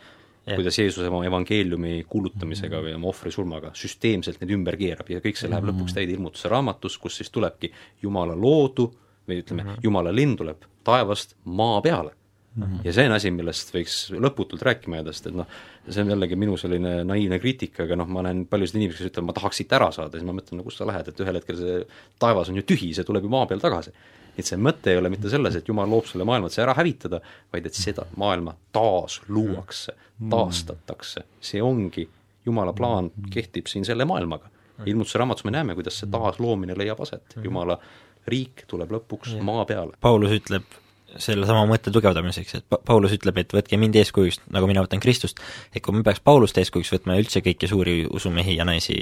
kuidas 0.48 0.78
Jeesus 0.78 1.06
oma 1.06 1.24
evangeeliumi 1.28 2.04
kuulutamisega 2.08 2.80
või 2.84 2.94
oma 2.96 3.10
ohvri 3.12 3.32
surmaga 3.34 3.72
süsteemselt 3.76 4.40
need 4.42 4.54
ümber 4.56 4.78
keerab 4.80 5.10
ja 5.12 5.20
kõik 5.24 5.38
see 5.38 5.50
läheb 5.50 5.68
lõpuks 5.70 5.96
täide 5.96 6.16
ilmutuse 6.16 6.48
raamatus, 6.50 6.96
kus 6.98 7.20
siis 7.20 7.30
tulebki 7.34 7.72
Jumala 8.02 8.36
loodu 8.36 8.88
või 9.28 9.42
ütleme 9.42 9.62
-hmm. 9.66 9.84
Jumala 9.84 10.14
linn 10.14 10.36
tuleb 10.36 10.64
taevast 10.84 11.36
maa 11.44 11.82
peale 11.84 12.16
Mm 12.58 12.64
-hmm. 12.64 12.80
ja 12.84 12.92
see 12.92 13.06
on 13.06 13.12
asi, 13.14 13.30
millest 13.30 13.68
võiks 13.74 13.96
lõputult 14.10 14.62
rääkima 14.66 14.98
jääda, 14.98 15.12
sest 15.14 15.28
et 15.30 15.34
noh, 15.38 15.46
see 15.88 16.02
on 16.02 16.10
jällegi 16.10 16.36
minu 16.36 16.56
selline 16.58 17.04
naiivne 17.06 17.38
kriitika, 17.38 17.84
aga 17.84 17.96
noh, 18.00 18.08
ma 18.10 18.24
näen 18.26 18.46
paljusid 18.50 18.80
inimesi, 18.80 18.98
kes 18.98 19.12
ütlevad, 19.12 19.28
ma 19.28 19.34
tahaks 19.36 19.60
siit 19.62 19.74
ära 19.78 19.90
saada, 19.94 20.18
siis 20.18 20.26
ma 20.26 20.34
mõtlen, 20.34 20.58
no 20.58 20.66
kus 20.66 20.80
sa 20.80 20.86
lähed, 20.88 21.08
et 21.08 21.20
ühel 21.22 21.38
hetkel 21.38 21.60
see 21.60 21.76
taevas 22.18 22.50
on 22.50 22.58
ju 22.58 22.64
tühi, 22.66 22.90
see 22.96 23.06
tuleb 23.06 23.28
ju 23.28 23.30
maa 23.30 23.46
peal 23.46 23.62
tagasi. 23.62 23.94
et 24.38 24.46
see 24.46 24.58
mõte 24.58 24.92
ei 24.92 24.96
ole 24.96 25.10
mitte 25.10 25.30
selles, 25.30 25.56
et 25.56 25.68
Jumal 25.68 25.88
loob 25.90 26.06
selle 26.06 26.24
maailma, 26.24 26.46
et 26.46 26.54
see 26.54 26.62
ära 26.62 26.74
hävitada, 26.74 27.18
vaid 27.52 27.66
et 27.66 27.74
seda 27.74 28.04
maailma 28.16 28.54
taas 28.72 29.20
luuakse, 29.28 29.92
taastatakse, 30.30 31.24
see 31.40 31.62
ongi 31.62 32.08
Jumala 32.46 32.72
plaan, 32.72 33.10
kehtib 33.30 33.66
siin 33.66 33.84
selle 33.84 34.04
maailmaga. 34.04 34.50
ilmutuse 34.86 35.18
raamatus 35.18 35.44
me 35.44 35.50
näeme, 35.50 35.74
kuidas 35.74 35.98
see 35.98 36.10
taasloomine 36.10 36.74
leiab 36.78 37.00
aset, 37.02 37.34
Jumala 37.44 37.78
riik 38.26 38.62
tuleb 38.66 38.92
lõpuks 38.92 39.40
maa 39.42 39.64
peale. 39.64 39.96
Paulus 40.00 40.30
ütleb 40.30 40.62
sellesama 41.18 41.64
mõtte 41.68 41.92
tugevdamiseks, 41.94 42.54
et 42.58 42.64
pa-, 42.70 42.80
Paulus 42.86 43.14
ütleb, 43.16 43.40
et 43.42 43.52
võtke 43.54 43.78
mind 43.80 43.98
eeskujuks, 44.00 44.40
nagu 44.54 44.68
mina 44.70 44.82
võtan 44.84 45.02
Kristust, 45.02 45.40
et 45.74 45.82
kui 45.84 45.96
me 45.96 46.04
peaks 46.06 46.22
Paulust 46.24 46.58
eeskujuks 46.60 46.92
võtma 46.96 47.18
üldse 47.20 47.42
kõiki 47.44 47.70
suuri 47.70 47.98
usumehi 48.06 48.58
ja 48.58 48.66
naisi 48.68 48.96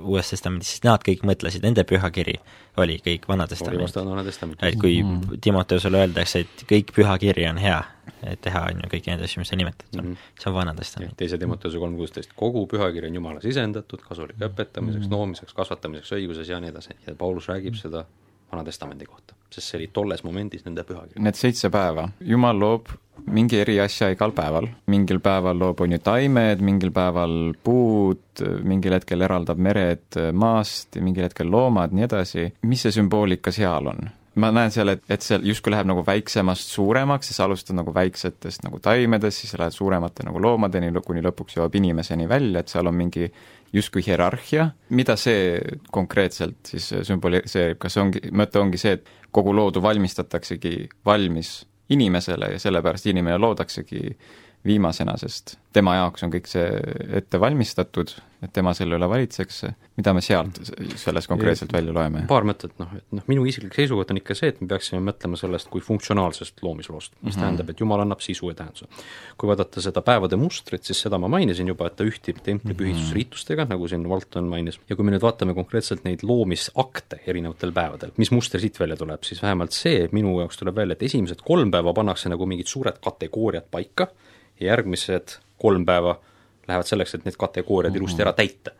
Uues 0.00 0.32
Testamendis, 0.32 0.74
siis 0.74 0.84
nad 0.86 1.04
kõik 1.06 1.24
mõtlesid, 1.26 1.64
nende 1.66 1.84
pühakiri 1.88 2.38
oli 2.80 2.98
kõik 3.04 3.26
Vana 3.28 3.46
Testament. 3.50 4.58
et 4.62 4.78
kui 4.80 5.02
mm 5.02 5.20
-hmm. 5.20 5.40
Timoteusele 5.40 5.98
öeldakse, 6.04 6.40
et 6.40 6.64
kõik 6.70 6.92
pühakiri 6.96 7.48
on 7.50 7.58
hea, 7.58 7.82
et 8.22 8.40
teha, 8.40 8.60
on 8.70 8.82
ju, 8.82 8.90
kõiki 8.94 9.10
neid 9.10 9.22
asju, 9.24 9.40
mis 9.40 9.48
sa 9.48 9.56
nimetad 9.56 9.86
mm, 9.94 10.00
-hmm. 10.00 10.16
see 10.38 10.50
on 10.50 10.54
Vana 10.54 10.74
Testament. 10.74 11.16
teise 11.16 11.38
Timoteuse 11.38 11.78
kolm 11.78 11.96
kuusteist, 11.96 12.30
kogu 12.36 12.66
pühakiri 12.66 13.06
on 13.06 13.14
Jumala 13.14 13.40
sisendatud, 13.40 14.00
kasulik 14.08 14.36
õpetamiseks 14.36 14.98
mm, 14.98 15.06
-hmm. 15.06 15.10
noomiseks, 15.10 15.54
kasvatamiseks 15.54 16.12
õiguses 16.12 16.48
ja 16.48 16.60
nii 16.60 16.70
edasi, 16.70 16.90
ja 17.06 17.14
Paulus 17.14 17.48
räägib 17.48 17.74
seda 17.74 18.04
Vana 18.52 18.64
Testamendi 18.66 19.06
kohta, 19.06 19.36
sest 19.50 19.70
see 19.70 19.78
oli 19.80 19.90
tolles 19.94 20.24
momendis 20.26 20.66
nende 20.66 20.84
pühakiri. 20.86 21.22
Need 21.22 21.38
seitse 21.38 21.70
päeva, 21.72 22.08
Jumal 22.26 22.58
loob 22.58 22.90
mingi 23.30 23.58
eri 23.60 23.76
asja 23.82 24.08
igal 24.12 24.32
päeval, 24.36 24.68
mingil 24.90 25.20
päeval 25.22 25.58
loob, 25.60 25.82
on 25.84 25.92
ju, 25.94 25.98
taimed, 26.04 26.62
mingil 26.64 26.92
päeval 26.94 27.34
puud, 27.64 28.44
mingil 28.66 28.96
hetkel 28.96 29.26
eraldab 29.26 29.60
mered 29.60 30.20
maast, 30.32 30.96
mingil 31.04 31.28
hetkel 31.28 31.50
loomad, 31.52 31.94
nii 31.96 32.08
edasi, 32.08 32.48
mis 32.66 32.86
see 32.86 32.96
sümboolika 33.00 33.52
seal 33.54 33.92
on? 33.92 34.10
ma 34.40 34.50
näen 34.54 34.70
seal, 34.72 34.92
et, 34.92 35.02
et 35.10 35.24
see 35.24 35.40
justkui 35.50 35.72
läheb 35.74 35.88
nagu 35.90 36.04
väiksemast 36.06 36.70
suuremaks, 36.70 37.30
siis 37.30 37.40
alustad 37.42 37.76
nagu 37.76 37.92
väiksetest 37.94 38.62
nagu 38.62 38.78
taimedest, 38.82 39.42
siis 39.42 39.56
lähed 39.58 39.74
suuremate 39.74 40.24
nagu 40.26 40.40
loomadeni, 40.42 40.92
kuni 41.04 41.22
lõpuks 41.26 41.58
jõuab 41.58 41.74
inimeseni 41.80 42.28
välja, 42.30 42.62
et 42.62 42.72
seal 42.72 42.88
on 42.88 42.96
mingi 42.96 43.26
justkui 43.72 44.02
hierarhia, 44.06 44.70
mida 44.90 45.16
see 45.20 45.58
konkreetselt 45.94 46.72
siis 46.72 46.88
sümboliseerib, 47.06 47.78
kas 47.78 47.96
ongi, 48.02 48.22
mõte 48.34 48.58
ongi 48.58 48.80
see, 48.80 48.96
et 48.98 49.10
kogu 49.30 49.54
loodu 49.54 49.82
valmistataksegi 49.82 50.88
valmis 51.06 51.60
inimesele 51.90 52.52
ja 52.54 52.62
sellepärast 52.62 53.06
inimene 53.10 53.38
loodaksegi 53.38 54.16
viimasena, 54.64 55.14
sest 55.20 55.56
tema 55.72 55.94
jaoks 55.96 56.24
on 56.26 56.32
kõik 56.32 56.48
see 56.50 56.66
ette 57.16 57.38
valmistatud, 57.40 58.10
et 58.44 58.52
tema 58.52 58.72
selle 58.76 58.96
üle 58.98 59.06
valitseks, 59.08 59.60
mida 59.96 60.12
me 60.16 60.22
sealt 60.24 60.58
sellest 61.00 61.30
konkreetselt 61.30 61.72
välja 61.72 61.94
loeme? 61.96 62.24
paar 62.28 62.44
mõtet, 62.48 62.72
noh, 62.80 62.90
et 62.96 63.04
noh, 63.14 63.24
minu 63.30 63.46
isiklik 63.48 63.76
seisukoht 63.76 64.10
on 64.12 64.20
ikka 64.20 64.36
see, 64.36 64.50
et 64.52 64.60
me 64.60 64.68
peaksime 64.68 65.00
mõtlema 65.06 65.38
sellest 65.40 65.70
kui 65.72 65.84
funktsionaalsest 65.84 66.60
loomisloost, 66.66 67.14
mis 67.14 67.22
mm 67.22 67.30
-hmm. 67.30 67.44
tähendab, 67.44 67.70
et 67.70 67.80
Jumal 67.80 68.04
annab 68.04 68.20
sisu 68.24 68.50
ja 68.50 68.58
tähenduse. 68.60 68.86
kui 69.38 69.48
vaadata 69.48 69.80
seda 69.80 70.02
päevade 70.02 70.36
mustrit, 70.36 70.84
siis 70.84 71.00
seda 71.00 71.18
ma 71.18 71.28
mainisin 71.28 71.68
juba, 71.68 71.86
et 71.86 71.96
ta 71.96 72.04
ühtib 72.04 72.42
templi 72.42 72.74
pühitusriitustega, 72.74 73.64
nagu 73.68 73.88
siin 73.88 74.08
Valton 74.08 74.44
mainis, 74.44 74.80
ja 74.88 74.96
kui 74.96 75.04
me 75.04 75.12
nüüd 75.12 75.22
vaatame 75.22 75.54
konkreetselt 75.54 76.04
neid 76.04 76.22
loomisakte 76.22 77.20
erinevatel 77.26 77.72
päevadel, 77.72 78.12
mis 78.16 78.30
muster 78.30 78.60
siit 78.60 78.80
välja 78.80 78.96
tuleb, 78.96 79.22
siis 79.22 79.42
vähemalt 79.42 79.72
see 79.72 80.08
minu 80.12 80.40
jaoks 80.40 80.56
tuleb 80.56 80.76
välja, 80.76 80.92
et 80.92 81.02
esimesed 81.02 81.40
kolm 81.44 81.70
päeva 81.70 81.92
pannakse 81.92 82.28
nagu 82.28 82.46
mingid 82.46 82.66
suured 82.66 82.98
kategooriad 83.00 83.70
paika 83.70 84.08
ja 84.60 84.74
järgmised 84.74 85.38
kolm 85.60 85.86
päeva 85.86 86.18
lähevad 86.68 86.88
selleks, 86.88 87.14
et 87.14 87.24
need 87.24 87.38
kategooriad 87.38 87.92
mm 87.92 87.94
-hmm. 87.94 88.04
ilusti 88.04 88.22
ära 88.22 88.32
täita. 88.32 88.70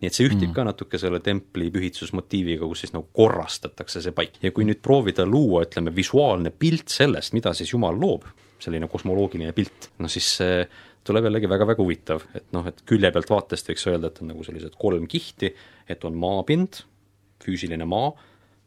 nii 0.00 0.08
et 0.08 0.16
see 0.16 0.28
ühtib 0.28 0.48
mm 0.48 0.54
ka 0.56 0.64
natuke 0.64 0.98
selle 0.98 1.20
templi 1.20 1.70
pühitsusmotiiviga, 1.70 2.64
kus 2.66 2.80
siis 2.80 2.92
nagu 2.92 3.08
korrastatakse 3.12 4.00
see 4.00 4.12
paik. 4.12 4.38
ja 4.42 4.50
kui 4.50 4.64
nüüd 4.64 4.80
proovida 4.82 5.26
luua, 5.26 5.62
ütleme, 5.62 5.96
visuaalne 5.96 6.50
pilt 6.50 6.88
sellest, 6.88 7.32
mida 7.32 7.54
siis 7.54 7.72
Jumal 7.72 8.00
loob, 8.00 8.24
selline 8.58 8.88
kosmoloogiline 8.88 9.52
pilt, 9.52 9.90
noh 9.98 10.08
siis 10.08 10.36
see 10.36 10.68
tuleb 11.04 11.24
jällegi 11.24 11.48
väga-väga 11.48 11.82
huvitav, 11.82 12.22
et 12.34 12.44
noh, 12.52 12.66
et 12.66 12.82
külje 12.86 13.10
pealt 13.12 13.30
vaatest 13.30 13.68
võiks 13.68 13.86
öelda, 13.88 14.06
et 14.06 14.22
on 14.22 14.28
nagu 14.32 14.44
sellised 14.44 14.76
kolm 14.78 15.06
kihti, 15.06 15.54
et 15.88 16.04
on 16.04 16.16
maapind, 16.16 16.82
füüsiline 17.44 17.84
maa, 17.84 18.12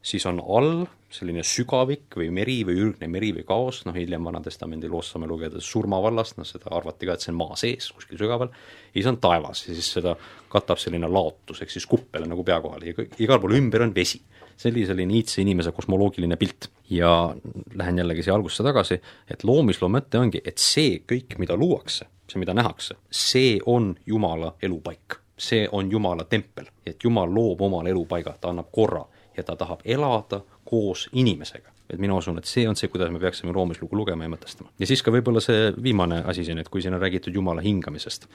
siis 0.04 0.26
on 0.28 0.42
all 0.44 0.84
selline 1.13 1.44
sügavik 1.46 2.18
või 2.18 2.30
meri 2.34 2.58
või 2.68 2.80
ürgne 2.82 3.08
meri 3.12 3.30
või 3.36 3.46
kaos, 3.48 3.84
noh 3.88 3.96
hiljem 3.96 4.26
Vana-testamendi 4.26 4.89
loost 4.92 5.13
saame 5.13 5.30
lugeda 5.30 5.62
surmavallast, 5.62 6.39
noh 6.39 6.48
seda 6.48 6.72
arvati 6.74 7.08
ka, 7.08 7.16
et 7.16 7.24
see 7.24 7.32
on 7.32 7.39
maa 7.39 7.58
sees 7.60 7.92
kuskil 7.94 8.20
sügaval, 8.20 8.50
ja 8.89 8.96
siis 8.98 9.10
on 9.12 9.20
taevas 9.24 9.63
ja 9.68 9.78
siis 9.78 9.92
seda 10.00 10.16
katab 10.52 10.82
selline 10.82 11.10
laotus, 11.10 11.62
ehk 11.63 11.74
siis 11.74 11.88
kuppel 11.89 12.26
on 12.26 12.34
nagu 12.34 12.46
pea 12.46 12.60
kohal 12.63 12.88
ja 12.88 13.08
igal 13.22 13.42
pool 13.42 13.58
ümber 13.60 13.86
on 13.86 13.96
vesi. 13.96 14.22
see 14.58 14.70
oli 14.70 14.86
selline 14.86 15.16
iidse 15.18 15.42
inimese 15.42 15.72
kosmoloogiline 15.74 16.36
pilt 16.38 16.68
ja 16.89 17.34
lähen 17.74 17.98
jällegi 17.98 18.24
siia 18.24 18.36
algusesse 18.36 18.63
tagasi, 18.63 19.00
et 19.30 19.44
loomisloo 19.44 19.89
mõte 19.89 20.20
ongi, 20.20 20.42
et 20.46 20.62
see 20.62 21.00
kõik, 21.10 21.39
mida 21.42 21.58
luuakse, 21.58 22.06
see, 22.30 22.39
mida 22.39 22.54
nähakse, 22.54 23.00
see 23.10 23.58
on 23.66 23.96
Jumala 24.06 24.56
elupaik. 24.62 25.22
see 25.38 25.68
on 25.72 25.92
Jumala 25.92 26.24
tempel, 26.24 26.66
et 26.86 27.04
Jumal 27.04 27.34
loob 27.34 27.62
omale 27.62 27.89
elupaiga, 27.89 28.36
ta 28.39 28.50
annab 28.50 28.70
korra 28.72 29.02
ja 29.38 29.43
ta 29.43 29.56
tahab 29.56 29.82
elada 29.86 30.41
koos 30.66 31.10
inimesega. 31.14 31.70
et 31.89 31.99
mina 31.99 32.16
usun, 32.16 32.38
et 32.38 32.47
see 32.49 32.64
on 32.68 32.76
see, 32.80 32.88
kuidas 32.89 33.12
me 33.12 33.20
peaksime 33.20 33.51
loomislugu 33.53 33.97
lugema 33.97 34.24
ja 34.24 34.32
mõtestama. 34.32 34.70
ja 34.80 34.88
siis 34.88 35.03
ka 35.03 35.12
võib-olla 35.12 35.41
see 35.43 35.74
viimane 35.84 36.24
asi 36.26 36.45
siin, 36.45 36.58
et 36.58 36.70
kui 36.70 36.82
siin 36.82 36.93
on 36.93 37.01
räägitud 37.01 37.36
Jumala 37.36 37.62
hingamisest, 37.62 38.28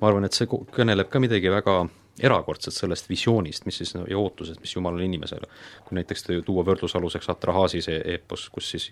ma 0.00 0.08
arvan, 0.08 0.24
et 0.24 0.32
see 0.32 0.48
kõneleb 0.48 1.10
ka 1.12 1.20
midagi 1.20 1.52
väga 1.52 1.84
erakordset 2.22 2.74
sellest 2.74 3.08
visioonist, 3.10 3.66
mis 3.66 3.78
siis 3.82 3.94
no, 3.94 4.04
ja 4.10 4.18
ootusest, 4.18 4.60
mis 4.60 4.74
Jumalal 4.76 5.00
inimesele. 5.00 5.50
kui 5.84 5.98
näiteks 5.98 6.26
tuua 6.46 6.64
võrdlusaluseks 6.64 7.30
Atrahaasi 7.30 7.82
see 7.82 8.00
eepos, 8.14 8.48
kus 8.54 8.70
siis 8.70 8.90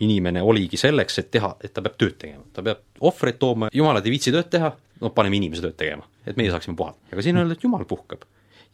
inimene 0.00 0.42
oligi 0.42 0.76
selleks, 0.80 1.18
et 1.18 1.30
teha, 1.30 1.54
et 1.62 1.72
ta 1.74 1.82
peab 1.84 1.98
tööd 2.00 2.16
tegema, 2.18 2.44
ta 2.52 2.64
peab 2.64 3.04
ohvreid 3.04 3.38
tooma, 3.38 3.68
jumalad 3.74 4.06
ei 4.06 4.14
viitsi 4.14 4.32
tööd 4.34 4.48
teha, 4.50 4.72
no 5.00 5.10
paneme 5.14 5.38
inimese 5.38 5.62
tööd 5.66 5.76
tegema, 5.78 6.08
et 6.26 6.38
meie 6.40 6.50
saaksime 6.50 6.76
puhata. 6.76 6.98
aga 7.12 7.22
siin 7.22 7.36
on 7.36 7.44
öeldud, 7.44 7.60
et 7.60 7.66
Jumal 7.68 7.84
puhkab 7.88 8.24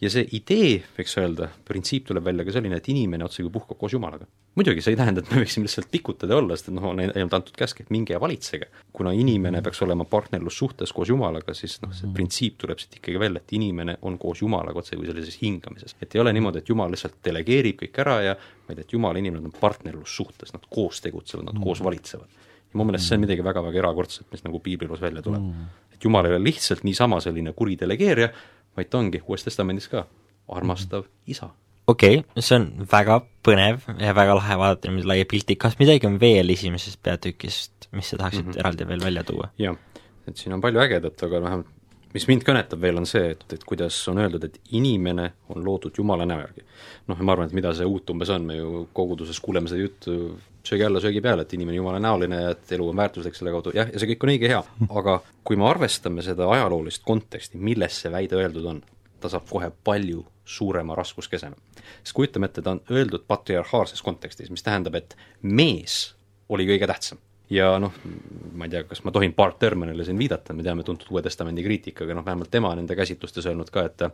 ja 0.00 0.10
see 0.12 0.26
idee, 0.38 0.78
võiks 0.96 1.14
öelda, 1.18 1.48
printsiip 1.66 2.06
tuleb 2.08 2.26
välja 2.28 2.44
ka 2.46 2.54
selline, 2.54 2.78
et 2.78 2.88
inimene 2.92 3.26
otsekui 3.26 3.50
puhkab 3.54 3.78
koos 3.80 3.94
Jumalaga. 3.94 4.26
muidugi 4.58 4.82
see 4.82 4.94
ei 4.94 4.98
tähenda, 4.98 5.22
et 5.22 5.30
me 5.30 5.42
võiksime 5.42 5.66
lihtsalt 5.66 5.90
pikutada 5.90 6.34
ja 6.34 6.38
olla, 6.42 6.56
sest 6.56 6.70
et 6.70 6.76
noh, 6.76 6.86
on 6.90 7.02
ainult 7.02 7.34
antud 7.34 7.56
käsk, 7.58 7.80
et 7.82 7.90
minge 7.94 8.14
ja 8.14 8.20
valitsege. 8.20 8.68
kuna 8.92 9.12
inimene 9.12 9.62
peaks 9.62 9.82
olema 9.82 10.04
partnerlussuhtes 10.04 10.92
koos 10.92 11.10
Jumalaga, 11.10 11.54
siis 11.54 11.78
noh, 11.82 11.94
see 11.94 12.10
printsiip 12.14 12.58
tuleb 12.62 12.82
siit 12.82 13.00
ikkagi 13.00 13.18
välja, 13.20 13.42
et 13.42 13.56
inimene 13.58 13.98
on 14.02 14.18
koos 14.18 14.42
Jumalaga 14.42 14.82
otsekui 14.82 15.06
sellises 15.06 15.40
hingamises. 15.42 15.96
et 16.00 16.14
ei 16.14 16.20
ole 16.20 16.32
niimoodi, 16.32 16.62
et 16.62 16.68
Jumal 16.68 16.94
lihtsalt 16.94 17.18
delegeerib 17.24 17.82
kõik 17.82 18.02
ära 18.04 18.20
ja 18.22 18.36
vaid 18.68 18.78
et 18.84 18.92
Jumal 18.92 19.18
ja 19.18 19.24
inimene 19.24 19.50
on 19.50 19.56
partnerlussuhtes, 19.60 20.52
nad 20.54 20.70
koos 20.70 21.00
tegutsevad, 21.00 21.50
nad 21.50 21.62
koos 21.62 21.82
valitsevad 21.82 22.46
ja 22.68 22.78
mu 22.78 22.84
meelest 22.84 23.08
see 23.08 23.16
on 23.16 23.24
midagi 23.24 23.44
väga-väga 23.44 23.80
erakordset, 23.80 24.26
mis 24.32 24.44
nagu 24.44 24.60
piibliloos 24.60 25.00
välja 25.00 25.22
tuleb. 25.24 25.42
et 25.92 26.04
Jumal 26.04 26.26
ei 26.26 26.36
ole 26.36 26.44
lihtsalt 26.44 26.84
niisama 26.84 27.20
selline 27.20 27.52
kuri 27.56 27.76
delegeerija, 27.80 28.28
vaid 28.78 28.90
ta 28.90 29.00
ongi 29.02 29.22
Uues 29.26 29.46
Testamendis 29.46 29.88
ka 29.92 30.06
armastav 30.48 31.08
isa. 31.26 31.50
okei 31.86 32.20
okay,, 32.20 32.42
see 32.42 32.58
on 32.60 32.68
väga 32.92 33.20
põnev 33.46 33.88
ja 34.00 34.14
väga 34.16 34.36
lahe 34.38 34.58
vaadata 34.60 34.88
niimoodi 34.88 35.12
laia 35.12 35.28
pilti, 35.28 35.56
kas 35.56 35.78
midagi 35.80 36.08
on 36.08 36.20
veel 36.20 36.54
esimesest 36.54 37.02
peatükist, 37.02 37.90
mis 37.92 38.10
sa 38.10 38.20
tahaksid 38.20 38.44
mm 38.44 38.52
-hmm. 38.52 38.60
eraldi 38.64 38.88
veel 38.88 39.04
välja 39.08 39.24
tuua? 39.24 39.50
jah, 39.58 39.76
et 40.28 40.36
siin 40.36 40.56
on 40.56 40.60
palju 40.64 40.80
ägedat, 40.86 41.22
aga 41.22 41.42
vähemalt 41.42 41.74
mis 42.14 42.26
mind 42.28 42.44
kõnetab 42.46 42.80
veel, 42.80 42.98
on 43.00 43.06
see, 43.08 43.32
et, 43.34 43.44
et 43.52 43.64
kuidas 43.68 43.96
on 44.08 44.18
öeldud, 44.22 44.44
et 44.44 44.60
inimene 44.76 45.32
on 45.52 45.64
loodud 45.64 45.98
Jumala 45.98 46.26
näo 46.28 46.40
järgi. 46.40 46.64
noh, 47.08 47.20
ma 47.20 47.32
arvan, 47.32 47.50
et 47.50 47.56
mida 47.56 47.72
see 47.76 47.86
uut 47.88 48.10
umbes 48.10 48.30
on, 48.34 48.46
me 48.48 48.56
ju 48.56 48.86
koguduses 48.96 49.40
kuuleme 49.44 49.68
seda 49.68 49.80
juttu 49.80 50.14
söögi 50.68 50.84
alla, 50.86 51.00
söögi 51.02 51.22
peale, 51.24 51.44
et 51.44 51.52
inimene 51.56 51.76
on 51.76 51.82
jumala 51.82 52.00
näoline 52.02 52.40
ja 52.42 52.54
et 52.54 52.72
elu 52.76 52.88
on 52.90 52.96
väärtuslik 52.96 53.36
selle 53.38 53.52
kaudu, 53.54 53.72
jah, 53.76 53.90
ja 53.92 54.00
see 54.00 54.10
kõik 54.12 54.26
on 54.26 54.32
õige 54.34 54.50
hea, 54.52 54.62
aga 55.00 55.18
kui 55.46 55.58
me 55.60 55.68
arvestame 55.68 56.24
seda 56.26 56.48
ajaloolist 56.54 57.04
konteksti, 57.06 57.60
milles 57.60 58.02
see 58.02 58.12
väide 58.12 58.38
öeldud 58.40 58.66
on, 58.68 58.82
ta 59.20 59.30
saab 59.32 59.48
kohe 59.50 59.70
palju 59.84 60.24
suurema 60.48 60.96
raskuskesena. 60.96 61.56
sest 62.02 62.14
kujutame 62.16 62.48
ette, 62.48 62.62
ta 62.62 62.76
on 62.76 62.82
öeldud 62.90 63.24
patriarhaalses 63.28 64.02
kontekstis, 64.02 64.50
mis 64.50 64.62
tähendab, 64.64 64.94
et 64.94 65.16
mees 65.42 66.14
oli 66.48 66.66
kõige 66.68 66.88
tähtsam. 66.88 67.18
Ja 67.50 67.78
noh, 67.80 67.94
ma 68.52 68.66
ei 68.66 68.72
tea, 68.72 68.84
kas 68.84 69.00
ma 69.04 69.12
tohin 69.12 69.32
Bart 69.36 69.62
Ehrmanile 69.64 70.04
siin 70.04 70.18
viidata, 70.20 70.52
me 70.52 70.64
teame 70.64 70.84
tuntud 70.84 71.08
Uue 71.10 71.22
Testamendi 71.24 71.64
kriitikaga, 71.64 72.16
noh 72.16 72.24
vähemalt 72.24 72.50
tema 72.52 72.74
nende 72.76 72.96
käsitlustes 72.96 73.48
öelnud 73.48 73.72
ka, 73.72 73.88
et 73.88 74.04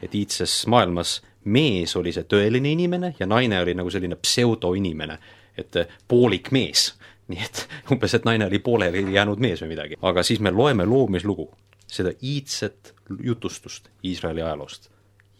et 0.00 0.14
iidses 0.16 0.62
maailmas 0.70 1.18
mees 1.44 1.92
oli 1.96 2.12
see 2.12 2.24
tõeline 2.28 2.70
inimene 2.72 3.14
ja 3.18 3.26
naine 3.28 3.58
oli 3.60 3.74
nagu 3.76 3.90
selline 3.92 4.16
pseudoinimene, 4.16 5.18
et 5.60 5.88
poolik 6.08 6.50
mees. 6.52 6.94
nii 7.28 7.42
et 7.44 7.68
umbes, 7.92 8.14
et 8.14 8.24
naine 8.24 8.46
oli 8.46 8.58
pooleli 8.58 9.04
jäänud 9.14 9.38
mees 9.38 9.62
või 9.62 9.74
midagi. 9.74 9.98
aga 10.02 10.22
siis 10.22 10.40
me 10.40 10.50
loeme 10.50 10.86
loomislugu, 10.86 11.50
seda 11.86 12.12
iidset 12.22 12.94
jutustust 13.22 13.88
Iisraeli 14.04 14.42
ajaloost. 14.42 14.90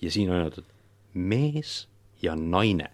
ja 0.03 0.11
siin 0.11 0.31
on 0.31 0.37
öeldud, 0.37 0.65
mees 1.15 1.89
ja 2.23 2.37
naine 2.37 2.91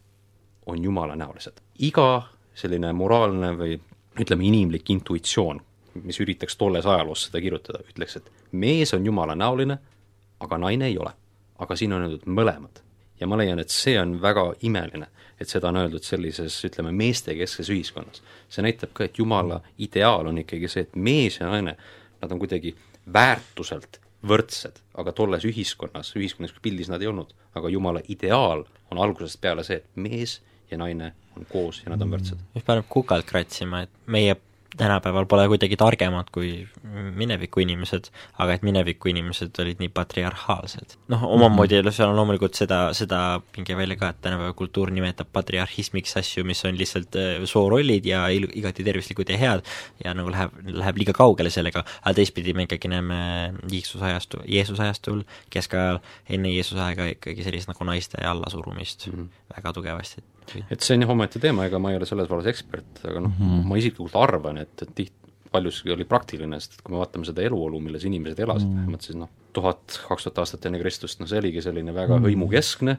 on 0.66 0.84
jumalanäolised. 0.84 1.60
iga 1.78 2.28
selline 2.54 2.92
moraalne 2.92 3.52
või 3.58 3.80
ütleme, 4.20 4.46
inimlik 4.48 4.90
intuitsioon, 4.90 5.60
mis 6.04 6.20
üritaks 6.20 6.56
tolles 6.56 6.86
ajaloos 6.86 7.26
seda 7.28 7.40
kirjutada, 7.40 7.82
ütleks, 7.90 8.16
et 8.16 8.30
mees 8.52 8.94
on 8.94 9.06
jumalanäoline, 9.06 9.78
aga 10.40 10.58
naine 10.58 10.86
ei 10.86 10.98
ole. 10.98 11.12
aga 11.58 11.76
siin 11.76 11.92
on 11.92 12.02
öeldud 12.04 12.26
mõlemad. 12.28 12.82
Ja 13.20 13.26
ma 13.26 13.38
leian, 13.38 13.58
et 13.58 13.72
see 13.72 13.98
on 14.00 14.18
väga 14.22 14.52
imeline 14.68 15.08
et 15.40 15.48
seda 15.48 15.68
on 15.68 15.76
öeldud 15.80 16.04
sellises, 16.04 16.56
ütleme, 16.64 16.92
meestekeskses 16.96 17.70
ühiskonnas. 17.72 18.22
see 18.48 18.64
näitab 18.64 18.92
ka, 18.96 19.04
et 19.04 19.18
Jumala 19.18 19.60
ideaal 19.78 20.30
on 20.30 20.38
ikkagi 20.40 20.68
see, 20.68 20.86
et 20.86 20.96
mees 20.96 21.40
ja 21.40 21.50
naine, 21.50 21.76
nad 22.22 22.32
on 22.32 22.40
kuidagi 22.40 22.74
väärtuselt 23.12 24.00
võrdsed, 24.26 24.80
aga 24.98 25.12
tolles 25.12 25.44
ühiskonnas, 25.44 26.14
ühiskondlikus 26.16 26.62
pildis 26.62 26.90
nad 26.90 27.02
ei 27.02 27.12
olnud. 27.12 27.34
aga 27.54 27.68
Jumala 27.68 28.00
ideaal 28.08 28.64
on 28.90 28.98
algusest 28.98 29.40
peale 29.40 29.64
see, 29.64 29.76
et 29.76 29.86
mees 29.96 30.40
ja 30.70 30.78
naine 30.78 31.12
on 31.36 31.46
koos 31.48 31.82
ja 31.84 31.92
nad 31.92 32.02
on 32.02 32.10
võrdsed. 32.12 32.40
mis 32.54 32.64
paneb 32.64 32.88
kukalt 32.88 33.26
kratsima, 33.28 33.82
et 33.82 33.90
meie 34.06 34.36
tänapäeval 34.76 35.26
pole 35.26 35.46
kuidagi 35.48 35.76
targemad 35.76 36.30
kui 36.32 36.68
mineviku 37.16 37.60
inimesed, 37.60 38.10
aga 38.38 38.56
et 38.56 38.64
mineviku 38.66 39.08
inimesed 39.08 39.56
olid 39.62 39.80
nii 39.80 39.88
patriarhaalsed. 39.94 40.96
noh, 41.08 41.24
omamoodi 41.24 41.80
mm 41.82 41.88
-hmm. 41.88 41.92
seal 41.92 42.08
on 42.08 42.16
loomulikult 42.16 42.54
seda, 42.54 42.92
seda 42.94 43.40
pinge 43.52 43.76
välja 43.76 43.96
ka, 43.96 44.08
et 44.08 44.20
tänapäeva 44.20 44.52
kultuur 44.52 44.90
nimetab 44.90 45.28
patriarhismiks 45.32 46.16
asju, 46.16 46.44
mis 46.44 46.64
on 46.64 46.78
lihtsalt 46.78 47.16
äh, 47.16 47.44
soorollid 47.44 48.06
ja 48.06 48.28
il-, 48.28 48.50
igati 48.54 48.84
tervislikud 48.84 49.28
ja 49.28 49.38
head 49.38 49.62
ja 50.04 50.14
nagu 50.14 50.30
läheb, 50.30 50.50
läheb 50.66 50.96
liiga 50.96 51.12
kaugele 51.12 51.50
sellega, 51.50 51.84
aga 52.02 52.14
teistpidi 52.14 52.54
me 52.54 52.62
ikkagi 52.62 52.88
näeme 52.88 53.54
Jeesuse 53.72 54.04
ajastu, 54.04 54.38
Jeesuse 54.46 54.82
ajastul, 54.82 55.22
keskajal, 55.50 55.98
enne 56.28 56.54
Jeesuse 56.54 56.80
aega 56.80 57.06
ikkagi 57.06 57.42
sellist 57.42 57.68
nagu 57.68 57.84
naiste 57.84 58.24
allasurumist 58.24 59.06
mm 59.06 59.12
-hmm. 59.12 59.28
väga 59.56 59.72
tugevasti 59.72 60.16
et 60.18 60.35
see 60.82 60.96
on 60.96 61.04
jah 61.04 61.12
omaette 61.12 61.42
teema, 61.42 61.66
ega 61.66 61.78
ma 61.82 61.92
ei 61.92 62.00
ole 62.00 62.08
selles 62.08 62.28
vallas 62.30 62.48
ekspert, 62.50 63.04
aga 63.04 63.20
noh 63.20 63.32
mm, 63.32 63.46
-hmm. 63.46 63.70
ma 63.70 63.78
isiklikult 63.80 64.18
arvan, 64.20 64.58
et, 64.62 64.74
et 64.82 64.94
tiht-, 64.94 65.26
paljuski 65.56 65.92
oli 65.94 66.04
praktiline, 66.08 66.58
sest 66.60 66.78
et 66.78 66.84
kui 66.84 66.94
me 66.94 67.00
vaatame 67.00 67.26
seda 67.28 67.44
eluolu, 67.46 67.80
milles 67.82 68.04
inimesed 68.06 68.40
elasid 68.44 68.68
mm, 68.68 68.80
vähemalt 68.82 69.06
siis 69.06 69.18
noh, 69.18 69.30
tuhat, 69.56 70.00
kaks 70.08 70.26
tuhat 70.26 70.42
aastat 70.42 70.66
enne 70.68 70.80
Kristust, 70.82 71.20
noh 71.20 71.30
see 71.30 71.40
oligi 71.42 71.62
selline 71.64 71.94
väga 71.96 72.18
mm 72.18 72.26
hõimukeskne, 72.26 72.96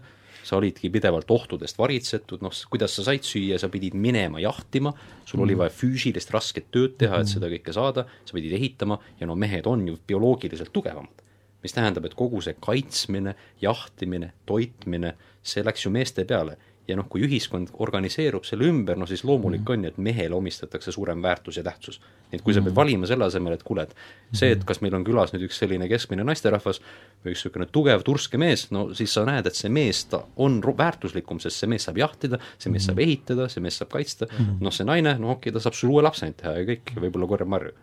sa 0.48 0.56
olidki 0.56 0.90
pidevalt 0.94 1.30
ohtudest 1.34 1.78
varitsetud, 1.80 2.42
noh 2.46 2.54
kuidas 2.72 2.96
sa 2.96 3.04
said 3.10 3.26
süüa, 3.28 3.60
sa 3.60 3.70
pidid 3.74 3.98
minema 4.00 4.40
jahtima, 4.40 4.94
sul 5.26 5.42
mm. 5.42 5.46
oli 5.46 5.58
vaja 5.60 5.74
füüsilist 5.76 6.32
rasket 6.34 6.70
tööd 6.72 6.96
teha, 7.02 7.20
et 7.22 7.32
seda 7.32 7.50
kõike 7.52 7.76
saada, 7.76 8.06
sa 8.24 8.38
pidid 8.38 8.56
ehitama 8.56 9.00
ja 9.20 9.28
no 9.28 9.36
mehed 9.36 9.68
on 9.68 9.84
ju 9.90 9.98
bioloogiliselt 10.08 10.74
tugevamad. 10.74 11.26
mis 11.64 11.74
tähendab, 11.74 12.06
et 12.06 12.14
kogu 12.16 12.40
see 12.46 12.54
kaitsmine, 12.62 13.34
jahtimine, 13.60 14.30
toitmine, 14.48 15.16
see 15.44 15.64
läks 15.66 15.84
ju 15.84 15.92
meeste 15.92 16.24
peale 16.30 16.54
ja 16.88 16.96
noh, 16.96 17.08
kui 17.12 17.24
ühiskond 17.28 17.74
organiseerub 17.84 18.46
selle 18.48 18.68
ümber, 18.70 18.98
no 19.00 19.08
siis 19.10 19.24
loomulik 19.28 19.64
mm. 19.64 19.74
on 19.74 19.84
ju, 19.84 19.92
et 19.92 19.98
mehele 20.04 20.36
omistatakse 20.38 20.92
suurem 20.96 21.22
väärtus 21.24 21.60
ja 21.60 21.64
tähtsus. 21.64 22.00
et 22.32 22.42
kui 22.42 22.54
sa 22.54 22.62
pead 22.62 22.72
mm. 22.72 22.76
valima 22.76 23.08
selle 23.08 23.26
asemel, 23.28 23.56
et 23.56 23.64
kuule, 23.64 23.84
et 23.88 23.96
see, 24.36 24.52
et 24.56 24.64
kas 24.68 24.82
meil 24.84 24.96
on 24.96 25.04
külas 25.08 25.34
nüüd 25.34 25.46
üks 25.48 25.60
selline 25.62 25.88
keskmine 25.92 26.26
naisterahvas 26.28 26.80
või 27.24 27.34
üks 27.34 27.44
niisugune 27.44 27.68
tugev 27.72 28.04
turske 28.08 28.40
mees, 28.40 28.68
no 28.76 28.88
siis 28.98 29.14
sa 29.16 29.26
näed, 29.28 29.48
et 29.48 29.60
see 29.60 29.72
mees, 29.72 30.06
ta 30.12 30.24
on 30.44 30.62
väärtuslikum, 30.62 31.42
sest 31.44 31.64
see 31.64 31.72
mees 31.72 31.88
saab 31.88 32.00
jahtida, 32.04 32.40
see 32.58 32.72
mees 32.72 32.88
saab 32.88 33.00
mm. 33.00 33.08
ehitada, 33.08 33.50
see 33.52 33.64
mees 33.64 33.80
saab 33.80 33.92
kaitsta, 33.96 34.30
noh, 34.60 34.74
see 34.76 34.88
naine, 34.88 35.18
no 35.20 35.34
okei 35.36 35.50
okay,, 35.52 35.56
ta 35.56 35.64
saab 35.64 35.76
sul 35.80 35.96
uue 35.96 36.06
lapse 36.08 36.28
ainult 36.28 36.40
teha 36.44 36.56
ja 36.60 36.68
kõik, 36.72 36.96
võib-olla 37.00 37.32
korjab 37.36 37.52
marju 37.56 37.76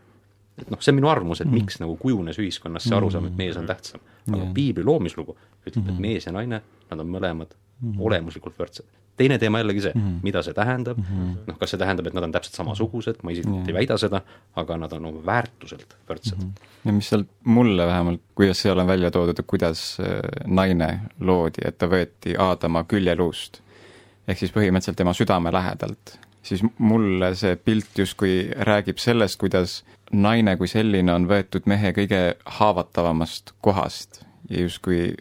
et 0.55 0.69
noh, 0.71 0.79
see 0.79 0.93
on 0.93 1.01
minu 1.01 1.09
arvamus, 1.11 1.41
et 1.43 1.51
miks 1.51 1.81
nagu 1.83 1.97
kujunes 1.99 2.39
ühiskonnas 2.39 2.85
see 2.87 2.95
arusaam, 2.95 3.27
et 3.27 3.35
mees 3.35 3.57
on 3.59 3.67
tähtsam. 3.67 4.05
aga 4.31 4.47
piibli 4.55 4.85
loomislugu 4.87 5.35
ütleb, 5.67 5.89
et 5.91 5.99
mees 5.99 6.29
ja 6.29 6.33
naine, 6.37 6.61
nad 6.91 7.03
on 7.03 7.11
mõlemad 7.11 7.57
mm 7.81 7.93
-hmm. 7.93 8.07
olemuslikult 8.07 8.59
võrdsed. 8.59 8.87
teine 9.17 9.39
teema 9.39 9.59
jällegi 9.59 9.81
see 9.81 9.93
mm, 9.95 10.01
-hmm. 10.01 10.23
mida 10.23 10.43
see 10.43 10.55
tähendab 10.55 10.99
mm 10.99 11.05
-hmm., 11.05 11.37
noh, 11.47 11.59
kas 11.59 11.71
see 11.71 11.79
tähendab, 11.79 12.07
et 12.07 12.15
nad 12.15 12.25
on 12.25 12.33
täpselt 12.33 12.55
samasugused, 12.55 13.23
ma 13.23 13.31
isiklikult 13.31 13.61
mm 13.61 13.65
-hmm. 13.65 13.69
ei 13.69 13.75
väida 13.75 13.99
seda, 13.99 14.21
aga 14.57 14.77
nad 14.77 14.93
on 14.93 15.07
oma 15.07 15.27
väärtuselt 15.27 15.97
võrdsed 16.09 16.37
mm. 16.37 16.43
-hmm. 16.43 16.69
ja 16.85 16.93
mis 16.93 17.09
seal 17.09 17.25
mulle 17.45 17.87
vähemalt, 17.87 18.21
kuidas 18.35 18.63
seal 18.63 18.79
on 18.79 18.87
välja 18.87 19.11
toodud, 19.11 19.39
et 19.39 19.47
kuidas 19.47 19.97
äh, 20.01 20.07
naine 20.47 21.01
loodi, 21.21 21.63
et 21.65 21.79
ta 21.79 21.87
võeti 21.87 22.35
Aadama 22.39 22.85
küljeluust, 22.85 23.61
ehk 24.29 24.39
siis 24.39 24.53
põhimõtteliselt 24.53 24.97
tema 24.97 25.13
südame 25.13 25.53
lähedalt, 25.53 26.19
siis 26.43 26.63
mulle 26.79 27.35
see 27.35 27.57
pilt 27.57 27.99
justkui 27.99 28.51
räägib 28.69 28.99
sellest, 28.99 29.39
kuidas 29.41 29.85
naine 30.13 30.57
kui 30.57 30.69
selline 30.69 31.13
on 31.15 31.29
võetud 31.29 31.67
mehe 31.71 31.93
kõige 31.97 32.21
haavatavamast 32.59 33.55
kohast 33.65 34.23
ja 34.51 34.65
justkui 34.67 35.15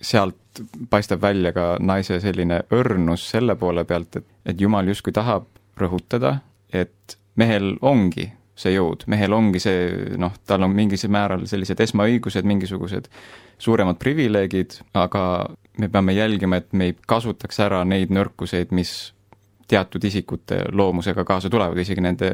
sealt 0.00 0.62
paistab 0.90 1.22
välja 1.22 1.52
ka 1.52 1.76
naise 1.80 2.20
selline 2.20 2.62
õrnus 2.74 3.28
selle 3.30 3.56
poole 3.56 3.84
pealt, 3.84 4.16
et, 4.16 4.26
et 4.46 4.60
Jumal 4.60 4.88
justkui 4.90 5.12
tahab 5.12 5.46
rõhutada, 5.80 6.38
et 6.72 7.16
mehel 7.40 7.74
ongi 7.80 8.30
see 8.60 8.74
jõud, 8.74 9.06
mehel 9.08 9.32
ongi 9.32 9.60
see 9.62 10.16
noh, 10.20 10.34
tal 10.46 10.66
on 10.66 10.74
mingil 10.76 11.00
määral 11.12 11.46
sellised 11.48 11.80
esmaõigused, 11.80 12.44
mingisugused 12.48 13.08
suuremad 13.60 13.96
privileegid, 14.00 14.80
aga 14.96 15.22
me 15.80 15.88
peame 15.88 16.16
jälgima, 16.16 16.60
et 16.60 16.72
me 16.72 16.90
ei 16.90 16.96
kasutaks 17.08 17.60
ära 17.64 17.84
neid 17.88 18.12
nõrkuseid, 18.12 18.74
mis 18.76 19.12
teatud 19.70 20.04
isikute 20.04 20.64
loomusega 20.72 21.24
kaasa 21.24 21.50
tulevad, 21.52 21.78
isegi 21.78 22.04
nende 22.04 22.30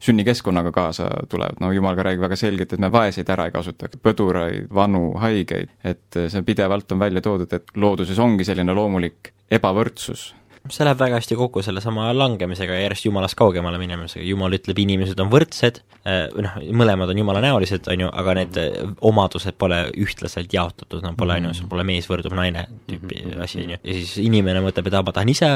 sünnikeskkonnaga 0.00 0.72
kaasa 0.72 1.10
tulevad, 1.28 1.60
no 1.60 1.72
jumal 1.76 1.96
ka 1.96 2.06
räägib 2.08 2.24
väga 2.24 2.38
selgelt, 2.40 2.72
et 2.72 2.80
me 2.80 2.88
vaeseid 2.92 3.28
ära 3.30 3.48
ei 3.48 3.54
kasutaks, 3.54 4.00
põduraid, 4.02 4.70
vanu, 4.74 5.10
haigeid, 5.20 5.74
et 5.84 6.20
see 6.32 6.44
pidevalt 6.46 6.92
on 6.92 7.02
välja 7.02 7.20
toodud, 7.24 7.52
et 7.52 7.76
looduses 7.76 8.18
ongi 8.18 8.46
selline 8.48 8.74
loomulik 8.76 9.34
ebavõrdsus 9.50 10.30
see 10.68 10.84
läheb 10.84 10.98
väga 11.00 11.16
hästi 11.16 11.36
kokku 11.38 11.62
sellesama 11.64 12.10
langemisega 12.12 12.74
ja 12.76 12.84
järjest 12.84 13.06
Jumalast 13.06 13.36
kaugemale 13.38 13.78
minemisega, 13.80 14.24
Jumal 14.26 14.52
ütleb, 14.58 14.78
inimesed 14.82 15.20
on 15.22 15.30
võrdsed, 15.32 15.80
äh, 16.04 16.26
või 16.34 16.44
noh, 16.44 16.58
mõlemad 16.82 17.12
on 17.12 17.20
Jumalanäolised, 17.22 17.88
on 17.90 18.04
ju, 18.04 18.10
aga 18.22 18.34
need 18.36 18.58
äh, 18.60 18.92
omadused 19.08 19.56
pole 19.60 19.80
ühtlaselt 20.04 20.52
jaotatud, 20.52 21.00
no 21.06 21.14
pole, 21.18 21.38
on 21.40 21.48
ju, 21.48 21.54
sul 21.62 21.70
pole 21.70 21.86
mees 21.88 22.08
võrdub 22.10 22.36
naine 22.36 22.66
tüüpi 22.90 23.22
Mhm. 23.24 23.40
asi, 23.42 23.62
on 23.64 23.74
ju, 23.74 23.78
ja 23.82 23.96
siis 23.96 24.12
inimene 24.22 24.60
mõtleb, 24.64 24.90
et 24.90 24.98
aa, 24.98 25.02
ma 25.06 25.14
tahan 25.16 25.32
ise 25.32 25.48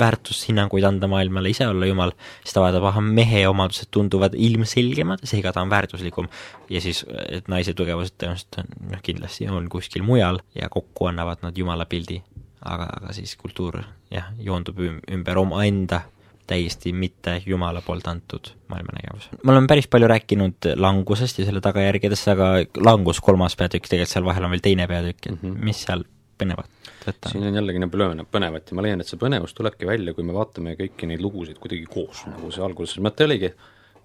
väärtushinnanguid 0.00 0.88
anda 0.88 1.10
maailmale, 1.10 1.52
ise 1.52 1.68
olla 1.68 1.86
Jumal, 1.86 2.14
siis 2.42 2.56
ta 2.56 2.64
vaatab, 2.64 2.88
ahah, 2.88 3.04
mehe 3.04 3.44
omadused 3.48 3.92
tunduvad 3.94 4.34
ilmselgemad, 4.34 5.24
seega 5.28 5.52
ta 5.52 5.62
on 5.64 5.70
väärtuslikum. 5.70 6.28
ja 6.70 6.80
siis, 6.80 7.04
et 7.28 7.48
naise 7.48 7.72
tugevused 7.74 8.16
tõenäoliselt 8.20 8.58
on, 8.60 8.74
noh, 8.92 9.00
kindlasti 9.02 9.48
on 9.48 9.68
kuskil 9.72 10.02
mujal 10.02 10.40
ja 10.54 10.68
kokku 10.68 11.08
annavad 11.08 11.40
nad 11.42 11.56
Jumala 11.56 11.86
pildi 11.88 12.22
aga, 12.60 12.88
aga 13.00 13.12
siis 13.16 13.36
kultuur 13.36 13.80
jah, 14.10 14.30
joondub 14.38 14.78
üm-, 14.78 15.02
ümber 15.12 15.38
omaenda 15.38 16.02
täiesti 16.48 16.94
mitte 16.96 17.42
Jumala 17.46 17.82
poolt 17.84 18.06
antud 18.08 18.54
maailmanägemus. 18.72 19.28
me 19.42 19.52
oleme 19.52 19.66
päris 19.66 19.88
palju 19.88 20.08
rääkinud 20.08 20.70
langusest 20.76 21.38
ja 21.38 21.44
selle 21.44 21.60
tagajärgedest, 21.60 22.28
aga 22.32 22.52
langus, 22.80 23.20
kolmas 23.20 23.56
peatükk, 23.56 23.90
tegelikult 23.90 24.14
seal 24.14 24.24
vahel 24.24 24.48
on 24.48 24.54
veel 24.56 24.64
teine 24.64 24.86
peatükk, 24.88 25.26
et 25.26 25.42
mm 25.42 25.50
-hmm. 25.50 25.64
mis 25.64 25.84
seal 25.84 26.04
põnevat 26.38 26.92
võtta 27.06 27.32
siin 27.32 27.46
on 27.48 27.58
jällegi 27.58 27.82
nagu 27.82 27.92
põnev, 27.94 28.28
põnevat 28.32 28.70
ja 28.70 28.78
ma 28.78 28.84
leian, 28.84 29.02
et 29.02 29.10
see 29.10 29.20
põnevus 29.20 29.54
tulebki 29.56 29.88
välja, 29.88 30.14
kui 30.14 30.26
me 30.26 30.36
vaatame 30.36 30.76
kõiki 30.78 31.08
neid 31.10 31.24
lugusid 31.24 31.58
kuidagi 31.62 31.86
koos, 31.90 32.24
nagu 32.30 32.50
see 32.54 32.64
alguses 32.64 33.00
mõte 33.04 33.26
oligi, 33.28 33.52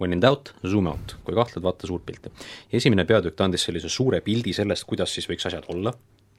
when 0.00 0.12
in 0.12 0.22
doubt, 0.22 0.52
zoom 0.66 0.88
out, 0.90 1.16
kui 1.24 1.34
kahtled, 1.34 1.62
vaata 1.64 1.86
suurt 1.86 2.04
pilti. 2.06 2.32
ja 2.70 2.76
esimene 2.80 3.04
peatükk, 3.04 3.36
ta 3.36 3.48
andis 3.48 3.66
sellise 3.68 3.88
suure 3.88 4.20
pildi 4.20 4.52
sellest, 4.52 4.84
kuidas 4.84 5.14
siis 5.14 5.28
võiks 5.30 5.46
asjad 5.46 5.64
olla, 5.68 5.94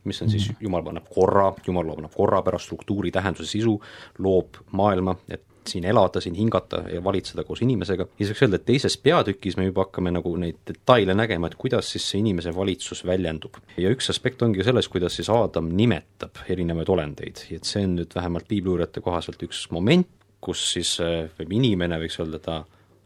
mis 0.05 0.21
on 0.21 0.31
siis, 0.31 0.51
Jumal 0.61 0.83
paneb 0.85 1.09
korra, 1.11 1.49
Jumal 1.67 1.87
loob 1.89 2.07
korra 2.13 2.41
pärast 2.45 2.69
struktuuri, 2.69 3.11
tähenduse, 3.11 3.49
sisu, 3.49 3.75
loob 4.23 4.61
maailma, 4.77 5.15
et 5.29 5.43
siin 5.69 5.85
elada, 5.85 6.21
siin 6.21 6.35
hingata 6.35 6.83
ja 6.93 7.03
valitseda 7.03 7.43
koos 7.43 7.61
inimesega, 7.65 8.05
ja 8.05 8.19
siis 8.19 8.33
võiks 8.33 8.43
öelda, 8.45 8.59
et 8.59 8.67
teises 8.67 8.97
peatükis 9.01 9.57
me 9.57 9.65
juba 9.65 9.85
hakkame 9.87 10.13
nagu 10.13 10.35
neid 10.37 10.59
detaile 10.67 11.15
nägema, 11.17 11.49
et 11.49 11.57
kuidas 11.59 11.89
siis 11.95 12.05
see 12.11 12.21
inimese 12.21 12.53
valitsus 12.55 13.01
väljendub. 13.05 13.57
ja 13.77 13.89
üks 13.93 14.09
aspekt 14.13 14.45
ongi 14.45 14.63
selles, 14.63 14.87
kuidas 14.91 15.17
siis 15.17 15.29
Aadam 15.33 15.71
nimetab 15.77 16.43
erinevaid 16.49 16.89
olendeid, 16.89 17.41
et 17.51 17.65
see 17.65 17.85
on 17.85 17.97
nüüd 17.99 18.13
vähemalt 18.15 18.47
piibliuurijate 18.47 19.01
kohaselt 19.01 19.41
üks 19.47 19.65
moment, 19.71 20.07
kus 20.41 20.61
siis 20.75 20.97
võib 21.39 21.57
inimene, 21.57 21.97
võiks 22.01 22.19
öelda, 22.21 22.39
ta 22.39 22.61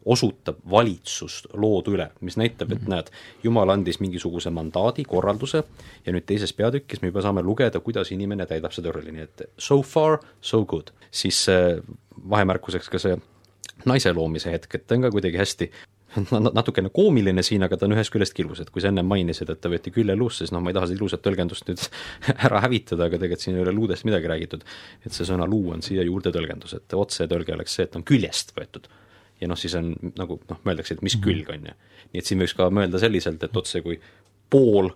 osutab 0.09 0.61
valitsust 0.71 1.51
loodu 1.53 1.93
üle, 1.97 2.09
mis 2.25 2.37
näitab, 2.39 2.73
et 2.73 2.87
näed, 2.89 3.11
Jumal 3.43 3.69
andis 3.73 3.99
mingisuguse 4.01 4.51
mandaadi, 4.53 5.05
korralduse 5.07 5.63
ja 6.05 6.15
nüüd 6.15 6.25
teises 6.29 6.53
peatükis 6.57 7.03
me 7.03 7.11
juba 7.11 7.23
saame 7.25 7.43
lugeda, 7.45 7.81
kuidas 7.83 8.11
inimene 8.15 8.47
täidab 8.49 8.73
seda 8.75 8.93
rolli, 8.95 9.13
nii 9.15 9.27
et 9.27 9.45
so 9.57 9.81
far, 9.85 10.19
so 10.41 10.63
good. 10.65 10.91
siis 11.11 11.45
vahemärkuseks 12.29 12.89
ka 12.89 12.99
see 13.01 13.15
naise 13.89 14.11
loomise 14.13 14.51
hetk, 14.51 14.75
et 14.75 14.85
ta 14.87 14.97
on 14.97 15.07
ka 15.07 15.13
kuidagi 15.13 15.39
hästi 15.39 15.69
natukene 16.57 16.89
koomiline 16.93 17.43
siin, 17.45 17.63
aga 17.65 17.77
ta 17.77 17.85
on 17.87 17.93
ühest 17.93 18.13
küljest 18.13 18.39
ilus, 18.41 18.63
et 18.63 18.71
kui 18.73 18.81
sa 18.81 18.89
enne 18.89 19.03
mainisid, 19.05 19.49
et 19.53 19.61
ta 19.61 19.71
võeti 19.71 19.93
küljeluusse, 19.93 20.43
siis 20.43 20.53
noh, 20.55 20.63
ma 20.63 20.71
ei 20.71 20.77
taha 20.77 20.89
seda 20.89 20.97
ilusat 20.97 21.23
tõlgendust 21.25 21.69
nüüd 21.69 21.83
ära 22.47 22.63
hävitada, 22.65 23.05
aga 23.05 23.19
tegelikult 23.19 23.45
siin 23.45 23.59
ei 23.59 23.65
ole 23.65 23.75
luudest 23.75 24.07
midagi 24.09 24.31
räägitud. 24.31 24.65
et 25.05 25.13
see 25.13 25.27
sõna 25.27 25.47
luu 25.49 25.69
on 25.75 25.85
siia 25.85 26.05
juurde 26.07 26.33
tõlgendus, 26.35 26.75
et 26.77 26.97
otsetõlge 26.97 27.53
oleks 27.55 27.77
see, 27.77 27.85
et 27.89 27.99
on 27.99 28.05
küljest 28.07 28.55
võetud. 28.57 28.89
Ja 29.41 29.47
noh, 29.47 29.59
siis 29.59 29.75
on 29.79 29.93
nagu 30.17 30.39
noh, 30.49 30.63
mõeldakse, 30.65 30.97
et 30.97 31.05
mis 31.05 31.17
külg 31.23 31.51
on 31.53 31.69
ju. 31.69 31.75
nii 32.13 32.21
et 32.21 32.27
siin 32.27 32.41
võiks 32.41 32.55
ka 32.57 32.69
mõelda 32.73 33.01
selliselt, 33.01 33.43
et 33.43 33.61
otse 33.61 33.81
kui 33.85 33.99
pool 34.49 34.91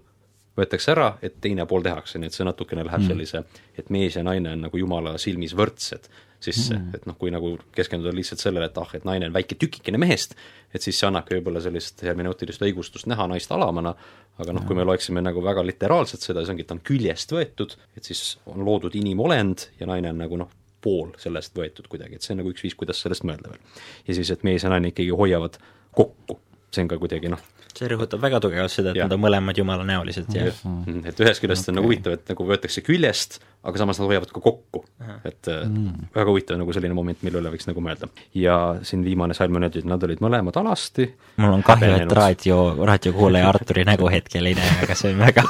võetakse 0.58 0.92
ära, 0.94 1.08
et 1.26 1.40
teine 1.42 1.66
pool 1.70 1.82
tehakse, 1.86 2.20
nii 2.22 2.30
et 2.30 2.36
see 2.36 2.46
natukene 2.46 2.84
läheb 2.86 3.08
sellise, 3.08 3.42
et 3.78 3.90
mees 3.94 4.18
ja 4.20 4.24
naine 4.26 4.54
on 4.54 4.68
nagu 4.68 4.78
jumala 4.78 5.16
silmis 5.22 5.56
võrdsed 5.58 6.10
sisse. 6.44 6.76
Mm., 6.76 6.98
et 6.98 7.08
noh, 7.10 7.16
kui 7.18 7.32
nagu 7.34 7.54
keskenduda 7.74 8.14
lihtsalt 8.16 8.44
sellele, 8.44 8.68
et 8.70 8.78
ah, 8.78 8.92
et 8.98 9.06
naine 9.08 9.30
on 9.30 9.36
väike 9.36 9.58
tükikene 9.60 9.98
mehest, 10.02 10.36
et 10.74 10.84
siis 10.84 11.00
see 11.00 11.08
annabki 11.08 11.38
võib-olla 11.38 11.62
sellist 11.64 12.04
hermeneutilist 12.06 12.66
õigustust 12.68 13.10
näha 13.10 13.26
naist 13.32 13.54
alamana, 13.56 13.96
aga 14.44 14.56
noh, 14.56 14.66
kui 14.68 14.78
me 14.78 14.86
loeksime 14.86 15.24
nagu 15.24 15.42
väga 15.46 15.64
literaalselt 15.66 16.26
seda, 16.26 16.44
siis 16.44 16.54
ongi, 16.54 16.66
et 16.66 16.70
ta 16.70 16.78
on 16.78 16.84
küljest 16.86 17.34
võetud, 17.34 17.78
et 17.98 18.10
siis 18.10 18.36
on 18.52 18.66
loodud 18.68 18.94
inimolend 19.00 19.70
ja 19.80 19.90
naine 19.90 20.14
on 20.14 20.22
nagu 20.26 20.42
noh, 20.44 20.52
pool 20.84 21.14
sellest 21.22 21.56
võetud 21.58 21.88
kuidagi, 21.92 22.20
et 22.20 22.26
see 22.26 22.36
on 22.36 22.44
nagu 22.44 22.52
üks 22.54 22.66
viis, 22.66 22.76
kuidas 22.80 23.02
sellest 23.04 23.26
mõelda 23.28 23.54
veel. 23.54 23.84
ja 24.08 24.18
siis, 24.20 24.32
et 24.34 24.44
mees 24.48 24.66
ja 24.66 24.72
naine 24.74 24.92
ikkagi 24.94 25.14
hoiavad 25.24 25.60
kokku, 25.96 26.40
see 26.74 26.86
on 26.86 26.92
ka 26.92 27.00
kuidagi 27.02 27.32
noh, 27.32 27.42
see 27.74 27.90
rõhutab 27.90 28.22
väga 28.22 28.40
tugevalt 28.44 28.74
seda, 28.74 28.94
et 28.94 29.02
Jah. 29.02 29.10
nad 29.10 29.18
on 29.18 29.24
mõlemad 29.24 29.58
jumalanäolised 29.58 30.30
ja 30.38 30.52
Mm, 30.64 31.02
et 31.10 31.20
ühest 31.20 31.42
küljest 31.42 31.66
okay. 31.66 31.72
on 31.72 31.78
nagu 31.80 31.90
huvitav, 31.90 32.14
et 32.16 32.30
nagu 32.30 32.46
võetakse 32.48 32.84
küljest, 32.86 33.40
aga 33.68 33.80
samas 33.80 34.00
nad 34.00 34.10
hoiavad 34.10 34.32
ka 34.32 34.42
kokku. 34.44 34.84
et 35.28 35.48
mm. 35.50 36.10
väga 36.16 36.30
huvitav 36.30 36.60
nagu 36.60 36.76
selline 36.76 36.96
moment, 36.96 37.20
mille 37.26 37.40
üle 37.42 37.52
võiks 37.54 37.68
nagu 37.68 37.84
mõelda. 37.84 38.08
ja 38.38 38.58
siin 38.86 39.04
viimane 39.04 39.36
salm 39.38 39.58
on 39.58 39.68
öeldud, 39.68 39.84
et 39.84 39.90
nad 39.90 40.04
olid 40.04 40.24
mõlemad 40.24 40.60
alasti 40.62 41.08
mul 41.42 41.58
on 41.58 41.66
kahju, 41.66 41.92
et 42.04 42.16
raadio, 42.20 42.60
raadiokuulaja 42.86 43.50
Arturi 43.50 43.86
nägu 43.88 44.10
hetkel 44.12 44.52
ei 44.52 44.58
näe, 44.60 44.78
aga 44.86 44.98
see 45.00 45.14
on 45.16 45.24
väga 45.24 45.44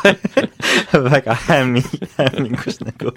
väga 1.18 1.38
hämmi, 1.48 1.84
hämmingust 2.18 2.86
nagu, 2.88 3.14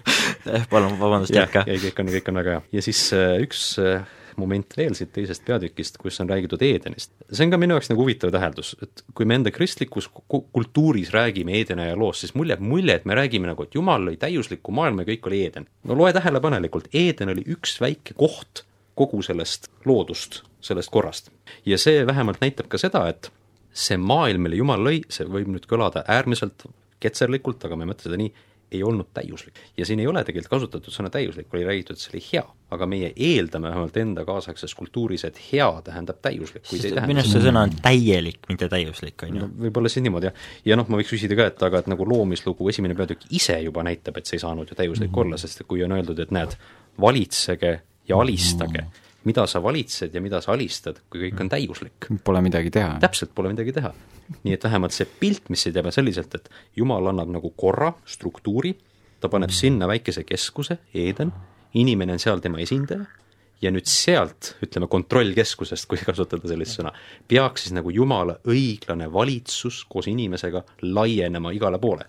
palun 0.71 0.99
vabandust, 1.01 1.35
jätka. 1.37 1.65
ei, 1.67 1.81
kõik 1.87 2.03
on, 2.03 2.13
kõik 2.19 2.33
on 2.33 2.43
väga 2.43 2.57
hea. 2.57 2.63
ja 2.79 2.87
siis 2.89 3.07
äh, 3.17 3.37
üks 3.45 3.69
äh, 3.83 4.05
moment 4.41 4.76
veel 4.76 4.95
siit 4.99 5.12
teisest 5.14 5.45
peatükist, 5.47 5.99
kus 6.03 6.20
on 6.20 6.30
räägitud 6.30 6.62
Edenist. 6.62 7.12
see 7.32 7.47
on 7.47 7.55
ka 7.55 7.61
minu 7.61 7.76
jaoks 7.76 7.91
nagu 7.93 8.03
huvitav 8.05 8.32
täheldus, 8.34 8.74
et 8.82 9.05
kui 9.14 9.26
me 9.28 9.39
enda 9.39 9.51
kristlikus 9.51 10.09
ku- 10.09 10.47
kultuuris 10.53 11.12
räägime 11.14 11.61
Edene 11.61 11.89
ja 11.89 11.97
loost, 11.97 12.24
siis 12.24 12.34
mul 12.34 12.53
jääb 12.53 12.61
mulje, 12.61 12.95
et 12.95 13.05
me 13.05 13.14
räägime 13.18 13.51
nagu, 13.51 13.62
et 13.62 13.74
Jumal 13.74 14.09
lõi 14.09 14.16
täiusliku 14.20 14.72
maailma 14.72 15.05
ja 15.05 15.12
kõik 15.12 15.30
oli 15.30 15.45
Eden. 15.47 15.68
no 15.84 15.99
loe 15.99 16.12
tähelepanelikult, 16.12 16.89
Eden 16.93 17.34
oli 17.34 17.45
üks 17.57 17.80
väike 17.80 18.14
koht 18.14 18.64
kogu 18.97 19.22
sellest 19.22 19.68
loodust, 19.84 20.43
sellest 20.61 20.91
korrast. 20.91 21.30
ja 21.66 21.78
see 21.78 22.07
vähemalt 22.07 22.41
näitab 22.41 22.68
ka 22.68 22.78
seda, 22.78 23.09
et 23.09 23.30
see 23.76 23.97
maailm, 24.01 24.47
mille 24.47 24.57
Jumal 24.57 24.80
lõi, 24.80 25.03
see 25.12 25.28
võib 25.28 25.51
nüüd 25.53 25.68
kõlada 25.68 26.05
äärmiselt 26.09 26.64
ketserlikult, 27.01 27.64
aga 27.64 27.76
ma 27.76 27.84
ei 27.84 27.91
mõtle 27.93 28.09
seda 28.09 28.18
nii, 28.20 28.32
ei 28.73 28.83
olnud 28.83 29.09
täiuslik. 29.14 29.55
ja 29.77 29.87
siin 29.87 30.01
ei 30.01 30.07
ole 30.07 30.25
tegelikult 30.25 30.51
kasutatud 30.51 30.95
sõna 30.95 31.11
täiuslik, 31.11 31.47
oli 31.55 31.64
räägitud, 31.64 31.97
et 31.97 32.03
see 32.03 32.12
oli 32.14 32.23
hea. 32.33 32.45
aga 32.71 32.87
meie 32.91 33.12
eeldame 33.17 33.69
vähemalt 33.69 33.97
enda 34.03 34.25
kaasaegses 34.27 34.75
kultuuris, 34.75 35.25
et 35.25 35.39
hea 35.53 35.69
tähendab 35.87 36.19
täiuslik, 36.23 36.64
kuid 36.67 36.85
ei 36.85 36.91
minu 36.91 37.01
tähenda 37.01 37.21
arust 37.23 37.37
see 37.37 37.45
sõna 37.47 37.62
on 37.69 37.75
täielik, 37.83 38.41
mitte 38.49 38.69
täiuslik, 38.73 39.23
on 39.23 39.37
ju 39.39 39.45
no 39.45 39.51
võib-olla 39.67 39.93
siis 39.93 40.03
niimoodi 40.07 40.31
jah, 40.31 40.45
ja 40.67 40.79
noh, 40.81 40.91
ma 40.91 40.99
võiks 40.99 41.14
küsida 41.14 41.39
ka, 41.39 41.51
et 41.53 41.67
aga 41.69 41.85
et 41.85 41.91
nagu 41.95 42.09
loomislugu 42.11 42.71
esimene 42.73 42.99
peatükk 42.99 43.31
ise 43.39 43.61
juba 43.62 43.87
näitab, 43.87 44.19
et 44.19 44.27
see 44.27 44.41
ei 44.41 44.43
saanud 44.43 44.71
ju 44.71 44.79
täiuslik 44.79 45.11
mm 45.11 45.14
-hmm. 45.14 45.27
olla, 45.27 45.39
sest 45.39 45.62
kui 45.69 45.85
on 45.87 45.95
öeldud, 45.95 46.19
et 46.19 46.35
näed, 46.35 46.59
valitsege 47.01 47.81
ja 48.09 48.19
alistage 48.19 48.83
mm, 48.83 48.87
-hmm. 48.87 49.06
Mida 49.27 49.47
sa 49.51 49.61
valitsed 49.62 50.14
ja 50.14 50.22
mida 50.22 50.41
sa 50.45 50.55
alistad, 50.55 51.03
kui 51.11 51.27
kõik 51.27 51.43
on 51.43 51.51
täiuslik 51.53 52.09
Pole 52.24 52.43
midagi 52.45 52.70
teha. 52.74 52.97
täpselt 53.03 53.35
pole 53.35 53.51
midagi 53.53 53.74
teha. 53.77 53.93
nii 54.43 54.57
et 54.57 54.64
vähemalt 54.64 54.95
see 54.95 55.07
pilt, 55.20 55.51
mis 55.51 55.62
siit 55.62 55.77
jääb, 55.77 55.91
selliselt, 55.95 56.35
et 56.35 56.49
Jumal 56.77 57.12
annab 57.12 57.31
nagu 57.31 57.53
korra, 57.59 57.93
struktuuri, 58.07 58.74
ta 59.20 59.31
paneb 59.31 59.53
sinna 59.55 59.87
väikese 59.87 60.24
keskuse, 60.27 60.79
Eden, 60.95 61.31
inimene 61.79 62.16
on 62.16 62.22
seal 62.22 62.43
tema 62.43 62.59
esindaja, 62.62 63.07
ja 63.62 63.72
nüüd 63.72 63.89
sealt, 63.89 64.55
ütleme 64.64 64.89
kontrollkeskusest, 64.91 65.89
kui 65.89 66.01
kasutada 66.03 66.49
sellist 66.49 66.77
sõna, 66.79 66.93
peaks 67.29 67.66
siis 67.66 67.77
nagu 67.77 67.93
Jumala 67.95 68.37
õiglane 68.51 69.09
valitsus 69.12 69.85
koos 69.89 70.11
inimesega 70.12 70.62
laienema 70.83 71.55
igale 71.57 71.81
poole. 71.83 72.07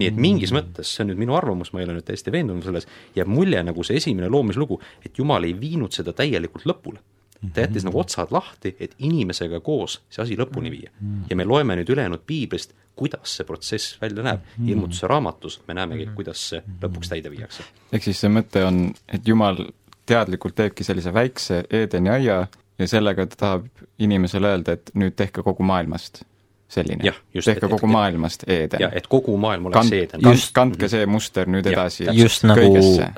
Nii 0.00 0.08
et 0.10 0.18
mingis 0.20 0.52
mõttes, 0.56 0.90
see 0.94 1.04
on 1.04 1.12
nüüd 1.12 1.20
minu 1.20 1.36
arvamus, 1.36 1.72
ma 1.74 1.82
ei 1.82 1.88
ole 1.88 1.98
nüüd 1.98 2.08
täiesti 2.08 2.32
veendunud 2.32 2.66
selles, 2.66 2.88
jääb 3.16 3.30
mulje 3.30 3.62
nagu 3.66 3.84
see 3.86 4.00
esimene 4.00 4.30
loomislugu, 4.32 4.80
et 5.04 5.18
Jumal 5.18 5.46
ei 5.48 5.56
viinud 5.56 5.94
seda 5.96 6.14
täielikult 6.16 6.66
lõpule. 6.68 7.02
Ta 7.40 7.62
jättis 7.64 7.86
nagu 7.86 7.96
otsad 8.02 8.32
lahti, 8.34 8.74
et 8.84 8.92
inimesega 9.00 9.62
koos 9.64 9.96
see 10.12 10.20
asi 10.20 10.36
lõpuni 10.36 10.72
viia. 10.72 10.90
ja 11.30 11.36
me 11.36 11.44
loeme 11.44 11.76
nüüd 11.78 11.88
ülejäänud 11.88 12.20
piiblist, 12.28 12.74
kuidas 12.96 13.36
see 13.36 13.46
protsess 13.48 13.96
välja 14.00 14.22
näeb. 14.22 14.40
ilmutuse 14.66 15.08
raamatus 15.08 15.60
me 15.68 15.74
näemegi, 15.74 16.08
kuidas 16.14 16.48
see 16.50 16.62
lõpuks 16.82 17.08
täide 17.08 17.30
viiakse. 17.32 17.64
ehk 17.92 18.04
siis 18.04 18.20
see 18.20 18.28
mõte 18.28 18.64
on, 18.66 18.90
et 19.08 19.28
Jumal 19.28 19.64
teadlikult 20.06 20.54
teebki 20.54 20.84
sellise 20.84 21.14
väikse 21.14 21.64
Edeni 21.70 22.10
aia 22.10 22.46
ja 22.78 22.88
sellega 22.88 23.26
ta 23.26 23.36
tahab 23.36 23.66
inimesele 23.98 24.52
öelda, 24.52 24.76
et 24.76 24.92
nüüd 24.94 25.16
tehke 25.16 25.42
kogu 25.42 25.62
maailmast 25.62 26.24
selline. 26.70 27.02
Jah, 27.04 27.16
just, 27.34 27.48
tehke 27.50 27.66
kogu 27.68 27.86
et- 27.88 27.92
maailmast 27.92 28.44
Eeden 28.46 28.80
ja 28.80 28.88
et 28.94 29.08
kogu 29.10 29.34
maailm 29.42 29.66
oleks 29.66 29.80
kand- 29.80 29.96
Eeden. 29.98 30.20
kand-, 30.22 30.52
kandke 30.54 30.88
see 30.92 31.06
muster 31.10 31.48
nüüd 31.50 31.66
Jah, 31.66 31.72
edasi 31.74 32.06
just 32.14 32.44
nagu 32.46 32.68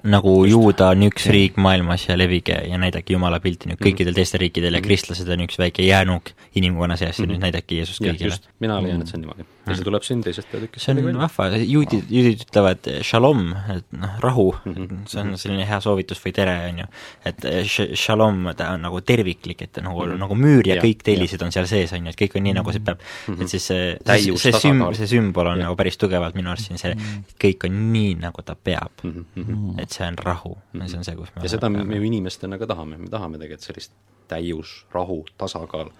nagu 0.04 0.32
Juuda 0.48 0.88
on 0.94 1.02
üks 1.10 1.26
riik 1.30 1.56
maailmas 1.60 2.06
ja 2.08 2.16
levige 2.18 2.56
ja 2.68 2.78
näidake 2.80 3.12
Jumala 3.12 3.40
pilti. 3.44 3.68
Nüüd 3.68 3.80
kõikidel 3.82 4.14
teistel 4.16 4.40
riikidel 4.40 4.74
ja 4.74 4.80
kristlased 4.84 5.28
on 5.28 5.44
üks 5.44 5.58
väike 5.60 5.84
jäänuk 5.84 6.32
inimkonna 6.56 6.96
seas 6.96 7.18
ja 7.20 7.26
nüüd 7.28 7.40
näidake 7.44 7.76
Jeesust 7.80 8.00
jah, 8.00 8.14
kõigile. 8.14 8.32
just, 8.32 8.48
mina 8.60 8.80
leian, 8.82 9.00
et 9.02 9.08
see 9.08 9.16
on 9.18 9.26
niimoodi. 9.26 9.44
ja 9.66 9.74
see 9.78 9.84
tuleb 9.84 10.02
siin 10.02 10.22
teisest 10.24 10.48
peatükist 10.50 10.84
see 10.86 10.96
on 10.96 11.18
vahva, 11.20 11.50
juudid, 11.56 12.08
juudid 12.10 12.40
ütlevad 12.48 12.88
shalom, 13.06 13.52
et 13.76 13.84
noh, 13.92 14.16
rahu. 14.20 14.48
Mm, 14.64 14.72
Mhm. 14.72 14.82
-hmm. 14.84 15.06
see 15.06 15.20
on 15.20 15.36
selline 15.38 15.66
hea 15.68 15.80
soovitus 15.80 16.18
või 16.24 16.32
tere, 16.32 16.56
on 16.68 16.78
ju. 16.78 16.84
et 17.24 17.44
eh, 17.44 17.62
sh- 17.64 17.94
shalom, 17.94 18.48
ta 18.56 18.72
on 18.74 18.80
nagu 18.82 19.00
terviklik, 19.00 19.62
et 19.62 19.76
nagu 19.82 20.00
mm, 20.06 20.12
-hmm. 20.12 20.18
nagu 20.18 20.34
müür 20.34 20.66
ja 20.66 20.74
Jah, 20.74 20.84
kõik 20.84 21.02
tellised 21.04 21.42
on 21.42 21.52
seal 21.52 21.66
sees, 21.66 21.92
on 21.92 22.04
ju, 22.06 22.08
et 22.10 22.16
kõik 22.20 22.36
on 22.36 22.42
nii, 22.42 22.52
nagu 22.54 22.72
see 22.72 22.80
peab. 22.80 22.98
Mm. 23.28 23.34
-hmm. 23.34 23.41
Et 23.42 23.52
siis 23.52 23.66
see, 23.66 23.82
see, 23.92 24.04
Täius, 24.08 24.42
see 24.42 24.52
süm-, 24.62 24.84
see 24.98 25.10
sümbol 25.10 25.46
on 25.52 25.58
Jah. 25.58 25.66
nagu 25.68 25.76
päris 25.76 25.98
tugevalt 26.00 26.34
minu 26.38 26.50
arust 26.52 26.70
siin 26.70 26.80
see, 26.80 26.94
et 26.96 27.36
kõik 27.42 27.68
on 27.68 27.76
nii, 27.92 28.14
nagu 28.22 28.42
ta 28.46 28.54
peab 28.56 29.04
mm. 29.04 29.26
Mhm, 29.34 29.44
-hmm. 29.50 29.82
et 29.82 29.90
see 29.90 30.06
on 30.06 30.18
rahu 30.18 30.56
ja 30.74 30.88
see 30.88 30.98
on 30.98 31.04
see, 31.04 31.16
kus 31.18 31.34
me 31.36 31.42
ja 31.46 31.52
seda 31.56 31.68
me 31.70 31.84
me 31.84 31.96
ju 32.00 32.08
inimestena 32.10 32.58
ka 32.58 32.66
tahame, 32.66 32.98
me 32.98 33.08
tahame 33.12 33.38
tegelikult 33.38 33.68
sellist 33.68 33.92
täius, 34.32 34.86
rahu, 34.94 35.24
tasakaal. 35.38 35.90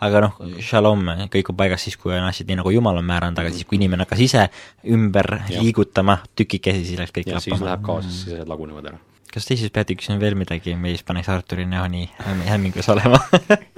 aga 0.00 0.20
noh, 0.20 0.36
shalom, 0.62 1.00
kõik 1.32 1.50
on 1.50 1.56
paigas 1.58 1.82
siis, 1.86 1.96
kui 2.00 2.14
on 2.14 2.26
asjad 2.28 2.50
nii, 2.50 2.60
nagu 2.60 2.70
Jumal 2.70 3.00
on 3.00 3.06
määranud, 3.08 3.38
aga 3.42 3.50
siis, 3.50 3.66
kui 3.66 3.80
inimene 3.80 4.04
hakkas 4.06 4.22
ise 4.26 4.48
ümber 4.86 5.40
Jah. 5.48 5.62
liigutama 5.62 6.20
tükikesi, 6.38 6.84
siis 6.86 7.00
läks 7.00 7.14
kõik 7.16 7.32
ja 7.32 7.40
siis 7.40 7.54
lappama 7.56 7.70
läheb. 7.70 7.86
kaasa, 7.86 8.10
siis 8.14 8.34
asjad 8.36 8.52
lagunevad 8.52 8.92
ära. 8.92 8.98
kas 9.32 9.46
teises 9.46 9.70
peatükis 9.74 10.10
on 10.10 10.20
veel 10.20 10.34
midagi, 10.38 10.74
mis 10.76 11.02
paneks 11.06 11.28
Arturi 11.28 11.66
näo 11.66 11.86
nii 11.90 12.08
hämm- 12.18 12.46
hämmingus 12.50 12.88
olema 12.94 13.18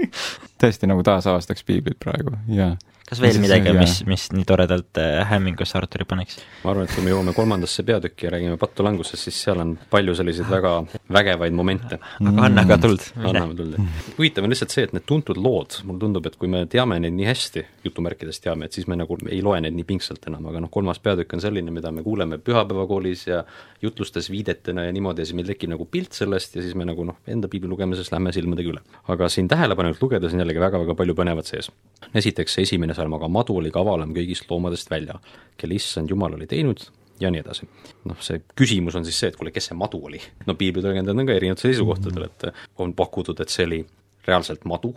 tõesti 0.63 0.89
nagu 0.91 1.03
taasavastaks 1.07 1.65
piiblit 1.69 1.99
praegu, 2.03 2.37
jaa. 2.49 2.77
Kas 3.09 3.21
veel 3.23 3.41
midagi, 3.43 3.73
mis, 3.77 3.99
mis 4.09 4.29
nii 4.33 4.45
toredalt 4.49 5.01
äh, 5.01 5.21
hämmingusse 5.31 5.79
Arturi 5.79 6.07
paneks? 6.09 6.39
ma 6.63 6.73
arvan, 6.73 6.87
et 6.87 6.95
kui 6.95 7.05
me 7.05 7.13
jõuame 7.13 7.35
kolmandasse 7.37 7.85
peatükki 7.87 8.29
ja 8.29 8.35
räägime 8.37 8.59
pattulangusest, 8.61 9.27
siis 9.29 9.41
seal 9.47 9.63
on 9.63 9.75
palju 9.91 10.15
selliseid 10.19 10.51
väga 10.51 10.75
vägevaid 11.13 11.57
momente. 11.57 11.99
aga 12.21 12.47
anna 12.49 12.65
ka 12.69 12.79
tuld, 12.83 13.05
anname 13.17 13.57
tuld. 13.59 13.79
huvitav 14.19 14.47
on 14.47 14.55
lihtsalt 14.55 14.75
see, 14.75 14.87
et 14.89 14.95
need 14.97 15.07
tuntud 15.09 15.41
lood, 15.41 15.81
mulle 15.89 16.03
tundub, 16.03 16.27
et 16.29 16.39
kui 16.41 16.51
me 16.53 16.65
teame 16.71 16.99
neid 17.03 17.17
nii 17.17 17.29
hästi, 17.29 17.65
jutumärkides 17.87 18.41
teame, 18.45 18.69
et 18.69 18.79
siis 18.79 18.89
me 18.91 18.97
nagu 18.99 19.19
ei 19.29 19.43
loe 19.45 19.61
neid 19.65 19.77
nii 19.77 19.89
pingsalt 19.89 20.31
enam, 20.31 20.47
aga 20.53 20.63
noh, 20.65 20.73
kolmas 20.73 21.03
peatükk 21.03 21.37
on 21.37 21.45
selline, 21.45 21.75
mida 21.75 21.93
me 21.95 22.05
kuuleme 22.07 22.39
pühapäevakoolis 22.43 23.27
ja 23.29 23.43
jutlustes 23.83 24.31
viidetena 24.31 24.87
ja 24.87 24.93
niimoodi 24.95 25.23
ja 25.23 25.29
siis 25.29 25.37
meil 25.37 25.49
tekib 25.51 25.73
nagu 25.73 25.87
pilt 25.91 26.15
sellest 26.17 26.57
ja 26.57 26.63
siis 26.65 26.77
me 26.79 26.87
nagu 26.89 27.05
noh, 27.07 27.19
enda 27.27 27.51
piibli 27.51 27.71
lugemises 27.71 28.13
lähme 28.15 28.33
silmadega 28.33 28.75
üle. 28.75 28.83
aga 29.11 29.29
siin 29.33 29.49
tähelepanelikult 29.51 30.07
lugedes 30.07 30.35
on 30.35 30.43
jällegi 30.45 30.63
väga-väga 30.63 30.95
palju 30.99 31.17
põnevat 31.19 31.51
sees. 31.51 31.71
esiteks 32.15 32.55
see 32.59 32.69
esimene 32.69 32.95
salm, 33.03 33.19
aga 33.19 33.31
madu 33.33 33.59
oli 33.61 33.75
kavalam 33.75 34.15
kõigist 34.17 34.49
loomadest 34.51 34.91
välja, 34.93 35.19
kelle 35.61 35.79
issand 35.79 36.11
Jumal 36.11 36.39
oli 36.39 36.49
teinud 36.51 36.87
ja 37.23 37.31
nii 37.31 37.43
edasi. 37.43 37.69
noh, 38.09 38.19
see 38.25 38.43
küsimus 38.59 38.97
on 38.99 39.07
siis 39.07 39.19
see, 39.21 39.31
et 39.33 39.39
kuule, 39.39 39.53
kes 39.55 39.71
see 39.71 39.79
madu 39.79 40.01
oli? 40.09 40.21
no 40.47 40.57
piiblitõlgendajad 40.59 41.23
on 41.23 41.29
ka 41.29 41.39
erinevatel 41.39 41.71
seisukohtadel, 41.71 42.29
et 42.29 42.49
on 42.83 42.95
pakutud, 42.99 43.41
et 43.43 43.53
see 43.53 43.67
oli 43.69 43.81
reaalselt 44.27 44.65
madu, 44.71 44.95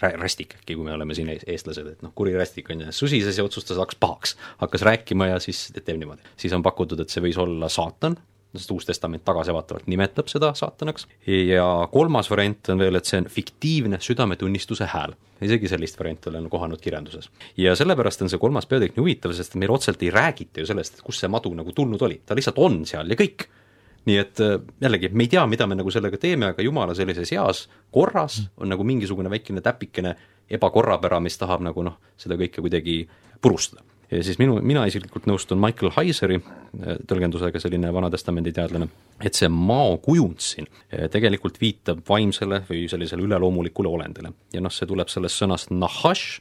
rästik 0.00 0.56
äkki, 0.58 0.74
kui 0.74 0.84
me 0.84 0.92
oleme 0.92 1.14
siin 1.16 1.28
ees- 1.32 1.44
eestlased, 1.48 1.86
et 1.94 2.02
noh, 2.04 2.12
kuri 2.14 2.34
rästik 2.36 2.68
on 2.72 2.84
ju, 2.84 2.92
susises 2.92 3.38
ja 3.38 3.44
otsustas, 3.44 3.78
hakkas 3.80 4.00
pahaks. 4.00 4.36
hakkas 4.62 4.84
rääkima 4.84 5.30
ja 5.32 5.38
siis 5.40 5.70
teeb 5.76 5.98
niimoodi. 5.98 6.22
siis 6.36 6.52
on 6.52 6.62
pakutud, 6.62 7.00
et 7.00 7.12
see 7.12 7.24
võis 7.24 7.38
olla 7.40 7.68
saatan, 7.72 8.18
sest 8.58 8.70
Uus 8.74 8.88
Testament 8.88 9.24
tagasivaatavalt 9.26 9.86
nimetab 9.90 10.30
seda 10.32 10.52
saatanaks, 10.58 11.06
ja 11.26 11.66
kolmas 11.92 12.30
variant 12.30 12.72
on 12.74 12.82
veel, 12.84 12.98
et 12.98 13.08
see 13.08 13.20
on 13.22 13.28
fiktiivne 13.30 14.00
südametunnistuse 14.00 14.88
hääl. 14.92 15.16
isegi 15.42 15.68
sellist 15.68 15.98
varianti 15.98 16.30
olen 16.30 16.48
kohanud 16.50 16.80
kirjanduses. 16.80 17.30
ja 17.56 17.76
sellepärast 17.76 18.22
on 18.22 18.32
see 18.32 18.38
kolmas 18.38 18.66
peatükk 18.66 18.96
nii 18.96 19.04
huvitav, 19.04 19.32
sest 19.36 19.54
meil 19.54 19.70
otseselt 19.70 20.02
ei 20.02 20.10
räägita 20.10 20.60
ju 20.60 20.66
sellest, 20.66 20.98
et 20.98 21.04
kust 21.04 21.20
see 21.20 21.28
madu 21.28 21.54
nagu 21.54 21.72
tulnud 21.72 22.02
oli, 22.02 22.20
ta 22.26 22.34
lihtsalt 22.34 22.58
on 22.58 22.84
seal 22.86 23.10
ja 23.10 23.16
kõik 23.16 23.48
nii 24.06 24.18
et 24.22 24.40
äh, 24.40 24.60
jällegi, 24.80 25.10
me 25.12 25.26
ei 25.26 25.30
tea, 25.30 25.44
mida 25.50 25.66
me 25.66 25.76
nagu 25.78 25.90
sellega 25.90 26.18
teeme, 26.22 26.52
aga 26.52 26.62
jumala 26.62 26.94
sellises 26.94 27.32
heas 27.34 27.66
korras 27.94 28.38
on 28.56 28.70
nagu 28.70 28.86
mingisugune 28.86 29.30
väikene 29.30 29.62
täpikene 29.64 30.14
ebakorrapära, 30.50 31.18
mis 31.20 31.38
tahab 31.38 31.64
nagu 31.66 31.82
noh, 31.82 31.98
seda 32.20 32.38
kõike 32.38 32.62
kuidagi 32.62 33.00
purustada. 33.42 33.82
Ja 34.10 34.22
siis 34.24 34.38
minu, 34.38 34.58
mina 34.62 34.84
isiklikult 34.88 35.26
nõustun 35.30 35.60
Michael 35.62 35.92
Heiseri 35.96 36.38
äh, 36.38 37.00
tõlgendusega, 37.08 37.60
selline 37.62 37.92
Vana-testamendi 37.94 38.52
teadlane, 38.56 38.88
et 39.20 39.38
see 39.38 39.50
maokujund 39.52 40.42
siin 40.44 40.68
äh, 40.68 41.06
tegelikult 41.12 41.60
viitab 41.62 42.04
vaimsele 42.08 42.62
või 42.68 42.86
sellisele 42.90 43.26
üleloomulikule 43.26 43.90
olendile. 43.90 44.32
ja 44.52 44.62
noh, 44.62 44.72
see 44.72 44.88
tuleb 44.88 45.10
sellest 45.12 45.42
sõnast 45.42 45.74
nahash, 45.74 46.40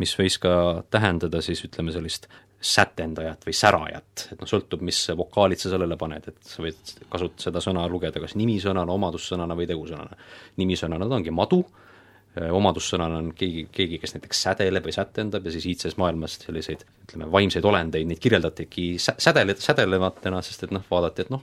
mis 0.00 0.14
võis 0.18 0.38
ka 0.40 0.54
tähendada 0.90 1.42
siis 1.44 1.60
ütleme 1.66 1.92
sellist 1.92 2.28
sätendajat 2.62 3.42
või 3.46 3.54
särajat, 3.58 4.26
et 4.32 4.40
noh, 4.40 4.48
sõltub, 4.48 4.84
mis 4.86 4.98
vokaalid 5.18 5.58
sa 5.58 5.72
sellele 5.72 5.96
paned, 5.98 6.28
et 6.30 6.46
sa 6.46 6.62
võid 6.62 6.92
kasut-, 7.10 7.40
seda 7.42 7.60
sõna 7.62 7.84
lugeda 7.90 8.22
kas 8.22 8.36
nimisõnana, 8.38 8.94
omadussõnana 8.94 9.56
või 9.58 9.66
tegusõnana. 9.70 10.18
nimisõnana 10.62 11.08
ta 11.08 11.18
ongi 11.18 11.34
madu, 11.34 11.64
omadussõnana 12.40 13.18
on 13.20 13.30
keegi, 13.36 13.66
keegi, 13.72 13.98
kes 14.00 14.14
näiteks 14.16 14.42
sädeleb 14.46 14.86
või 14.88 14.94
sätendab 14.96 15.44
ja 15.44 15.52
siis 15.52 15.66
iidses 15.68 15.98
maailmas 16.00 16.38
selliseid 16.40 16.84
ütleme, 17.04 17.28
vaimseid 17.32 17.66
olendeid, 17.68 18.08
neid 18.08 18.22
kirjeldatigi 18.22 18.86
sä-, 19.02 19.18
sädele, 19.20 19.56
sädelevatena, 19.60 20.40
sest 20.44 20.64
et 20.64 20.72
noh, 20.72 20.84
vaadati, 20.90 21.26
et 21.26 21.32
noh, 21.34 21.42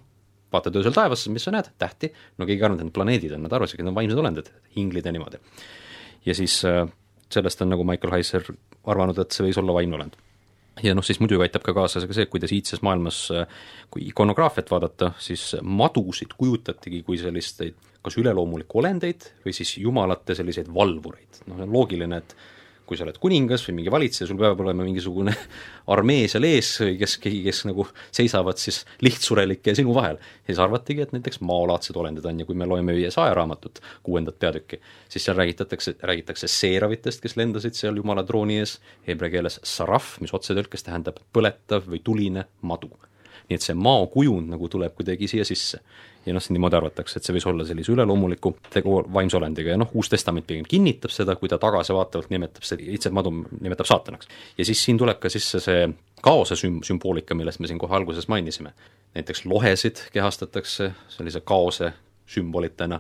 vaatad 0.54 0.80
öösel 0.82 0.96
taevasse, 0.96 1.30
mis 1.34 1.46
sa 1.46 1.54
näed, 1.54 1.70
tähti, 1.82 2.10
no 2.38 2.48
keegi 2.50 2.58
ei 2.58 2.66
arvanud, 2.66 2.82
et 2.82 2.90
need 2.90 2.96
planeedid 2.96 3.36
on, 3.38 3.46
nad 3.46 3.54
arvasidki, 3.54 3.84
et 3.84 3.86
need 3.86 3.94
on 3.94 4.00
vaimsed 4.00 4.24
olendid, 4.24 4.50
hinglid 4.78 5.06
ja 5.06 5.14
niimoodi. 5.14 5.44
ja 6.26 6.36
siis 6.36 6.58
äh, 6.66 6.88
sellest 7.30 7.62
on 7.62 7.70
nagu 7.70 7.86
Michael 7.86 8.16
Heiser 8.18 8.50
arvanud, 8.90 9.22
et 9.22 9.36
see 9.36 9.46
võis 9.46 9.62
olla 9.62 9.78
vaimne 9.78 10.00
olend 10.00 10.18
ja 10.84 10.96
noh, 10.96 11.06
siis 11.06 11.20
muidugi 11.22 11.44
aitab 11.46 11.64
ka 11.66 11.74
kaasa 11.76 12.02
ka 12.08 12.16
see, 12.16 12.26
kuidas 12.32 12.54
iidses 12.56 12.82
maailmas, 12.86 13.28
kui 13.92 14.08
ikonograafiat 14.10 14.72
vaadata, 14.72 15.12
siis 15.22 15.52
madusid 15.62 16.34
kujutatigi 16.38 17.04
kui 17.04 17.20
selliseid 17.20 17.76
kas 18.10 18.20
üleloomulikke 18.22 18.82
olendeid 18.82 19.32
või 19.46 19.56
siis 19.56 19.78
jumalate 19.80 20.38
selliseid 20.38 20.72
valvureid. 20.74 21.44
noh, 21.48 21.62
on 21.62 21.74
loogiline, 21.74 22.18
et 22.18 22.36
kui 22.90 22.98
sa 22.98 23.06
oled 23.06 23.20
kuningas 23.22 23.62
või 23.68 23.76
mingi 23.78 23.92
valitseja, 23.94 24.26
sul 24.26 24.40
peab 24.40 24.62
olema 24.64 24.82
mingisugune 24.82 25.36
armee 25.94 26.26
seal 26.32 26.48
ees, 26.48 26.72
kes, 26.98 27.18
keegi, 27.22 27.44
kes 27.46 27.62
nagu 27.70 27.86
seisavad 28.10 28.58
siis 28.58 28.82
lihtsurelike 29.06 29.70
ja 29.70 29.78
sinu 29.78 29.94
vahel. 29.94 30.18
ja 30.18 30.50
siis 30.50 30.62
arvatigi, 30.64 31.06
et 31.06 31.14
näiteks 31.14 31.44
maolaadsed 31.46 32.00
olendid 32.02 32.26
on 32.26 32.42
ja 32.42 32.48
kui 32.50 32.58
me 32.58 32.66
loeme 32.70 32.98
Jesaja 32.98 33.36
raamatut, 33.38 33.78
kuuendat 34.04 34.40
peatükki, 34.42 34.82
siis 35.10 35.28
seal 35.30 35.38
räägitatakse, 35.38 36.00
räägitakse 36.02 36.50
seeravitest, 36.50 37.22
kes 37.22 37.38
lendasid 37.38 37.78
seal 37.78 38.02
jumala 38.02 38.26
trooni 38.26 38.58
ees, 38.64 38.80
heebrea 39.06 39.38
keeles 39.38 39.62
saraf, 39.64 40.16
mis 40.24 40.34
otsetõlkes 40.34 40.90
tähendab 40.90 41.22
põletav 41.36 41.86
või 41.94 42.02
tuline 42.02 42.48
madu 42.66 42.90
nii 43.50 43.58
et 43.58 43.66
see 43.66 43.76
maokujund 43.78 44.52
nagu 44.54 44.70
tuleb 44.70 44.96
kuidagi 44.98 45.28
siia 45.28 45.46
sisse. 45.48 45.80
ja 46.26 46.34
noh, 46.36 46.44
niimoodi 46.52 46.76
arvatakse, 46.76 47.18
et 47.18 47.26
see 47.26 47.34
võis 47.34 47.46
olla 47.48 47.66
sellise 47.66 47.94
üleloomuliku 47.94 48.52
tegu 48.70 49.00
vaimse 49.14 49.38
olendiga 49.38 49.72
ja 49.72 49.80
noh, 49.80 49.90
Uus 49.96 50.10
Testament 50.12 50.46
pigem 50.48 50.66
kinnitab 50.68 51.14
seda, 51.16 51.36
kui 51.40 51.50
ta 51.50 51.58
tagasivaatavalt 51.58 52.30
nimetab 52.30 52.68
seda, 52.68 52.84
lihtsalt 52.86 53.16
madu 53.16 53.32
nimetab 53.62 53.88
saatanaks. 53.88 54.28
ja 54.58 54.66
siis 54.66 54.84
siin 54.84 55.00
tuleb 55.00 55.20
ka 55.20 55.32
sisse 55.32 55.62
see 55.64 55.88
kaose 56.22 56.60
süm-, 56.60 56.84
sümboolika, 56.86 57.36
millest 57.36 57.64
me 57.64 57.72
siin 57.72 57.80
kohe 57.80 57.96
alguses 57.96 58.28
mainisime. 58.28 58.74
näiteks 59.16 59.46
lohesid 59.46 60.04
kehastatakse 60.14 60.92
sellise 61.10 61.42
kaose 61.42 61.94
sümbolitena 62.28 63.00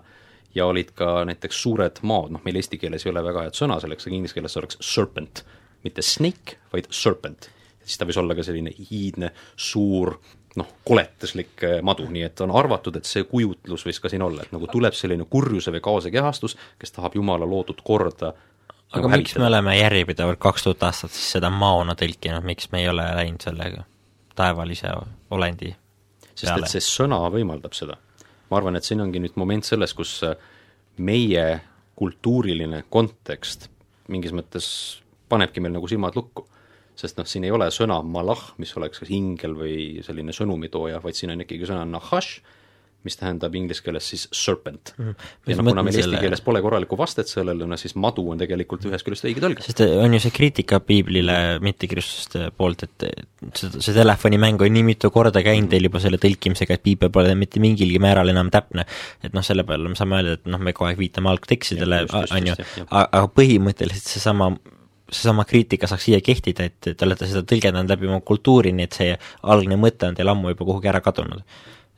ja 0.56 0.66
olid 0.66 0.96
ka 0.96 1.26
näiteks 1.26 1.62
suured 1.62 2.02
maad, 2.02 2.34
noh 2.34 2.42
meil 2.46 2.58
eesti 2.58 2.80
keeles 2.82 3.06
ei 3.06 3.12
ole 3.12 3.24
väga 3.24 3.46
head 3.46 3.58
sõna 3.58 3.78
selleks, 3.82 4.08
aga 4.08 4.16
inglise 4.16 4.38
keeles 4.38 4.58
oleks 4.58 4.80
serpent, 4.82 5.44
mitte 5.84 6.02
snake, 6.02 6.58
vaid 6.74 6.90
serpent 6.90 7.52
siis 7.90 7.98
ta 8.00 8.06
võis 8.06 8.20
olla 8.22 8.38
ka 8.38 8.46
selline 8.46 8.74
iidne, 8.86 9.32
suur 9.58 10.14
noh, 10.60 10.70
koletislik 10.86 11.64
eh, 11.66 11.80
madu, 11.86 12.06
nii 12.10 12.26
et 12.28 12.46
on 12.46 12.54
arvatud, 12.58 12.96
et 13.00 13.10
see 13.10 13.26
kujutlus 13.30 13.86
võis 13.88 14.02
ka 14.02 14.12
siin 14.12 14.26
olla, 14.26 14.46
et 14.46 14.54
nagu 14.54 14.70
tuleb 14.70 14.96
selline 14.98 15.26
kurjuse 15.30 15.74
või 15.74 15.84
kaose 15.86 16.14
kehastus, 16.14 16.58
kes 16.80 16.96
tahab 16.96 17.18
Jumala 17.18 17.48
loodud 17.50 17.82
korda 17.86 18.34
aga 18.90 19.04
nagu 19.04 19.12
miks 19.18 19.36
me 19.38 19.46
oleme 19.46 19.76
järjepidevalt 19.78 20.42
kaks 20.42 20.66
tuhat 20.66 20.88
aastat 20.90 21.14
siis 21.14 21.36
seda 21.38 21.52
maona 21.54 21.94
tõlkinud, 21.98 22.46
miks 22.46 22.72
me 22.74 22.84
ei 22.84 22.90
ole 22.90 23.06
läinud 23.20 23.46
sellega 23.46 23.86
taevalise 24.40 24.94
olendi 25.36 25.74
sest 26.34 26.48
peale 26.50 26.68
et 26.68 26.74
see 26.74 26.86
sõna 26.86 27.20
võimaldab 27.34 27.76
seda. 27.78 27.98
ma 28.50 28.58
arvan, 28.58 28.80
et 28.80 28.88
siin 28.88 29.02
ongi 29.04 29.22
nüüd 29.22 29.36
moment 29.38 29.68
selles, 29.68 29.94
kus 29.94 30.16
äh, 30.26 30.38
meie 30.98 31.46
kultuuriline 32.00 32.86
kontekst 32.90 33.68
mingis 34.10 34.34
mõttes 34.34 34.70
panebki 35.30 35.62
meil 35.62 35.76
nagu 35.76 35.88
silmad 35.88 36.16
lukku. 36.18 36.48
Sest 37.00 37.20
noh, 37.20 37.28
siin 37.30 37.48
ei 37.48 37.56
ole 37.56 37.70
sõna 37.74 38.02
malach, 38.04 38.54
mis 38.62 38.76
oleks 38.80 39.04
kas 39.04 39.12
ingel 39.16 39.56
või 39.58 39.76
selline 40.06 40.36
sõnumitooja, 40.36 41.02
vaid 41.04 41.18
siin 41.18 41.36
on 41.36 41.46
ikkagi 41.46 41.70
sõna 41.70 41.86
nahash, 41.88 42.40
mis 43.08 43.16
tähendab 43.16 43.54
inglise 43.56 43.80
keeles 43.80 44.08
siis 44.12 44.26
serpent 44.36 44.92
mm. 44.98 45.06
-hmm. 45.06 45.28
ja 45.48 45.56
noh, 45.56 45.68
kuna 45.70 45.84
meil 45.88 45.96
eesti 45.96 46.04
selle- 46.04 46.20
keeles 46.20 46.42
pole 46.44 46.60
korralikku 46.62 46.98
vastet 47.00 47.30
sellele, 47.32 47.68
no 47.68 47.78
siis 47.80 47.94
madu 47.96 48.26
on 48.34 48.42
tegelikult 48.42 48.84
ühest 48.90 49.08
küljest 49.08 49.28
õige 49.30 49.44
tõlge. 49.44 49.64
sest 49.64 49.80
on 49.88 50.14
ju 50.14 50.20
see 50.20 50.34
kriitika 50.36 50.82
piiblile 50.84 51.38
mittekristlaste 51.64 52.50
poolt, 52.58 52.84
et 52.84 53.06
see, 53.56 53.72
see 53.78 53.96
telefonimäng 53.96 54.60
on 54.66 54.76
nii 54.76 54.84
mitu 54.90 55.12
korda 55.16 55.44
käinud 55.46 55.72
teil 55.72 55.88
juba 55.88 56.04
selle 56.04 56.20
tõlkimisega, 56.20 56.76
et 56.76 56.84
piibel 56.84 57.14
pole 57.16 57.32
mitte 57.40 57.64
mingilgi 57.64 58.02
määral 58.04 58.34
enam 58.34 58.52
täpne. 58.52 58.84
et 59.24 59.32
noh, 59.32 59.46
selle 59.48 59.64
peale 59.64 59.88
me 59.88 59.96
saame 59.96 60.20
öelda, 60.20 60.36
et 60.42 60.52
noh, 60.52 60.60
me 60.60 60.76
kogu 60.76 60.92
aeg 60.92 61.00
viitame 61.00 61.32
algtekstidele 61.32 62.04
on 62.20 62.52
ju 62.52 62.60
aga 62.90 63.24
põhimõtteliselt 63.32 64.12
seesama 64.12 64.52
seesama 65.12 65.46
kriitika 65.46 65.88
saaks 65.90 66.08
siia 66.10 66.22
kehtida, 66.26 66.70
et 66.70 66.92
te 66.92 67.06
olete 67.06 67.28
seda 67.30 67.44
tõlgendanud 67.48 67.92
läbi 67.92 68.10
oma 68.10 68.22
kultuuri, 68.26 68.74
nii 68.76 68.88
et 68.88 68.98
see 69.00 69.12
algne 69.54 69.78
mõte 69.80 70.10
on 70.10 70.18
teil 70.18 70.32
ammu 70.32 70.54
juba 70.54 70.68
kuhugi 70.72 70.92
ära 70.92 71.02
kadunud. 71.06 71.44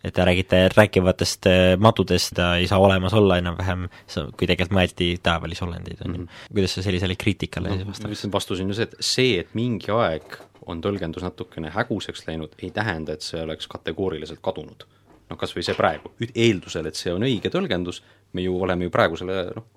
et 0.03 0.13
te 0.13 0.23
räägite 0.25 0.59
rääkivatest 0.73 1.45
äh, 1.45 1.77
madudest, 1.77 2.33
ta 2.33 2.55
ei 2.57 2.67
saa 2.67 2.79
olemas 2.81 3.13
olla 3.13 3.37
enam-vähem, 3.37 3.83
kui 4.09 4.47
tegelikult 4.49 4.73
mõeldi 4.73 5.09
taevalisi 5.21 5.61
olendeid, 5.63 5.99
on 6.05 6.15
ju. 6.15 6.23
kuidas 6.49 6.73
sa 6.73 6.81
sellisele 6.81 7.15
kriitikale 7.15 7.69
no, 7.69 7.91
vastaks? 7.91 8.25
vastus 8.33 8.63
on 8.63 8.73
ju 8.73 8.79
see, 8.79 8.87
et 8.89 8.95
see, 9.11 9.35
et 9.43 9.53
mingi 9.53 9.93
aeg 9.93 10.39
on 10.65 10.81
tõlgendus 10.81 11.25
natukene 11.25 11.69
häguseks 11.75 12.25
läinud, 12.27 12.55
ei 12.61 12.71
tähenda, 12.73 13.13
et 13.13 13.25
see 13.25 13.43
oleks 13.43 13.69
kategooriliselt 13.69 14.41
kadunud. 14.41 14.87
noh, 15.29 15.37
kas 15.37 15.53
või 15.55 15.63
see 15.63 15.77
praegu, 15.77 16.11
eeldusel, 16.33 16.89
et 16.89 16.97
see 16.97 17.13
on 17.13 17.23
õige 17.27 17.53
tõlgendus, 17.53 18.01
me 18.33 18.41
ju 18.41 18.57
oleme 18.61 18.89
ju 18.89 18.93
praegu 18.93 19.21
selle 19.21 19.45
noh, 19.55 19.69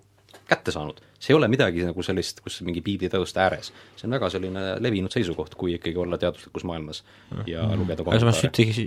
kätte 0.49 0.73
saanud. 0.75 1.01
See 1.25 1.33
ei 1.33 1.39
ole 1.39 1.49
midagi 1.53 1.85
nagu 1.87 2.05
sellist, 2.05 2.43
kus 2.45 2.61
mingi 2.67 2.83
piiblitõuste 2.85 3.41
ääres. 3.41 3.73
see 3.97 4.09
on 4.09 4.17
väga 4.19 4.31
selline 4.35 4.65
levinud 4.85 5.15
seisukoht, 5.15 5.57
kui 5.59 5.77
ikkagi 5.79 6.01
olla 6.01 6.19
teaduslikus 6.21 6.67
maailmas 6.69 7.03
ja 7.47 7.65
mm 7.65 7.85
lugeda 7.85 8.05
aga 8.07 8.21
samas 8.23 8.41
ühtegi, 8.47 8.85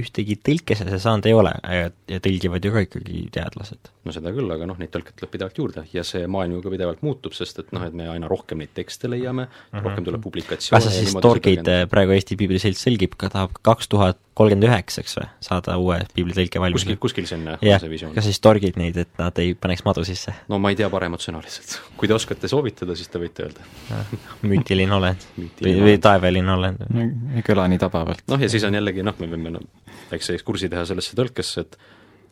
ühtegi 0.00 0.36
tõlkese 0.46 0.86
see 0.88 1.00
saanud 1.02 1.28
ei 1.28 1.34
ole 1.36 1.52
ja, 1.62 1.90
ja 2.10 2.20
tõlgivad 2.24 2.64
ju 2.64 2.72
ka 2.74 2.84
ikkagi 2.86 3.24
teadlased. 3.34 3.90
no 4.04 4.14
seda 4.14 4.32
küll, 4.34 4.50
aga 4.54 4.68
noh, 4.68 4.78
neid 4.80 4.92
tõlke 4.94 5.14
tuleb 5.14 5.32
pidevalt 5.34 5.60
juurde 5.60 5.86
ja 5.92 6.04
see 6.06 6.26
maailm 6.30 6.58
ju 6.58 6.64
ka 6.64 6.72
pidevalt 6.74 7.04
muutub, 7.06 7.36
sest 7.36 7.62
et 7.62 7.72
noh, 7.76 7.84
et 7.86 7.96
me 7.96 8.08
aina 8.10 8.30
rohkem 8.30 8.62
neid 8.62 8.74
tekste 8.76 9.10
leiame 9.10 9.46
mm, 9.46 9.54
-hmm. 9.70 9.86
rohkem 9.88 10.08
tuleb 10.08 10.24
publikatsioone 10.24 10.80
kas 10.80 10.88
sa 10.88 10.94
siis 10.94 11.16
torgid, 11.24 11.70
praegu 11.90 12.16
Eesti 12.16 12.38
Piibliselts 12.40 12.86
tõlgib 12.86 13.18
ka, 13.20 13.30
tahab 13.32 13.58
kaks 13.62 13.90
tuhat 13.92 14.20
kolmkümmend 14.34 14.68
üheksaks 14.68 15.18
või, 15.18 15.28
saada 15.44 15.76
uue 15.80 16.00
piiblitõlke 16.14 16.62
valmis? 16.62 16.82
kuskil, 16.82 16.98
kuskil 17.02 17.28
sinna 17.30 17.58
jah, 17.62 17.82
kas 18.14 18.28
siis 18.28 18.40
torgid 18.42 18.78
neid, 18.80 18.98
et 19.04 19.20
nad 19.20 19.38
ei 19.42 19.54
paneks 19.58 19.84
madu 19.86 20.04
sisse? 20.06 20.34
no 20.50 20.58
ma 20.62 20.72
ei 20.72 20.78
tea 20.78 20.90
paremat 20.92 21.22
sõna 21.22 21.42
lihtsalt. 21.44 21.73
Kui 21.96 22.10
te 22.10 22.14
oskate 22.16 22.48
soovitada, 22.50 22.96
siis 22.98 23.10
te 23.12 23.20
võite 23.22 23.46
öelda. 23.46 23.66
müütiline 24.50 24.96
olend 24.96 25.26
või, 25.38 25.74
või 25.80 25.96
taevaline 26.02 26.54
olend. 26.54 26.86
ei 27.34 27.44
kõla 27.46 27.66
nii 27.70 27.82
tabavalt. 27.82 28.24
noh, 28.30 28.40
ja 28.40 28.50
siis 28.52 28.64
on 28.68 28.76
jällegi 28.76 29.04
noh, 29.06 29.18
me 29.20 29.30
võime 29.30 29.56
no, 29.56 29.64
väikse 30.10 30.36
ekskursi 30.38 30.70
teha 30.72 30.86
sellesse 30.88 31.16
tõlkesse, 31.18 31.66
et 31.66 31.78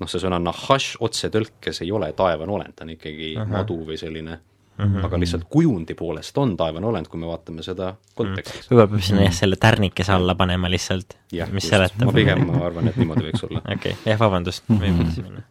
noh, 0.01 0.11
see 0.11 0.23
sõna 0.23 0.41
nahash 0.43 0.97
otsetõlkes 1.05 1.85
ei 1.85 1.93
ole 1.95 2.13
taevane 2.19 2.59
olend, 2.59 2.75
ta 2.77 2.87
on 2.87 2.97
ikkagi 2.97 3.35
Aha. 3.37 3.51
madu 3.61 3.83
või 3.87 4.01
selline 4.01 4.41
Mm 4.79 4.85
-hmm. 4.85 5.05
aga 5.05 5.19
lihtsalt 5.21 5.45
kujundi 5.51 5.95
poolest 5.95 6.39
on 6.39 6.57
taevane 6.57 6.87
olend, 6.87 7.07
kui 7.07 7.21
me 7.21 7.27
vaatame 7.27 7.63
seda 7.63 7.95
kontekstis 8.15 8.71
mm. 8.71 8.71
võib-olla 8.71 8.89
peab 8.89 9.03
sinna 9.05 9.27
jah, 9.27 9.35
selle 9.37 9.57
tärnikese 9.61 10.13
alla 10.13 10.35
panema 10.35 10.71
lihtsalt, 10.71 11.13
mis 11.53 11.69
seletab. 11.69 12.07
ma 12.09 12.13
pigem, 12.13 12.47
ma 12.49 12.65
arvan, 12.67 12.89
et 12.89 12.97
niimoodi 12.97 13.27
võiks 13.27 13.45
olla. 13.51 13.61
okei 13.77 13.93
okay., 13.93 14.13
jah, 14.13 14.19
vabandust 14.21 14.65
mm, 14.69 14.77
-hmm. 14.77 14.83
võib 14.87 15.05
edasi 15.05 15.23
minna. 15.23 15.43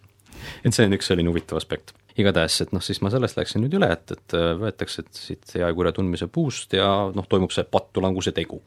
et 0.66 0.74
see 0.74 0.90
on 0.90 0.98
üks 0.98 1.12
selline 1.12 1.30
huvitav 1.30 1.62
aspekt. 1.62 1.94
Igatahes, 2.20 2.58
et 2.66 2.74
noh, 2.76 2.84
siis 2.84 3.02
ma 3.04 3.12
sellest 3.14 3.40
läksin 3.40 3.64
nüüd 3.64 3.76
üle, 3.80 3.92
et, 3.96 4.14
et 4.16 4.38
äh, 4.38 4.52
võetakse 4.60 5.06
siit 5.16 5.56
hea 5.56 5.68
ja 5.68 5.76
kurja 5.76 5.94
tundmise 5.96 6.28
puust 6.32 6.74
ja 6.76 6.88
noh, 7.16 7.28
toimub 7.30 7.54
see 7.56 7.68
pattulanguse 7.68 8.34
tegu 8.36 8.62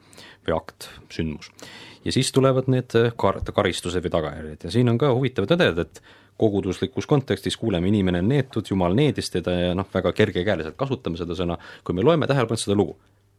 või 0.47 0.57
akt, 0.57 0.89
sündmus. 1.13 1.51
ja 2.05 2.15
siis 2.15 2.33
tulevad 2.35 2.71
need 2.73 2.97
äh, 3.01 3.13
kar-, 3.21 3.43
karistused 3.55 4.05
või 4.05 4.15
tagajärjed 4.17 4.69
ja 4.69 4.75
siin 4.75 4.93
on 4.93 5.01
ka 5.01 5.13
huvitav 5.13 5.49
tõdeda, 5.51 5.87
et 5.87 6.03
koguduslikus 6.41 7.07
kontekstis 7.07 7.57
kuuleme, 7.57 7.89
inimene 7.89 8.23
on 8.25 8.31
neetud, 8.33 8.67
Jumal 8.71 8.97
needis 8.99 9.31
teda 9.31 9.55
ja 9.55 9.75
noh, 9.79 9.87
väga 9.95 10.13
kergekäeliselt 10.17 10.79
kasutame 10.79 11.21
seda 11.21 11.37
sõna, 11.39 11.59
kui 11.87 11.95
me 11.95 12.03
loeme 12.03 12.27
tähelepanelikult 12.27 12.65
seda 12.65 12.79
lugu, 12.79 12.97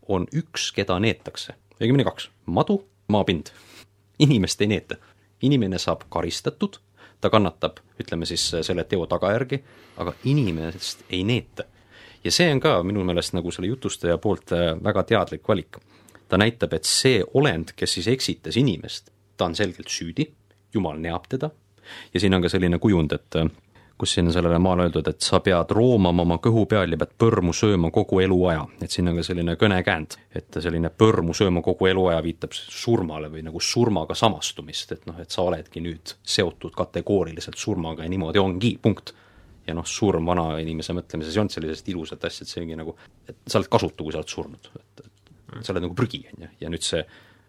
on 0.08 0.28
üks, 0.38 0.70
keda 0.76 0.98
neetakse, 1.04 1.58
õigemini 1.80 2.06
kaks, 2.08 2.30
madu, 2.46 2.80
maapind. 3.12 3.52
inimest 4.20 4.62
ei 4.62 4.68
neeta. 4.68 4.96
inimene 5.42 5.78
saab 5.78 6.06
karistatud, 6.10 6.80
ta 7.22 7.30
kannatab, 7.30 7.80
ütleme 8.02 8.26
siis 8.26 8.44
selle 8.62 8.84
teo 8.84 9.06
tagajärgi, 9.10 9.62
aga 10.02 10.14
inimest 10.24 11.06
ei 11.10 11.24
neeta. 11.24 11.64
ja 12.24 12.32
see 12.32 12.52
on 12.52 12.60
ka 12.60 12.78
minu 12.84 13.04
meelest 13.06 13.36
nagu 13.38 13.52
selle 13.52 13.68
jutustaja 13.68 14.18
poolt 14.18 14.52
äh, 14.52 14.74
väga 14.84 15.04
teadlik 15.04 15.48
valik. 15.48 15.78
ta 16.28 16.38
näitab, 16.38 16.74
et 16.74 16.86
see 16.86 17.24
olend, 17.34 17.76
kes 17.76 17.94
siis 17.94 18.08
eksitas 18.08 18.58
inimest, 18.58 19.12
ta 19.38 19.46
on 19.46 19.56
selgelt 19.56 19.90
süüdi, 19.90 20.32
Jumal 20.74 20.98
neab 21.00 21.28
teda, 21.30 21.50
ja 22.14 22.20
siin 22.20 22.34
on 22.34 22.42
ka 22.42 22.50
selline 22.50 22.80
kujund, 22.80 23.14
et 23.14 23.36
äh, 23.36 23.52
kus 23.98 24.14
siin 24.14 24.32
sellele 24.34 24.60
maale 24.60 24.84
öeldud, 24.84 25.08
et 25.08 25.24
sa 25.24 25.40
pead 25.40 25.72
roomama 25.72 26.26
oma 26.26 26.38
kõhu 26.44 26.66
peal 26.68 26.92
ja 26.92 27.00
pead 27.00 27.14
põrmu 27.20 27.54
sööma 27.56 27.92
kogu 27.96 28.20
eluaja. 28.20 28.66
et 28.82 28.92
siin 28.92 29.08
on 29.08 29.16
ka 29.16 29.24
selline 29.24 29.56
kõnekäänd, 29.56 30.18
et 30.36 30.58
selline 30.60 30.90
põrmu 30.90 31.34
sööma 31.34 31.62
kogu 31.64 31.88
eluaja 31.88 32.24
viitab 32.24 32.54
surmale 32.54 33.30
või 33.32 33.46
nagu 33.48 33.60
surmaga 33.60 34.16
samastumist, 34.16 34.92
et 34.92 35.06
noh, 35.08 35.20
et 35.20 35.32
sa 35.32 35.42
oledki 35.48 35.82
nüüd 35.82 36.16
seotud 36.24 36.76
kategooriliselt 36.76 37.58
surmaga 37.58 38.04
ja 38.04 38.12
niimoodi 38.12 38.40
ongi, 38.40 38.78
punkt. 38.82 39.14
ja 39.68 39.74
noh, 39.74 39.86
surm 39.88 40.26
vana 40.26 40.60
inimese 40.62 40.94
mõtlemises 40.94 41.34
ei 41.34 41.40
olnud 41.42 41.54
sellisest 41.54 41.88
ilusat 41.90 42.26
asja, 42.26 42.44
et 42.44 42.52
see 42.52 42.62
ongi 42.62 42.76
nagu, 42.78 42.98
et 43.28 43.38
sa 43.48 43.58
oled 43.58 43.70
kasutu, 43.72 44.04
kui 44.04 44.14
sa 44.14 44.20
oled 44.20 44.30
surnud, 44.30 44.70
et, 44.76 45.06
et 45.08 45.66
sa 45.66 45.74
oled 45.74 45.88
nagu 45.88 45.96
prügi, 45.96 46.22
on 46.34 46.46
ju, 46.46 46.50
ja 46.60 46.70
nüüd 46.70 46.86
see 46.86 47.02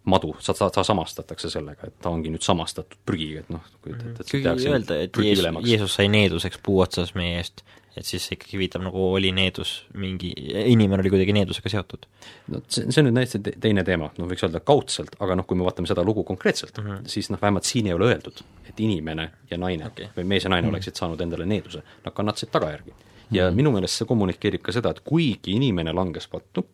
madu, 0.06 0.34
sa, 0.40 0.54
sa, 0.54 0.68
sa 0.74 0.84
samastatakse 0.86 1.50
sellega, 1.50 1.88
et 1.90 1.96
ta 2.02 2.12
ongi 2.14 2.30
nüüd 2.30 2.44
samastatud 2.46 2.98
prügiga, 3.08 3.42
et 3.42 3.50
noh, 3.50 3.64
kujutad 3.82 4.12
ette, 4.12 4.26
et 4.26 4.30
kuigi 4.30 4.70
öelda, 4.70 5.00
et 5.02 5.18
Jeesus, 5.18 5.48
Jeesus 5.66 5.96
sai 5.98 6.06
needuseks 6.12 6.60
puu 6.62 6.78
otsas 6.84 7.14
meie 7.18 7.40
eest, 7.40 7.64
et 7.96 8.04
siis 8.04 8.22
see 8.22 8.36
ikkagi 8.36 8.60
viitab 8.60 8.84
nagu 8.84 9.00
oli 9.08 9.32
needus 9.34 9.72
mingi, 9.98 10.30
inimene 10.68 11.00
oli 11.02 11.12
kuidagi 11.12 11.34
needusega 11.36 11.72
seotud. 11.72 12.06
no 12.52 12.60
see, 12.68 12.84
see 12.90 13.02
on 13.02 13.08
nüüd 13.08 13.18
täiesti 13.18 13.56
teine 13.62 13.84
teema, 13.88 14.10
noh 14.20 14.30
võiks 14.30 14.44
öelda 14.46 14.60
kaudselt, 14.60 15.16
aga 15.24 15.38
noh, 15.40 15.46
kui 15.48 15.58
me 15.58 15.66
vaatame 15.66 15.90
seda 15.90 16.04
lugu 16.06 16.24
konkreetselt 16.28 16.76
mm, 16.78 16.90
-hmm. 16.90 17.10
siis 17.10 17.30
noh, 17.32 17.40
vähemalt 17.42 17.66
siin 17.66 17.88
ei 17.90 17.96
ole 17.96 18.10
öeldud, 18.12 18.42
et 18.68 18.80
inimene 18.80 19.30
ja 19.50 19.58
naine 19.58 19.88
okay. 19.88 20.12
või 20.16 20.28
mees 20.34 20.44
ja 20.44 20.52
naine 20.52 20.66
mm 20.66 20.70
-hmm. 20.70 20.76
oleksid 20.76 21.02
saanud 21.02 21.20
endale 21.20 21.46
needuse, 21.46 21.82
nad 22.04 22.14
kannatasid 22.14 22.52
tagajärgi. 22.52 22.92
ja 23.30 23.44
mm 23.44 23.50
-hmm. 23.50 23.56
minu 23.56 23.72
meelest 23.72 23.98
see 24.02 24.06
kommunikeerib 24.06 24.62
ka 24.62 24.72
seda, 24.72 24.90
et 24.90 25.00
kuigi 25.00 25.56
inimene 25.56 25.92
langes 25.92 26.28
pattu, 26.28 26.66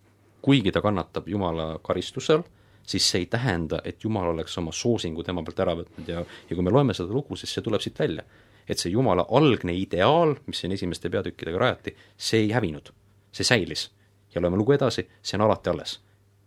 kuigi 0.43 0.73
ta 0.73 0.83
kannatab 0.83 1.29
Jumala 1.29 1.79
karistusel, 1.83 2.43
siis 2.87 3.11
see 3.11 3.23
ei 3.23 3.27
tähenda, 3.27 3.81
et 3.85 4.05
Jumal 4.05 4.29
oleks 4.29 4.59
oma 4.59 4.73
soosingu 4.73 5.23
tema 5.23 5.43
pealt 5.43 5.61
ära 5.65 5.75
võtnud 5.79 6.09
ja, 6.09 6.23
ja 6.23 6.57
kui 6.57 6.65
me 6.65 6.71
loeme 6.71 6.95
seda 6.95 7.13
lugu, 7.15 7.37
siis 7.37 7.55
see 7.55 7.65
tuleb 7.65 7.81
siit 7.81 7.99
välja. 7.99 8.25
et 8.69 8.79
see 8.79 8.93
Jumala 8.93 9.27
algne 9.31 9.75
ideaal, 9.75 10.37
mis 10.47 10.61
siin 10.63 10.73
esimeste 10.73 11.11
peatükkidega 11.11 11.59
rajati, 11.59 11.97
see 12.17 12.45
ei 12.45 12.53
hävinud, 12.53 12.93
see 13.33 13.45
säilis. 13.45 13.91
ja 14.35 14.41
loeme 14.41 14.57
lugu 14.57 14.73
edasi, 14.73 15.07
see 15.23 15.37
on 15.37 15.47
alati 15.47 15.71
alles. 15.71 16.01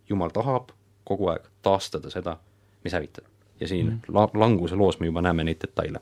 Jumal 0.08 0.30
tahab 0.30 0.72
kogu 1.04 1.28
aeg 1.28 1.44
taastada 1.62 2.10
seda, 2.10 2.36
mis 2.84 2.92
hävitab. 2.92 3.24
ja 3.60 3.68
siin 3.68 3.86
mm. 3.86 4.00
la-, 4.14 4.30
languse 4.34 4.76
loos 4.76 5.00
me 5.00 5.06
juba 5.06 5.22
näeme 5.22 5.44
neid 5.44 5.60
detaile. 5.62 6.00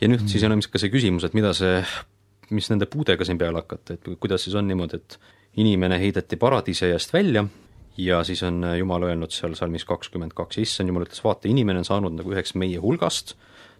ja 0.00 0.08
nüüd 0.08 0.22
mm. 0.22 0.28
siis 0.28 0.44
on 0.44 0.52
ilmselt 0.52 0.72
ka 0.72 0.78
see 0.78 0.90
küsimus, 0.90 1.24
et 1.24 1.34
mida 1.34 1.52
see, 1.52 1.82
mis 2.50 2.70
nende 2.70 2.86
puudega 2.86 3.24
siin 3.24 3.38
peale 3.38 3.62
hakata, 3.62 3.94
et 3.94 4.12
kuidas 4.20 4.44
siis 4.44 4.54
on 4.56 4.68
niimoodi, 4.68 4.96
et 4.96 5.18
inimene 5.56 5.98
heideti 6.00 6.36
paradiisi 6.36 6.86
eest 6.86 7.12
välja 7.12 7.44
ja 7.98 8.24
siis 8.24 8.42
on 8.42 8.64
äh, 8.64 8.76
Jumal 8.78 9.02
öelnud 9.02 9.34
seal 9.34 9.54
salmis 9.58 9.84
kakskümmend 9.84 10.32
kaks, 10.38 10.60
issand 10.62 10.88
Jumal 10.88 11.06
ütles, 11.06 11.20
vaata, 11.24 11.48
inimene 11.50 11.82
on 11.82 11.88
saanud 11.88 12.14
nagu 12.14 12.32
üheks 12.32 12.54
meie 12.54 12.78
hulgast, 12.82 13.34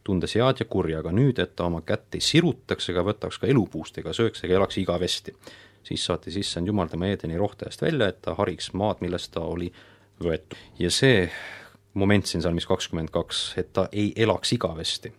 tundes 0.05 0.35
head 0.35 0.63
ja 0.63 0.67
kurja, 0.67 1.03
aga 1.03 1.13
nüüd, 1.15 1.39
et 1.43 1.55
ta 1.57 1.69
oma 1.69 1.83
kätt 1.87 2.19
ei 2.19 2.25
sirutaks 2.25 2.91
ega 2.91 3.05
võtaks 3.07 3.39
ka 3.39 3.51
elupuust 3.51 3.99
ega 4.03 4.15
sööks 4.17 4.45
ega 4.45 4.59
elaks 4.59 4.81
igavesti. 4.83 5.35
siis 5.83 6.05
saatis 6.05 6.37
issand 6.37 6.67
Jumal 6.67 6.89
tema 6.89 7.07
Eedeni 7.07 7.39
rohte 7.39 7.69
eest 7.69 7.83
välja, 7.83 8.09
et 8.09 8.21
ta 8.23 8.35
hariks 8.35 8.73
maad, 8.73 9.01
millest 9.01 9.33
ta 9.33 9.41
oli 9.41 9.73
võetud. 10.21 10.59
ja 10.79 10.91
see 10.91 11.31
moment 11.95 12.27
siin 12.27 12.43
salmis 12.43 12.67
kakskümmend 12.67 13.11
kaks, 13.11 13.53
et 13.57 13.73
ta 13.73 13.89
ei 13.93 14.13
elaks 14.17 14.53
igavesti, 14.53 15.13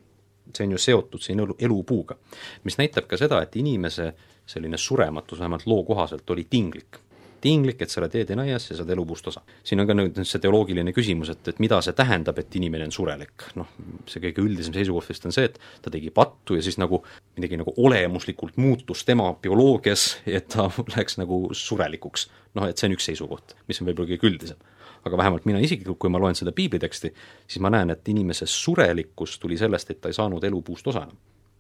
see 0.53 0.65
on 0.65 0.71
ju 0.71 0.77
seotud 0.77 1.21
siin 1.21 1.39
elu, 1.39 1.55
elupuuga, 1.59 2.17
mis 2.63 2.77
näitab 2.77 3.07
ka 3.07 3.17
seda, 3.17 3.41
et 3.41 3.55
inimese 3.55 4.13
selline 4.45 4.77
surematus 4.77 5.39
vähemalt 5.39 5.67
loo 5.67 5.83
kohaselt 5.83 6.29
oli 6.29 6.47
tinglik 6.49 6.99
tinglik, 7.41 7.81
et 7.81 7.91
sa 7.91 8.01
oled 8.01 8.15
eedenaias 8.19 8.69
ja 8.69 8.77
saad 8.77 8.89
elupuust 8.93 9.27
osa. 9.31 9.41
siin 9.63 9.81
on 9.81 9.87
ka 9.89 9.95
nüüd 9.97 10.19
see 10.23 10.41
teoloogiline 10.43 10.93
küsimus, 10.95 11.31
et, 11.33 11.51
et 11.51 11.59
mida 11.63 11.79
see 11.85 11.95
tähendab, 11.97 12.39
et 12.39 12.55
inimene 12.59 12.87
on 12.89 12.95
surelik. 12.95 13.47
noh, 13.59 13.69
see 14.09 14.23
kõige 14.23 14.43
üldisem 14.45 14.75
seisukoht 14.75 15.09
vist 15.11 15.27
on 15.29 15.35
see, 15.35 15.49
et 15.49 15.59
ta 15.83 15.93
tegi 15.93 16.11
pattu 16.15 16.57
ja 16.57 16.65
siis 16.65 16.79
nagu 16.81 17.01
midagi 17.37 17.59
nagu 17.59 17.73
olemuslikult 17.77 18.57
muutus 18.61 19.05
tema 19.07 19.31
bioloogias, 19.41 20.09
et 20.27 20.49
ta 20.55 20.69
läks 20.95 21.19
nagu 21.21 21.47
surelikuks. 21.53 22.27
noh, 22.57 22.67
et 22.69 22.77
see 22.77 22.89
on 22.89 22.97
üks 22.97 23.09
seisukoht, 23.11 23.55
mis 23.67 23.81
on 23.81 23.89
võib-olla 23.89 24.15
kõige 24.15 24.31
üldisem 24.33 24.67
aga 25.05 25.17
vähemalt 25.17 25.45
mina 25.47 25.61
isiklikult, 25.63 25.95
kui 25.95 26.09
ma 26.11 26.19
loen 26.19 26.35
seda 26.35 26.51
piibliteksti, 26.51 27.13
siis 27.47 27.61
ma 27.63 27.69
näen, 27.71 27.93
et 27.93 28.09
inimese 28.11 28.43
surelikkus 28.49 29.37
tuli 29.39 29.55
sellest, 29.57 29.93
et 29.93 30.01
ta 30.01 30.11
ei 30.11 30.17
saanud 30.17 30.43
elupuust 30.43 30.91
osa 30.91 31.05
enam. 31.07 31.15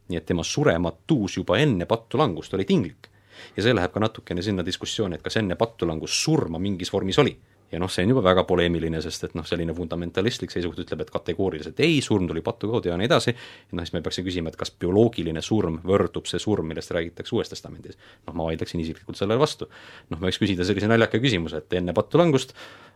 nii 0.09 0.17
et 0.17 0.25
tema 0.25 0.43
surematus 0.43 1.37
juba 1.37 1.59
enne 1.61 1.85
pattu 1.85 2.17
langust 2.17 2.53
oli 2.57 2.65
tinglik 2.65 3.07
ja 3.55 3.63
see 3.63 3.75
läheb 3.75 3.93
ka 3.93 4.03
natukene 4.03 4.43
sinna 4.45 4.65
diskussiooni, 4.65 5.19
et 5.19 5.25
kas 5.25 5.39
enne 5.41 5.57
pattulangus 5.59 6.15
surma 6.23 6.59
mingis 6.61 6.93
vormis 6.93 7.19
oli. 7.21 7.37
ja 7.69 7.77
noh, 7.77 7.89
see 7.93 8.01
on 8.01 8.15
juba 8.15 8.23
väga 8.25 8.41
poleemiline, 8.49 8.97
sest 9.05 9.27
et 9.27 9.35
noh, 9.37 9.45
selline 9.45 9.75
fundamentalistlik 9.77 10.49
seisukoht 10.49 10.79
ütleb, 10.87 11.03
et 11.03 11.11
kategooriliselt 11.13 11.77
ei, 11.85 11.99
surm 12.01 12.25
tuli 12.27 12.41
patu 12.41 12.65
kaudu 12.71 12.89
ja 12.89 12.95
nii 12.97 13.05
edasi, 13.05 13.35
noh 13.77 13.85
siis 13.85 13.93
me 13.93 14.01
peaksime 14.01 14.25
küsima, 14.25 14.49
et 14.49 14.57
kas 14.57 14.73
bioloogiline 14.73 15.43
surm 15.45 15.77
võrdub 15.85 16.25
see 16.25 16.41
surm, 16.41 16.65
millest 16.71 16.89
räägitakse 16.97 17.35
Uues 17.37 17.53
Testamendis. 17.53 17.99
noh, 18.25 18.33
ma 18.33 18.49
vaidleksin 18.49 18.81
isiklikult 18.81 19.21
sellele 19.21 19.37
vastu. 19.39 19.69
noh, 20.09 20.17
ma 20.17 20.31
võiks 20.31 20.41
küsida 20.41 20.65
sellise 20.65 20.89
naljaka 20.89 21.21
küsimuse, 21.21 21.61
et 21.61 21.77
enne 21.77 21.93
pattu 21.93 22.17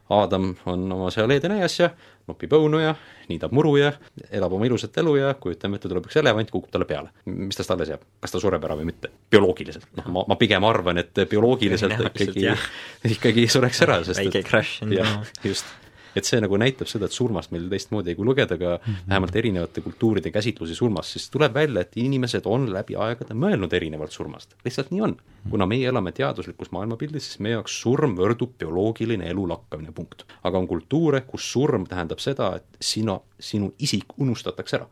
Aadam 0.09 0.49
on 0.67 0.91
oma 0.91 1.11
seal 1.13 1.31
Eedeni 1.31 1.61
aias 1.61 1.77
ja 1.79 1.89
nopib 2.27 2.51
õunu 2.55 2.79
ja 2.81 2.93
niidab 3.29 3.53
muru 3.55 3.75
ja 3.79 3.91
elab 4.31 4.55
oma 4.55 4.67
ilusat 4.67 4.97
elu 4.99 5.15
ja 5.19 5.33
kujutame 5.39 5.79
ette, 5.79 5.91
tuleb 5.91 6.07
üks 6.07 6.17
elevant, 6.19 6.51
kukub 6.51 6.71
talle 6.71 6.87
peale. 6.87 7.13
mis 7.25 7.59
tast 7.59 7.71
alles 7.71 7.93
jääb, 7.93 8.03
kas 8.23 8.35
ta 8.35 8.41
sureb 8.43 8.63
ära 8.63 8.77
või 8.79 8.87
mitte? 8.91 9.11
bioloogiliselt, 9.31 9.87
noh 9.99 10.09
ma, 10.13 10.25
ma 10.27 10.39
pigem 10.39 10.63
arvan, 10.67 10.99
et 11.03 11.23
bioloogiliselt 11.29 11.95
ikkagi, 12.09 12.49
ikkagi 13.15 13.47
sureks 13.51 13.81
ära, 13.87 14.01
sest 14.07 14.23
väike 14.23 14.43
crash 14.47 14.83
on 14.83 14.93
jah, 14.95 15.15
just 15.43 15.71
et 16.15 16.27
see 16.27 16.39
nagu 16.43 16.57
näitab 16.59 16.89
seda, 16.89 17.07
et 17.09 17.15
surmast 17.15 17.51
meil 17.53 17.65
teistmoodi, 17.71 18.15
kui 18.17 18.25
lugeda 18.25 18.57
ka 18.57 18.75
mm 18.75 18.93
-hmm. 18.93 19.09
vähemalt 19.09 19.35
erinevate 19.35 19.81
kultuuride 19.81 20.31
käsitlusi 20.31 20.75
surmast, 20.75 21.09
siis 21.09 21.29
tuleb 21.29 21.53
välja, 21.53 21.81
et 21.81 21.97
inimesed 21.97 22.45
on 22.45 22.73
läbi 22.73 22.95
aegade 22.95 23.33
mõelnud 23.33 23.73
erinevalt 23.73 24.11
surmast. 24.11 24.55
lihtsalt 24.65 24.91
nii 24.91 25.01
on. 25.01 25.17
kuna 25.49 25.65
meie 25.65 25.87
elame 25.87 26.11
teaduslikus 26.11 26.71
maailmapildis, 26.71 27.25
siis 27.25 27.39
meie 27.39 27.53
jaoks 27.53 27.81
surm 27.81 28.15
võrdub 28.15 28.49
bioloogiline 28.57 29.29
elu 29.29 29.47
lakkamine, 29.49 29.91
punkt. 29.91 30.23
aga 30.43 30.57
on 30.57 30.67
kultuure, 30.67 31.21
kus 31.21 31.51
surm 31.51 31.85
tähendab 31.87 32.19
seda, 32.19 32.55
et 32.55 32.65
sina, 32.81 33.19
sinu 33.39 33.73
isik 33.79 34.05
unustatakse 34.17 34.75
ära. 34.77 34.87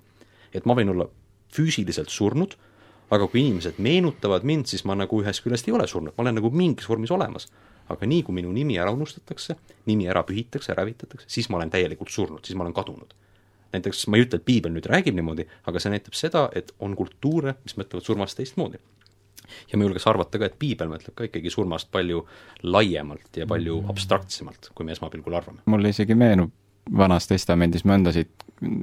et 0.54 0.66
ma 0.66 0.74
võin 0.74 0.90
olla 0.90 1.06
füüsiliselt 1.54 2.10
surnud, 2.10 2.56
aga 3.10 3.28
kui 3.28 3.40
inimesed 3.40 3.74
meenutavad 3.78 4.44
mind, 4.44 4.66
siis 4.66 4.86
ma 4.86 4.96
nagu 4.96 5.22
ühest 5.22 5.44
küljest 5.44 5.68
ei 5.68 5.74
ole 5.74 5.88
surnud, 5.88 6.14
ma 6.18 6.22
olen 6.22 6.36
nagu 6.36 6.50
mingis 6.50 6.90
vormis 6.90 7.12
olemas 7.12 7.48
aga 7.96 8.08
nii, 8.10 8.22
kui 8.28 8.36
minu 8.38 8.52
nimi 8.56 8.78
ära 8.82 8.94
unustatakse, 8.94 9.58
nimi 9.90 10.08
ära 10.12 10.24
pühitakse, 10.28 10.72
ära 10.74 10.86
hävitatakse, 10.86 11.28
siis 11.32 11.50
ma 11.50 11.60
olen 11.60 11.74
täielikult 11.74 12.14
surnud, 12.14 12.46
siis 12.46 12.58
ma 12.58 12.66
olen 12.66 12.78
kadunud. 12.78 13.14
näiteks 13.72 14.08
ma 14.12 14.20
ei 14.20 14.26
ütle, 14.26 14.42
et 14.42 14.46
piibel 14.46 14.74
nüüd 14.76 14.88
räägib 14.92 15.16
niimoodi, 15.16 15.46
aga 15.70 15.80
see 15.80 15.94
näitab 15.94 16.16
seda, 16.18 16.50
et 16.56 16.74
on 16.84 16.96
kultuure, 17.00 17.56
mis 17.64 17.78
mõtlevad 17.80 18.08
surmast 18.08 18.38
teistmoodi. 18.38 18.80
ja 19.72 19.78
ma 19.78 19.88
julgeks 19.88 20.08
arvata 20.08 20.40
ka, 20.40 20.48
et 20.48 20.58
piibel 20.60 20.90
mõtleb 20.92 21.16
ka 21.16 21.28
ikkagi 21.28 21.50
surmast 21.50 21.92
palju 21.92 22.26
laiemalt 22.64 23.38
ja 23.38 23.48
palju 23.48 23.82
mm. 23.82 23.94
abstraktsemalt, 23.94 24.72
kui 24.76 24.86
me 24.86 24.92
esmapilgul 24.92 25.36
arvame. 25.36 25.64
mulle 25.66 25.90
isegi 25.90 26.16
meenub 26.16 26.52
Vanas 26.98 27.28
Testamendis 27.30 27.84
mõndasid, 27.86 28.32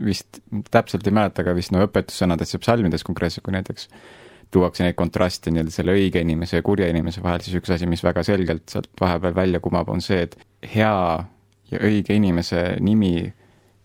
vist 0.05 0.41
täpselt 0.71 1.07
ei 1.07 1.15
mäleta, 1.15 1.43
aga 1.43 1.55
vist 1.57 1.73
no 1.75 1.83
õpetussõnadesse 1.85 2.61
psalmides 2.63 3.05
konkreetselt, 3.05 3.45
kui 3.45 3.53
näiteks 3.57 3.89
tuuakse 4.51 4.85
neid 4.85 4.97
kontraste 4.97 5.53
nii-öelda 5.53 5.73
selle 5.73 5.95
õige 5.97 6.23
inimese 6.25 6.61
ja 6.61 6.65
kurja 6.65 6.89
inimese 6.89 7.23
vahel, 7.23 7.43
siis 7.45 7.59
üks 7.61 7.73
asi, 7.75 7.87
mis 7.87 8.03
väga 8.05 8.23
selgelt 8.25 8.69
sealt 8.73 8.89
vahepeal 9.01 9.35
välja 9.37 9.61
kumab, 9.61 9.89
on 9.93 10.01
see, 10.05 10.23
et 10.25 10.39
hea 10.75 10.95
ja 11.71 11.83
õige 11.85 12.17
inimese 12.17 12.63
nimi 12.81 13.29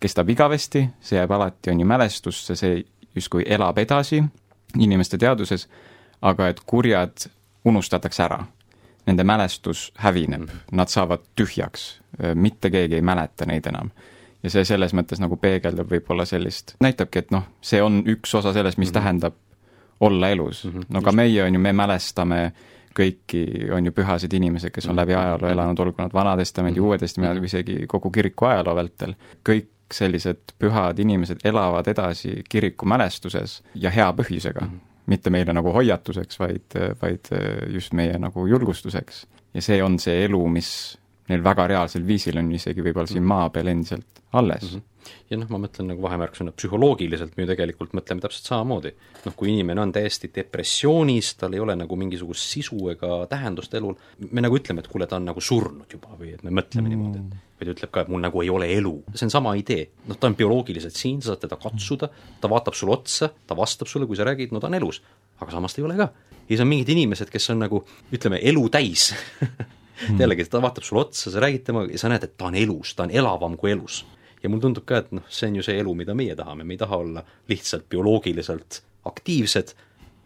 kestab 0.00 0.30
igavesti, 0.32 0.86
see 1.00 1.18
jääb 1.18 1.32
alati, 1.36 1.72
on 1.72 1.80
ju, 1.80 1.88
mälestusse, 1.88 2.56
see 2.56 2.82
justkui 3.14 3.44
elab 3.46 3.78
edasi 3.78 4.22
inimeste 4.80 5.18
teaduses, 5.20 5.68
aga 6.24 6.48
et 6.50 6.64
kurjad 6.66 7.28
unustatakse 7.64 8.24
ära. 8.24 8.40
Nende 9.04 9.24
mälestus 9.24 9.90
hävineb, 10.00 10.48
nad 10.72 10.88
saavad 10.88 11.26
tühjaks, 11.36 11.98
mitte 12.34 12.70
keegi 12.72 12.96
ei 12.96 13.04
mäleta 13.04 13.44
neid 13.46 13.66
enam 13.68 13.92
ja 14.44 14.52
see 14.52 14.64
selles 14.68 14.92
mõttes 14.96 15.20
nagu 15.22 15.36
peegeldab 15.40 15.88
võib-olla 15.88 16.26
sellist, 16.28 16.74
näitabki, 16.84 17.22
et 17.24 17.32
noh, 17.32 17.46
see 17.64 17.80
on 17.82 18.02
üks 18.12 18.34
osa 18.36 18.52
sellest, 18.52 18.78
mis 18.78 18.90
mm 18.90 18.90
-hmm. 18.90 19.00
tähendab 19.00 19.34
olla 20.00 20.28
elus 20.28 20.64
mm. 20.64 20.70
-hmm, 20.70 20.86
no 20.88 21.02
ka 21.02 21.10
just. 21.10 21.16
meie 21.16 21.42
on 21.42 21.54
ju, 21.54 21.60
me 21.60 21.72
mälestame 21.72 22.52
kõiki, 22.94 23.44
on 23.74 23.86
ju, 23.86 23.92
pühasid 23.92 24.34
inimesed, 24.34 24.70
kes 24.70 24.86
on 24.86 24.96
läbi 24.96 25.12
mhm. 25.12 25.20
ajaloo 25.20 25.50
elanud, 25.50 25.78
olgu 25.78 26.02
nad 26.02 26.12
Vana-testamendi 26.14 26.80
mm, 26.80 26.84
-hmm. 26.84 26.88
Uue 26.88 26.98
Testamendi 26.98 27.40
või 27.40 27.50
isegi 27.50 27.86
kogu 27.86 28.10
kiriku 28.10 28.44
ajaloo 28.44 28.74
vältel. 28.76 29.14
kõik 29.48 29.70
sellised 29.92 30.54
pühad 30.58 30.98
inimesed 30.98 31.44
elavad 31.44 31.86
edasi 31.88 32.42
kiriku 32.48 32.86
mälestuses 32.86 33.62
ja 33.74 33.90
hea 33.90 34.10
põhjusega 34.12 34.60
mm. 34.60 34.68
-hmm. 34.68 34.80
mitte 35.06 35.30
meile 35.30 35.52
nagu 35.52 35.72
hoiatuseks, 35.72 36.38
vaid, 36.38 36.78
vaid 37.02 37.30
just 37.72 37.92
meie 37.92 38.18
nagu 38.18 38.46
julgustuseks. 38.46 39.26
ja 39.54 39.62
see 39.62 39.82
on 39.82 39.98
see 39.98 40.24
elu, 40.24 40.48
mis 40.48 40.98
neil 41.28 41.44
väga 41.44 41.66
reaalsel 41.66 42.06
viisil 42.06 42.38
on 42.38 42.52
isegi 42.52 42.82
võib-olla 42.82 43.06
siin 43.06 43.22
maa 43.22 43.50
peal 43.50 43.66
endiselt 43.66 44.06
alles 44.32 44.72
mm. 44.72 44.78
-hmm 44.78 44.93
ja 45.30 45.38
noh, 45.38 45.48
ma 45.52 45.60
mõtlen 45.64 45.90
nagu 45.92 46.04
vahemärkusena 46.04 46.54
psühholoogiliselt 46.56 47.36
me 47.36 47.44
ju 47.44 47.50
tegelikult 47.52 47.94
mõtleme 47.96 48.24
täpselt 48.24 48.50
samamoodi. 48.50 48.94
noh, 49.24 49.36
kui 49.36 49.52
inimene 49.52 49.84
on 49.84 49.92
täiesti 49.92 50.30
depressioonis, 50.34 51.34
tal 51.40 51.56
ei 51.56 51.62
ole 51.64 51.76
nagu 51.78 51.96
mingisugust 51.96 52.50
sisu 52.56 52.90
ega 52.92 53.24
tähendust 53.30 53.74
elul, 53.74 53.96
me 54.30 54.44
nagu 54.44 54.58
ütleme, 54.58 54.84
et 54.84 54.90
kuule, 54.90 55.08
ta 55.10 55.20
on 55.20 55.28
nagu 55.30 55.40
surnud 55.40 55.90
juba 55.90 56.16
või 56.18 56.34
et 56.34 56.44
me 56.44 56.54
mõtleme 56.54 56.88
mm. 56.88 56.94
niimoodi, 56.94 57.24
et 57.24 57.54
või 57.54 57.68
ta 57.68 57.74
ütleb 57.76 57.92
ka, 57.94 58.04
et 58.04 58.10
mul 58.12 58.22
nagu 58.24 58.42
ei 58.42 58.50
ole 58.50 58.68
elu. 58.74 58.94
see 59.14 59.26
on 59.28 59.32
sama 59.32 59.54
idee, 59.58 59.88
noh, 60.08 60.18
ta 60.18 60.28
on 60.28 60.36
bioloogiliselt 60.38 60.96
siin, 60.98 61.20
sa 61.22 61.32
saad 61.32 61.44
teda 61.46 61.58
katsuda, 61.60 62.10
ta 62.40 62.50
vaatab 62.50 62.76
sulle 62.76 62.96
otsa, 62.96 63.30
ta 63.46 63.56
vastab 63.56 63.90
sulle, 63.90 64.08
kui 64.10 64.18
sa 64.18 64.26
räägid, 64.26 64.52
no 64.52 64.60
ta 64.60 64.68
on 64.70 64.78
elus. 64.80 65.02
aga 65.40 65.50
samas 65.50 65.74
ta 65.74 65.80
ei 65.80 65.86
ole 65.86 65.96
ka. 65.96 66.10
ja 66.44 66.48
siis 66.48 66.60
on 66.60 66.68
mingid 66.68 66.88
inimesed, 66.88 67.30
kes 67.30 67.50
on 67.50 67.62
nagu 67.64 67.84
ütleme, 68.12 68.40
elu 68.42 68.68
täis 68.68 69.12
mm. 70.08 70.20
jällegi, 70.20 70.48
ta 70.50 70.62
vaatab 70.62 70.84
sulle 70.84 71.06
otsa, 71.06 71.30
sa 71.30 71.40
räägid 71.40 71.64
temaga 71.66 71.92
ja 71.92 71.98
sa 72.00 72.10
näed, 72.12 72.26
et 72.26 72.36
ta 72.36 72.50
on 72.50 72.58
elus, 72.58 72.94
ta 72.94 73.06
on 73.06 73.14
elavam 73.14 73.56
kui 73.60 73.72
elus. 73.74 74.02
Ja 74.44 74.50
mulle 74.52 74.66
tundub 74.66 74.84
ka, 74.88 75.00
et 75.00 75.12
noh, 75.16 75.24
see 75.32 75.48
on 75.50 75.58
ju 75.58 75.66
see 75.66 75.78
elu, 75.80 75.94
mida 75.96 76.14
meie 76.16 76.36
tahame, 76.36 76.66
me 76.68 76.76
ei 76.76 76.80
taha 76.80 77.00
olla 77.00 77.24
lihtsalt 77.50 77.88
bioloogiliselt 77.90 78.82
aktiivsed, 79.08 79.74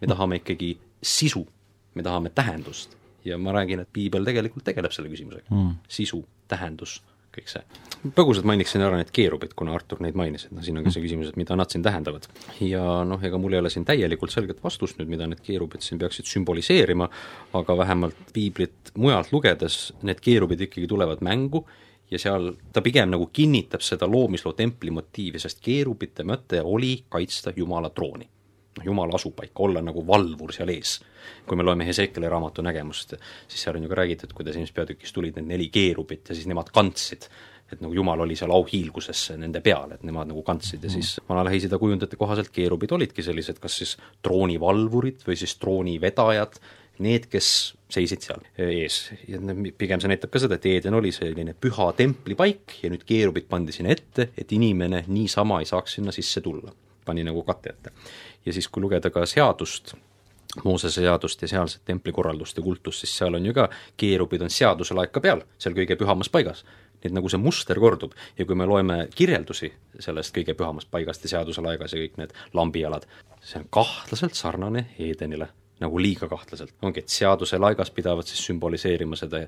me 0.01 0.11
tahame 0.11 0.41
ikkagi 0.43 0.73
sisu, 1.03 1.45
me 1.95 2.07
tahame 2.07 2.35
tähendust. 2.35 2.97
ja 3.25 3.37
ma 3.39 3.53
räägin, 3.53 3.81
et 3.83 3.89
piibel 3.93 4.25
tegelikult 4.25 4.65
tegeleb 4.65 4.93
selle 4.95 5.11
küsimusega 5.11 5.51
mm., 5.51 5.73
sisu, 5.93 6.23
tähendus 6.49 7.01
kõik 7.35 7.51
see. 7.51 7.63
põgusalt 8.15 8.47
mainiksin 8.49 8.83
ära 8.83 8.99
need 8.99 9.11
keerubid, 9.15 9.53
kuna 9.59 9.75
Artur 9.77 10.01
neid 10.03 10.17
mainis, 10.19 10.47
et 10.47 10.55
noh, 10.55 10.63
siin 10.65 10.79
on 10.79 10.87
ka 10.87 10.93
see 10.95 11.03
küsimus, 11.03 11.33
et 11.33 11.39
mida 11.41 11.57
nad 11.59 11.71
siin 11.71 11.85
tähendavad. 11.85 12.29
ja 12.65 13.03
noh, 13.07 13.23
ega 13.25 13.41
mul 13.43 13.57
ei 13.57 13.63
ole 13.63 13.73
siin 13.75 13.85
täielikult 13.89 14.35
selget 14.35 14.63
vastust 14.65 15.01
nüüd, 15.01 15.11
mida 15.13 15.29
need 15.31 15.43
keerubid 15.45 15.85
siin 15.85 16.01
peaksid 16.01 16.31
sümboliseerima, 16.31 17.11
aga 17.59 17.77
vähemalt 17.83 18.33
piiblit 18.35 18.95
mujalt 18.97 19.35
lugedes 19.35 19.93
need 20.03 20.23
keerubid 20.25 20.67
ikkagi 20.69 20.89
tulevad 20.91 21.23
mängu 21.27 21.67
ja 22.11 22.19
seal 22.19 22.53
ta 22.73 22.83
pigem 22.83 23.11
nagu 23.11 23.29
kinnitab 23.33 23.85
seda 23.85 24.09
loomisloo 24.09 24.53
templi 24.57 24.91
motiivi, 24.91 25.39
sest 25.39 25.61
keerubite 25.65 26.25
mõte 26.25 26.63
oli 26.65 26.97
kaitsta 27.09 27.53
Jumala 27.57 27.91
trooni 27.91 28.29
noh, 28.79 28.85
Jumala 28.85 29.15
asupaika, 29.15 29.63
olla 29.67 29.83
nagu 29.83 30.07
valvur 30.07 30.53
seal 30.55 30.71
ees. 30.73 30.99
kui 31.47 31.57
me 31.57 31.65
loeme 31.65 31.87
Hesekieli 31.87 32.29
raamatu 32.29 32.63
nägemust, 32.63 33.15
siis 33.49 33.63
seal 33.63 33.77
on 33.77 33.83
ju 33.85 33.89
ka 33.89 33.97
räägitud, 33.99 34.33
kuidas 34.33 34.55
esimeses 34.55 34.75
peatükis 34.75 35.13
tulid 35.13 35.37
need 35.37 35.49
neli 35.49 35.69
keerubit 35.69 36.29
ja 36.29 36.35
siis 36.35 36.47
nemad 36.49 36.71
kandsid 36.73 37.29
et 37.73 37.83
nagu 37.85 37.93
Jumal 37.93 38.23
oli 38.25 38.37
seal 38.37 38.53
auhiilguses 38.55 39.35
nende 39.37 39.61
peal, 39.65 39.93
et 39.93 40.05
nemad 40.07 40.31
nagu 40.31 40.41
kandsid 40.47 40.85
ja 40.85 40.91
siis 40.93 41.19
vana 41.29 41.43
Lähis-Ida 41.45 41.77
kujundite 41.81 42.17
kohaselt 42.17 42.49
keerubid 42.55 42.95
olidki 42.97 43.25
sellised, 43.25 43.59
kas 43.61 43.77
siis 43.83 43.97
troonivalvurid 44.25 45.27
või 45.27 45.37
siis 45.37 45.53
troonivedajad, 45.61 46.57
need, 47.05 47.29
kes 47.31 47.51
seisid 47.93 48.25
seal 48.25 48.43
ees 48.61 48.99
ja 49.29 49.41
pigem 49.79 50.01
see 50.03 50.11
näitab 50.11 50.33
ka 50.33 50.43
seda, 50.43 50.59
et 50.59 50.67
Eeden 50.69 50.97
oli 50.99 51.13
selline 51.15 51.55
püha 51.59 51.89
templipaik 51.97 52.79
ja 52.83 52.91
nüüd 52.93 53.07
keerubid 53.09 53.49
pandi 53.49 53.75
sinna 53.75 53.95
ette, 53.95 54.31
et 54.39 54.53
inimene 54.53 55.05
niisama 55.09 55.63
ei 55.63 55.69
saaks 55.69 55.99
sinna 55.99 56.15
sisse 56.15 56.45
tulla. 56.45 56.73
pani 57.09 57.25
nagu 57.25 57.43
katte 57.43 57.71
ette 57.71 57.93
ja 58.45 58.53
siis, 58.53 58.69
kui 58.69 58.83
lugeda 58.83 59.11
ka 59.11 59.27
seadust, 59.27 59.95
Moosese 60.65 61.03
seadust 61.03 61.43
ja 61.45 61.49
sealset 61.49 61.83
templikorraldust 61.85 62.57
ja 62.57 62.63
kultust, 62.65 63.03
siis 63.05 63.19
seal 63.19 63.37
on 63.37 63.47
ju 63.47 63.53
ka, 63.55 63.67
keerubid 64.01 64.43
on 64.43 64.51
seaduse 64.51 64.95
laeka 64.97 65.21
peal, 65.21 65.43
seal 65.61 65.77
kõige 65.77 65.97
pühamas 66.01 66.33
paigas. 66.33 66.65
nii 66.99 67.13
et 67.13 67.15
nagu 67.15 67.29
see 67.31 67.39
muster 67.39 67.79
kordub 67.79 68.15
ja 68.39 68.45
kui 68.45 68.57
me 68.59 68.67
loeme 68.67 68.97
kirjeldusi 69.15 69.69
sellest 70.01 70.35
kõige 70.35 70.57
pühamast 70.59 70.91
paigast 70.91 71.23
ja 71.23 71.37
seaduse 71.37 71.63
laegas 71.63 71.93
ja 71.93 72.01
kõik 72.01 72.17
need 72.19 72.33
lambijalad, 72.55 73.07
see 73.45 73.61
on 73.61 73.69
kahtlaselt 73.71 74.35
sarnane 74.35 74.89
Edenile 74.99 75.53
nagu 75.81 76.01
liiga 76.03 76.29
kahtlaselt. 76.29 76.75
ongi, 76.83 77.01
et 77.01 77.09
seaduse 77.09 77.59
laigas 77.59 77.91
pidavat 77.95 78.27
siis 78.27 78.41
sümboliseerima 78.49 79.17
seda 79.17 79.45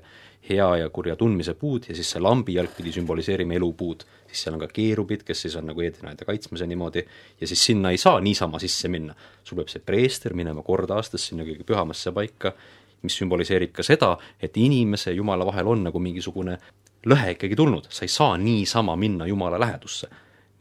hea 0.49 0.67
ja 0.79 0.89
kurja 0.89 1.15
tundmise 1.19 1.53
puud 1.59 1.89
ja 1.89 1.95
siis 1.95 2.11
see 2.13 2.21
lambijalg 2.23 2.71
pidi 2.77 2.93
sümboliseerima 2.95 3.53
elupuud. 3.53 4.03
siis 4.27 4.43
seal 4.43 4.55
on 4.55 4.63
ka 4.63 4.69
keerubid, 4.73 5.25
kes 5.27 5.41
siis 5.47 5.55
on 5.59 5.67
nagu 5.67 5.81
eedenaide 5.81 6.25
kaitsmise 6.25 6.67
niimoodi, 6.67 7.05
ja 7.41 7.47
siis 7.47 7.65
sinna 7.65 7.91
ei 7.91 7.97
saa 7.97 8.19
niisama 8.19 8.59
sisse 8.59 8.87
minna. 8.87 9.15
sul 9.43 9.57
peab 9.59 9.69
see 9.73 9.83
preester 9.85 10.33
minema 10.33 10.63
kord 10.63 10.91
aastas 10.91 11.27
sinna 11.27 11.43
kõige 11.43 11.67
pühamasse 11.67 12.11
paika, 12.15 12.53
mis 13.01 13.17
sümboliseerib 13.17 13.71
ka 13.73 13.83
seda, 13.83 14.17
et 14.39 14.57
inimese 14.57 15.11
ja 15.11 15.17
Jumala 15.17 15.45
vahel 15.45 15.67
on 15.67 15.83
nagu 15.83 15.99
mingisugune 15.99 16.57
lõhe 17.09 17.31
ikkagi 17.35 17.57
tulnud, 17.57 17.87
sa 17.89 18.05
ei 18.05 18.13
saa 18.13 18.37
niisama 18.37 18.95
minna 18.95 19.27
Jumala 19.27 19.59
lähedusse. 19.59 20.07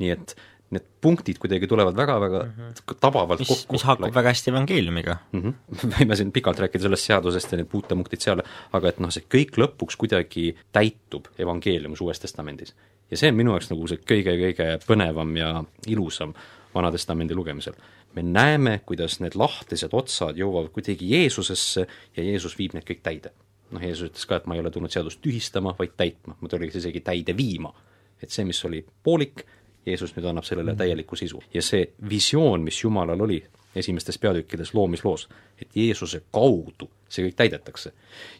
nii 0.00 0.10
et 0.10 0.36
need 0.70 0.86
punktid 1.02 1.40
kuidagi 1.42 1.66
tulevad 1.66 1.96
väga-väga 1.96 2.42
mm 2.44 2.50
-hmm. 2.50 2.94
tabavalt 3.00 3.40
mis, 3.42 3.48
kokku. 3.48 3.72
mis 3.72 3.82
haakub 3.82 4.14
väga 4.14 4.28
hästi 4.28 4.50
evangeeliumiga 4.50 5.16
mm. 5.32 5.42
-hmm. 5.42 5.54
võime 5.98 6.16
siin 6.16 6.32
pikalt 6.32 6.58
rääkida 6.58 6.82
sellest 6.82 7.10
seadusest 7.10 7.52
ja 7.52 7.58
need 7.58 7.68
puutepunktid 7.68 8.20
seal, 8.20 8.42
aga 8.72 8.88
et 8.88 9.00
noh, 9.00 9.10
see 9.10 9.26
kõik 9.34 9.58
lõpuks 9.58 9.98
kuidagi 9.98 10.54
täitub 10.72 11.26
evangeeliumis 11.38 12.00
Uues 12.00 12.20
Testamendis. 12.20 12.74
ja 13.10 13.16
see 13.16 13.28
on 13.28 13.36
minu 13.36 13.50
jaoks 13.50 13.70
nagu 13.70 13.88
see 13.88 13.98
kõige-kõige 13.98 14.78
põnevam 14.86 15.36
ja 15.36 15.64
ilusam 15.86 16.34
Vana 16.74 16.90
Testamendi 16.92 17.34
lugemisel. 17.34 17.72
me 18.14 18.22
näeme, 18.22 18.80
kuidas 18.86 19.20
need 19.20 19.34
lahtised 19.34 19.92
otsad 19.92 20.38
jõuavad 20.38 20.72
kuidagi 20.74 21.10
Jeesusesse 21.10 21.86
ja 22.16 22.22
Jeesus 22.22 22.58
viib 22.58 22.74
need 22.74 22.86
kõik 22.86 23.02
täide. 23.02 23.30
noh, 23.70 23.82
Jeesus 23.82 24.10
ütles 24.10 24.26
ka, 24.26 24.36
et 24.36 24.46
ma 24.46 24.54
ei 24.54 24.60
ole 24.60 24.70
tulnud 24.70 24.90
seadust 24.90 25.20
tühistama, 25.22 25.74
vaid 25.78 25.94
täitma, 25.96 26.36
ma 26.40 26.48
tulin 26.48 26.70
isegi 26.74 27.00
täide 27.00 27.36
viima. 27.36 27.74
et 28.22 28.30
see, 28.30 28.44
mis 28.44 28.64
oli 28.64 28.84
poolik, 29.02 29.46
Jeesus 29.91 30.14
nüüd 30.16 30.28
annab 30.30 30.47
sellele 30.49 30.74
täieliku 30.78 31.16
sisu 31.16 31.43
ja 31.55 31.62
see 31.62 31.91
visioon, 32.11 32.62
mis 32.66 32.82
Jumalal 32.84 33.20
oli 33.20 33.43
esimestes 33.76 34.18
peatükkides 34.18 34.74
loomisloos, 34.74 35.28
et 35.62 35.76
Jeesuse 35.76 36.22
kaudu 36.32 36.91
see 37.09 37.26
kõik 37.26 37.36
täidetakse. 37.38 37.93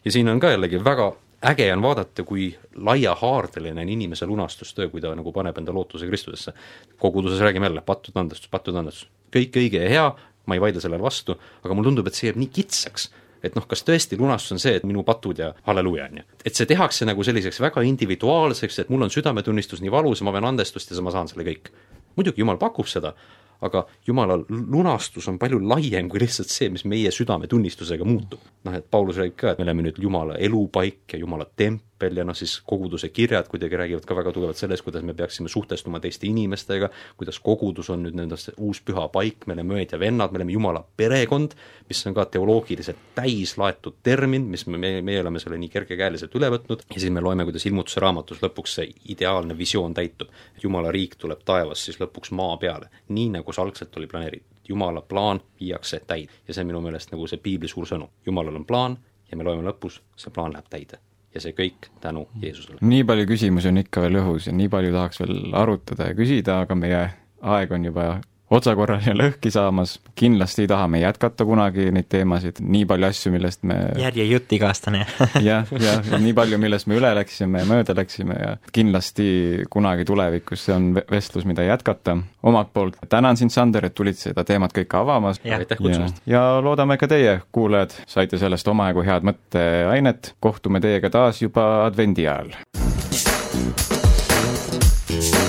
ja 0.05 0.11
siin 0.11 0.29
on 0.29 0.39
ka 0.39 0.51
jällegi 0.51 0.83
väga 0.83 1.11
äge 1.41 1.73
on 1.73 1.81
vaadata, 1.81 2.23
kui 2.23 2.51
laiahaardeline 2.75 3.81
on 3.81 3.89
inimese 3.89 4.25
lunastustöö, 4.25 4.89
kui 4.89 5.01
ta 5.01 5.15
nagu 5.15 5.31
paneb 5.31 5.57
enda 5.57 5.73
lootuse 5.73 6.07
Kristusesse. 6.07 6.53
koguduses 6.97 7.39
räägime 7.39 7.65
jälle, 7.65 7.81
pattude 7.81 8.19
andestus, 8.19 8.49
pattude 8.49 8.77
andestus, 8.77 9.09
kõik 9.35 9.57
õige 9.57 9.81
ja 9.83 9.89
hea, 9.89 10.05
ma 10.45 10.55
ei 10.55 10.61
vaidle 10.61 10.81
sellele 10.81 11.01
vastu, 11.01 11.35
aga 11.63 11.73
mulle 11.73 11.89
tundub, 11.89 12.07
et 12.07 12.17
see 12.17 12.29
jääb 12.29 12.39
nii 12.41 12.51
kitsaks, 12.53 13.09
et 13.43 13.55
noh, 13.57 13.65
kas 13.67 13.83
tõesti 13.87 14.19
lunastus 14.19 14.55
on 14.55 14.61
see, 14.61 14.75
et 14.77 14.87
minu 14.87 15.03
patud 15.07 15.39
ja 15.39 15.51
halleluuja, 15.67 16.07
on 16.11 16.21
ju. 16.21 16.25
et 16.45 16.57
see 16.57 16.69
tehakse 16.69 17.07
nagu 17.09 17.23
selliseks 17.23 17.61
väga 17.63 17.83
individuaalseks, 17.87 18.79
et 18.83 18.89
mul 18.93 19.07
on 19.07 19.13
südametunnistus 19.13 19.81
nii 19.81 19.93
valus 19.93 20.21
ma 20.21 20.33
vajan 20.33 20.51
andestust 20.53 20.91
ja 20.91 21.01
ma 21.01 21.13
saan 21.13 21.31
selle 21.31 21.47
kõik. 21.47 21.71
muidugi 22.15 22.43
Jumal 22.43 22.59
pakub 22.61 22.87
seda, 22.87 23.13
aga 23.61 23.85
Jumala 24.07 24.39
lunastus 24.49 25.27
on 25.29 25.37
palju 25.39 25.59
laiem 25.61 26.09
kui 26.09 26.19
lihtsalt 26.23 26.49
see, 26.49 26.69
mis 26.69 26.85
meie 26.85 27.11
südametunnistusega 27.11 28.05
muutub. 28.05 28.39
noh, 28.65 28.73
et 28.73 28.89
Paulus 28.89 29.17
räägib 29.17 29.37
ka, 29.37 29.51
et 29.51 29.59
me 29.59 29.67
oleme 29.67 29.87
nüüd 29.89 30.01
Jumala 30.01 30.37
elupaik 30.37 31.13
ja 31.13 31.19
Jumala 31.19 31.45
tempel 31.45 31.90
ja 32.01 32.25
noh, 32.25 32.37
siis 32.37 32.57
koguduse 32.65 33.11
kirjad 33.13 33.47
kuidagi 33.51 33.77
räägivad 33.77 34.07
ka 34.07 34.15
väga 34.17 34.33
tugevalt 34.33 34.57
sellest, 34.57 34.83
kuidas 34.83 35.03
me 35.05 35.13
peaksime 35.13 35.49
suhtestuma 35.49 35.99
teiste 35.99 36.27
inimestega, 36.27 36.89
kuidas 37.17 37.39
kogudus 37.39 37.91
on 37.93 38.01
nüüd 38.07 38.17
nendest 38.17 38.55
uus 38.57 38.81
püha 38.81 39.05
paik, 39.13 39.45
me 39.45 39.53
oleme 39.53 39.77
õed 39.77 39.93
ja 39.93 39.99
vennad, 40.01 40.33
me 40.33 40.41
oleme 40.41 40.55
Jumala 40.57 40.81
perekond, 40.97 41.53
mis 41.89 42.01
on 42.07 42.17
ka 42.17 42.25
teoloogiliselt 42.33 43.13
täislaetud 43.15 44.01
termin, 44.03 44.49
mis 44.49 44.65
me, 44.67 44.81
me, 44.81 44.93
meie 45.05 45.21
oleme 45.21 45.39
selle 45.43 45.59
nii 45.61 45.69
kergekäeliselt 45.69 46.35
üle 46.39 46.49
võtnud 46.55 46.87
ja 46.87 46.97
siis 46.97 47.13
me 47.13 47.21
loeme, 47.21 47.45
kuidas 47.45 47.67
ilmutuse 47.69 48.01
raamatus 48.01 48.41
lõpuks 48.41 48.79
see 48.79 48.89
ideaalne 49.13 49.57
visioon 49.57 49.93
täitub. 49.93 50.33
Jumala 50.63 50.91
riik 50.91 51.15
tuleb 51.21 51.45
taevas 51.45 51.85
siis 51.85 52.01
lõpuks 52.01 52.33
maa 52.33 52.57
peale, 52.61 52.89
nii 53.13 53.29
nagu 53.37 53.51
kus 53.51 53.59
algselt 53.59 53.97
oli 53.97 54.07
planeeritud. 54.07 54.47
jumala 54.69 55.01
plaan 55.01 55.41
viiakse 55.59 55.99
täide 56.07 56.31
ja 56.47 56.53
see 56.53 56.61
on 56.63 56.67
minu 56.67 56.81
meelest 56.81 57.11
nagu 57.11 57.27
see 57.27 57.41
piibli 57.43 57.67
suur 57.67 57.87
sõnum. 57.87 58.09
jumalal 58.25 58.55
on 58.55 58.65
plaan 58.65 58.97
ja 59.31 59.37
me 59.37 59.43
loeme 59.43 59.67
lõpus, 59.67 59.99
see 60.15 60.31
plaan 60.31 60.53
läheb 60.53 60.69
täide. 60.69 60.99
Ja 61.35 61.43
see 61.43 61.55
kõik 61.57 61.89
tänu 62.03 62.25
Jeesusele. 62.41 62.79
nii 62.81 63.03
palju 63.07 63.27
küsimusi 63.29 63.71
on 63.71 63.81
ikka 63.83 64.03
veel 64.05 64.19
õhus 64.23 64.49
ja 64.49 64.55
nii 64.55 64.69
palju 64.71 64.91
tahaks 64.95 65.21
veel 65.23 65.37
arutada 65.57 66.11
ja 66.11 66.17
küsida, 66.17 66.61
aga 66.65 66.75
meie 66.75 67.01
aeg 67.41 67.71
on 67.71 67.85
juba 67.87 68.07
otsakorral 68.51 69.01
ja 69.05 69.13
lõhki 69.15 69.51
saamas, 69.53 69.95
kindlasti 70.19 70.67
tahame 70.69 71.01
jätkata 71.01 71.45
kunagi 71.47 71.87
neid 71.95 72.07
teemasid, 72.11 72.59
nii 72.61 72.85
palju 72.89 73.07
asju, 73.07 73.31
millest 73.33 73.63
me 73.67 73.77
järjejutt 74.01 74.55
iga-aastane 74.57 75.03
jah, 75.49 75.71
jah, 75.71 76.11
nii 76.21 76.33
palju, 76.37 76.59
millest 76.61 76.89
me 76.91 76.99
üle 76.99 77.13
läksime 77.15 77.63
ja 77.63 77.69
mööda 77.69 77.95
läksime 77.97 78.37
ja 78.39 78.51
kindlasti 78.75 79.27
kunagi 79.71 80.05
tulevikus 80.07 80.67
see 80.67 80.75
on 80.75 80.91
vestlus, 80.99 81.47
mida 81.47 81.65
jätkata. 81.65 82.17
omalt 82.43 82.73
poolt 82.73 82.99
tänan 83.09 83.37
sind, 83.37 83.51
Sander, 83.51 83.85
et 83.87 83.95
tulid 83.95 84.19
seda 84.19 84.43
teemat 84.47 84.75
kõike 84.75 84.99
avama. 84.99 85.33
aitäh 85.43 85.77
kutsumast! 85.77 86.21
ja 86.25 86.43
loodame 86.63 86.97
ka 86.97 87.07
teie, 87.11 87.39
kuulajad, 87.51 87.95
saite 88.07 88.39
sellest 88.41 88.67
omajagu 88.67 89.05
head 89.07 89.27
mõtteainet, 89.27 90.35
kohtume 90.43 90.83
teiega 90.83 91.09
taas 91.13 91.41
juba 91.41 91.85
advendi 91.87 92.27
ajal. 92.27 92.55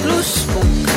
plusspunkt 0.02 0.91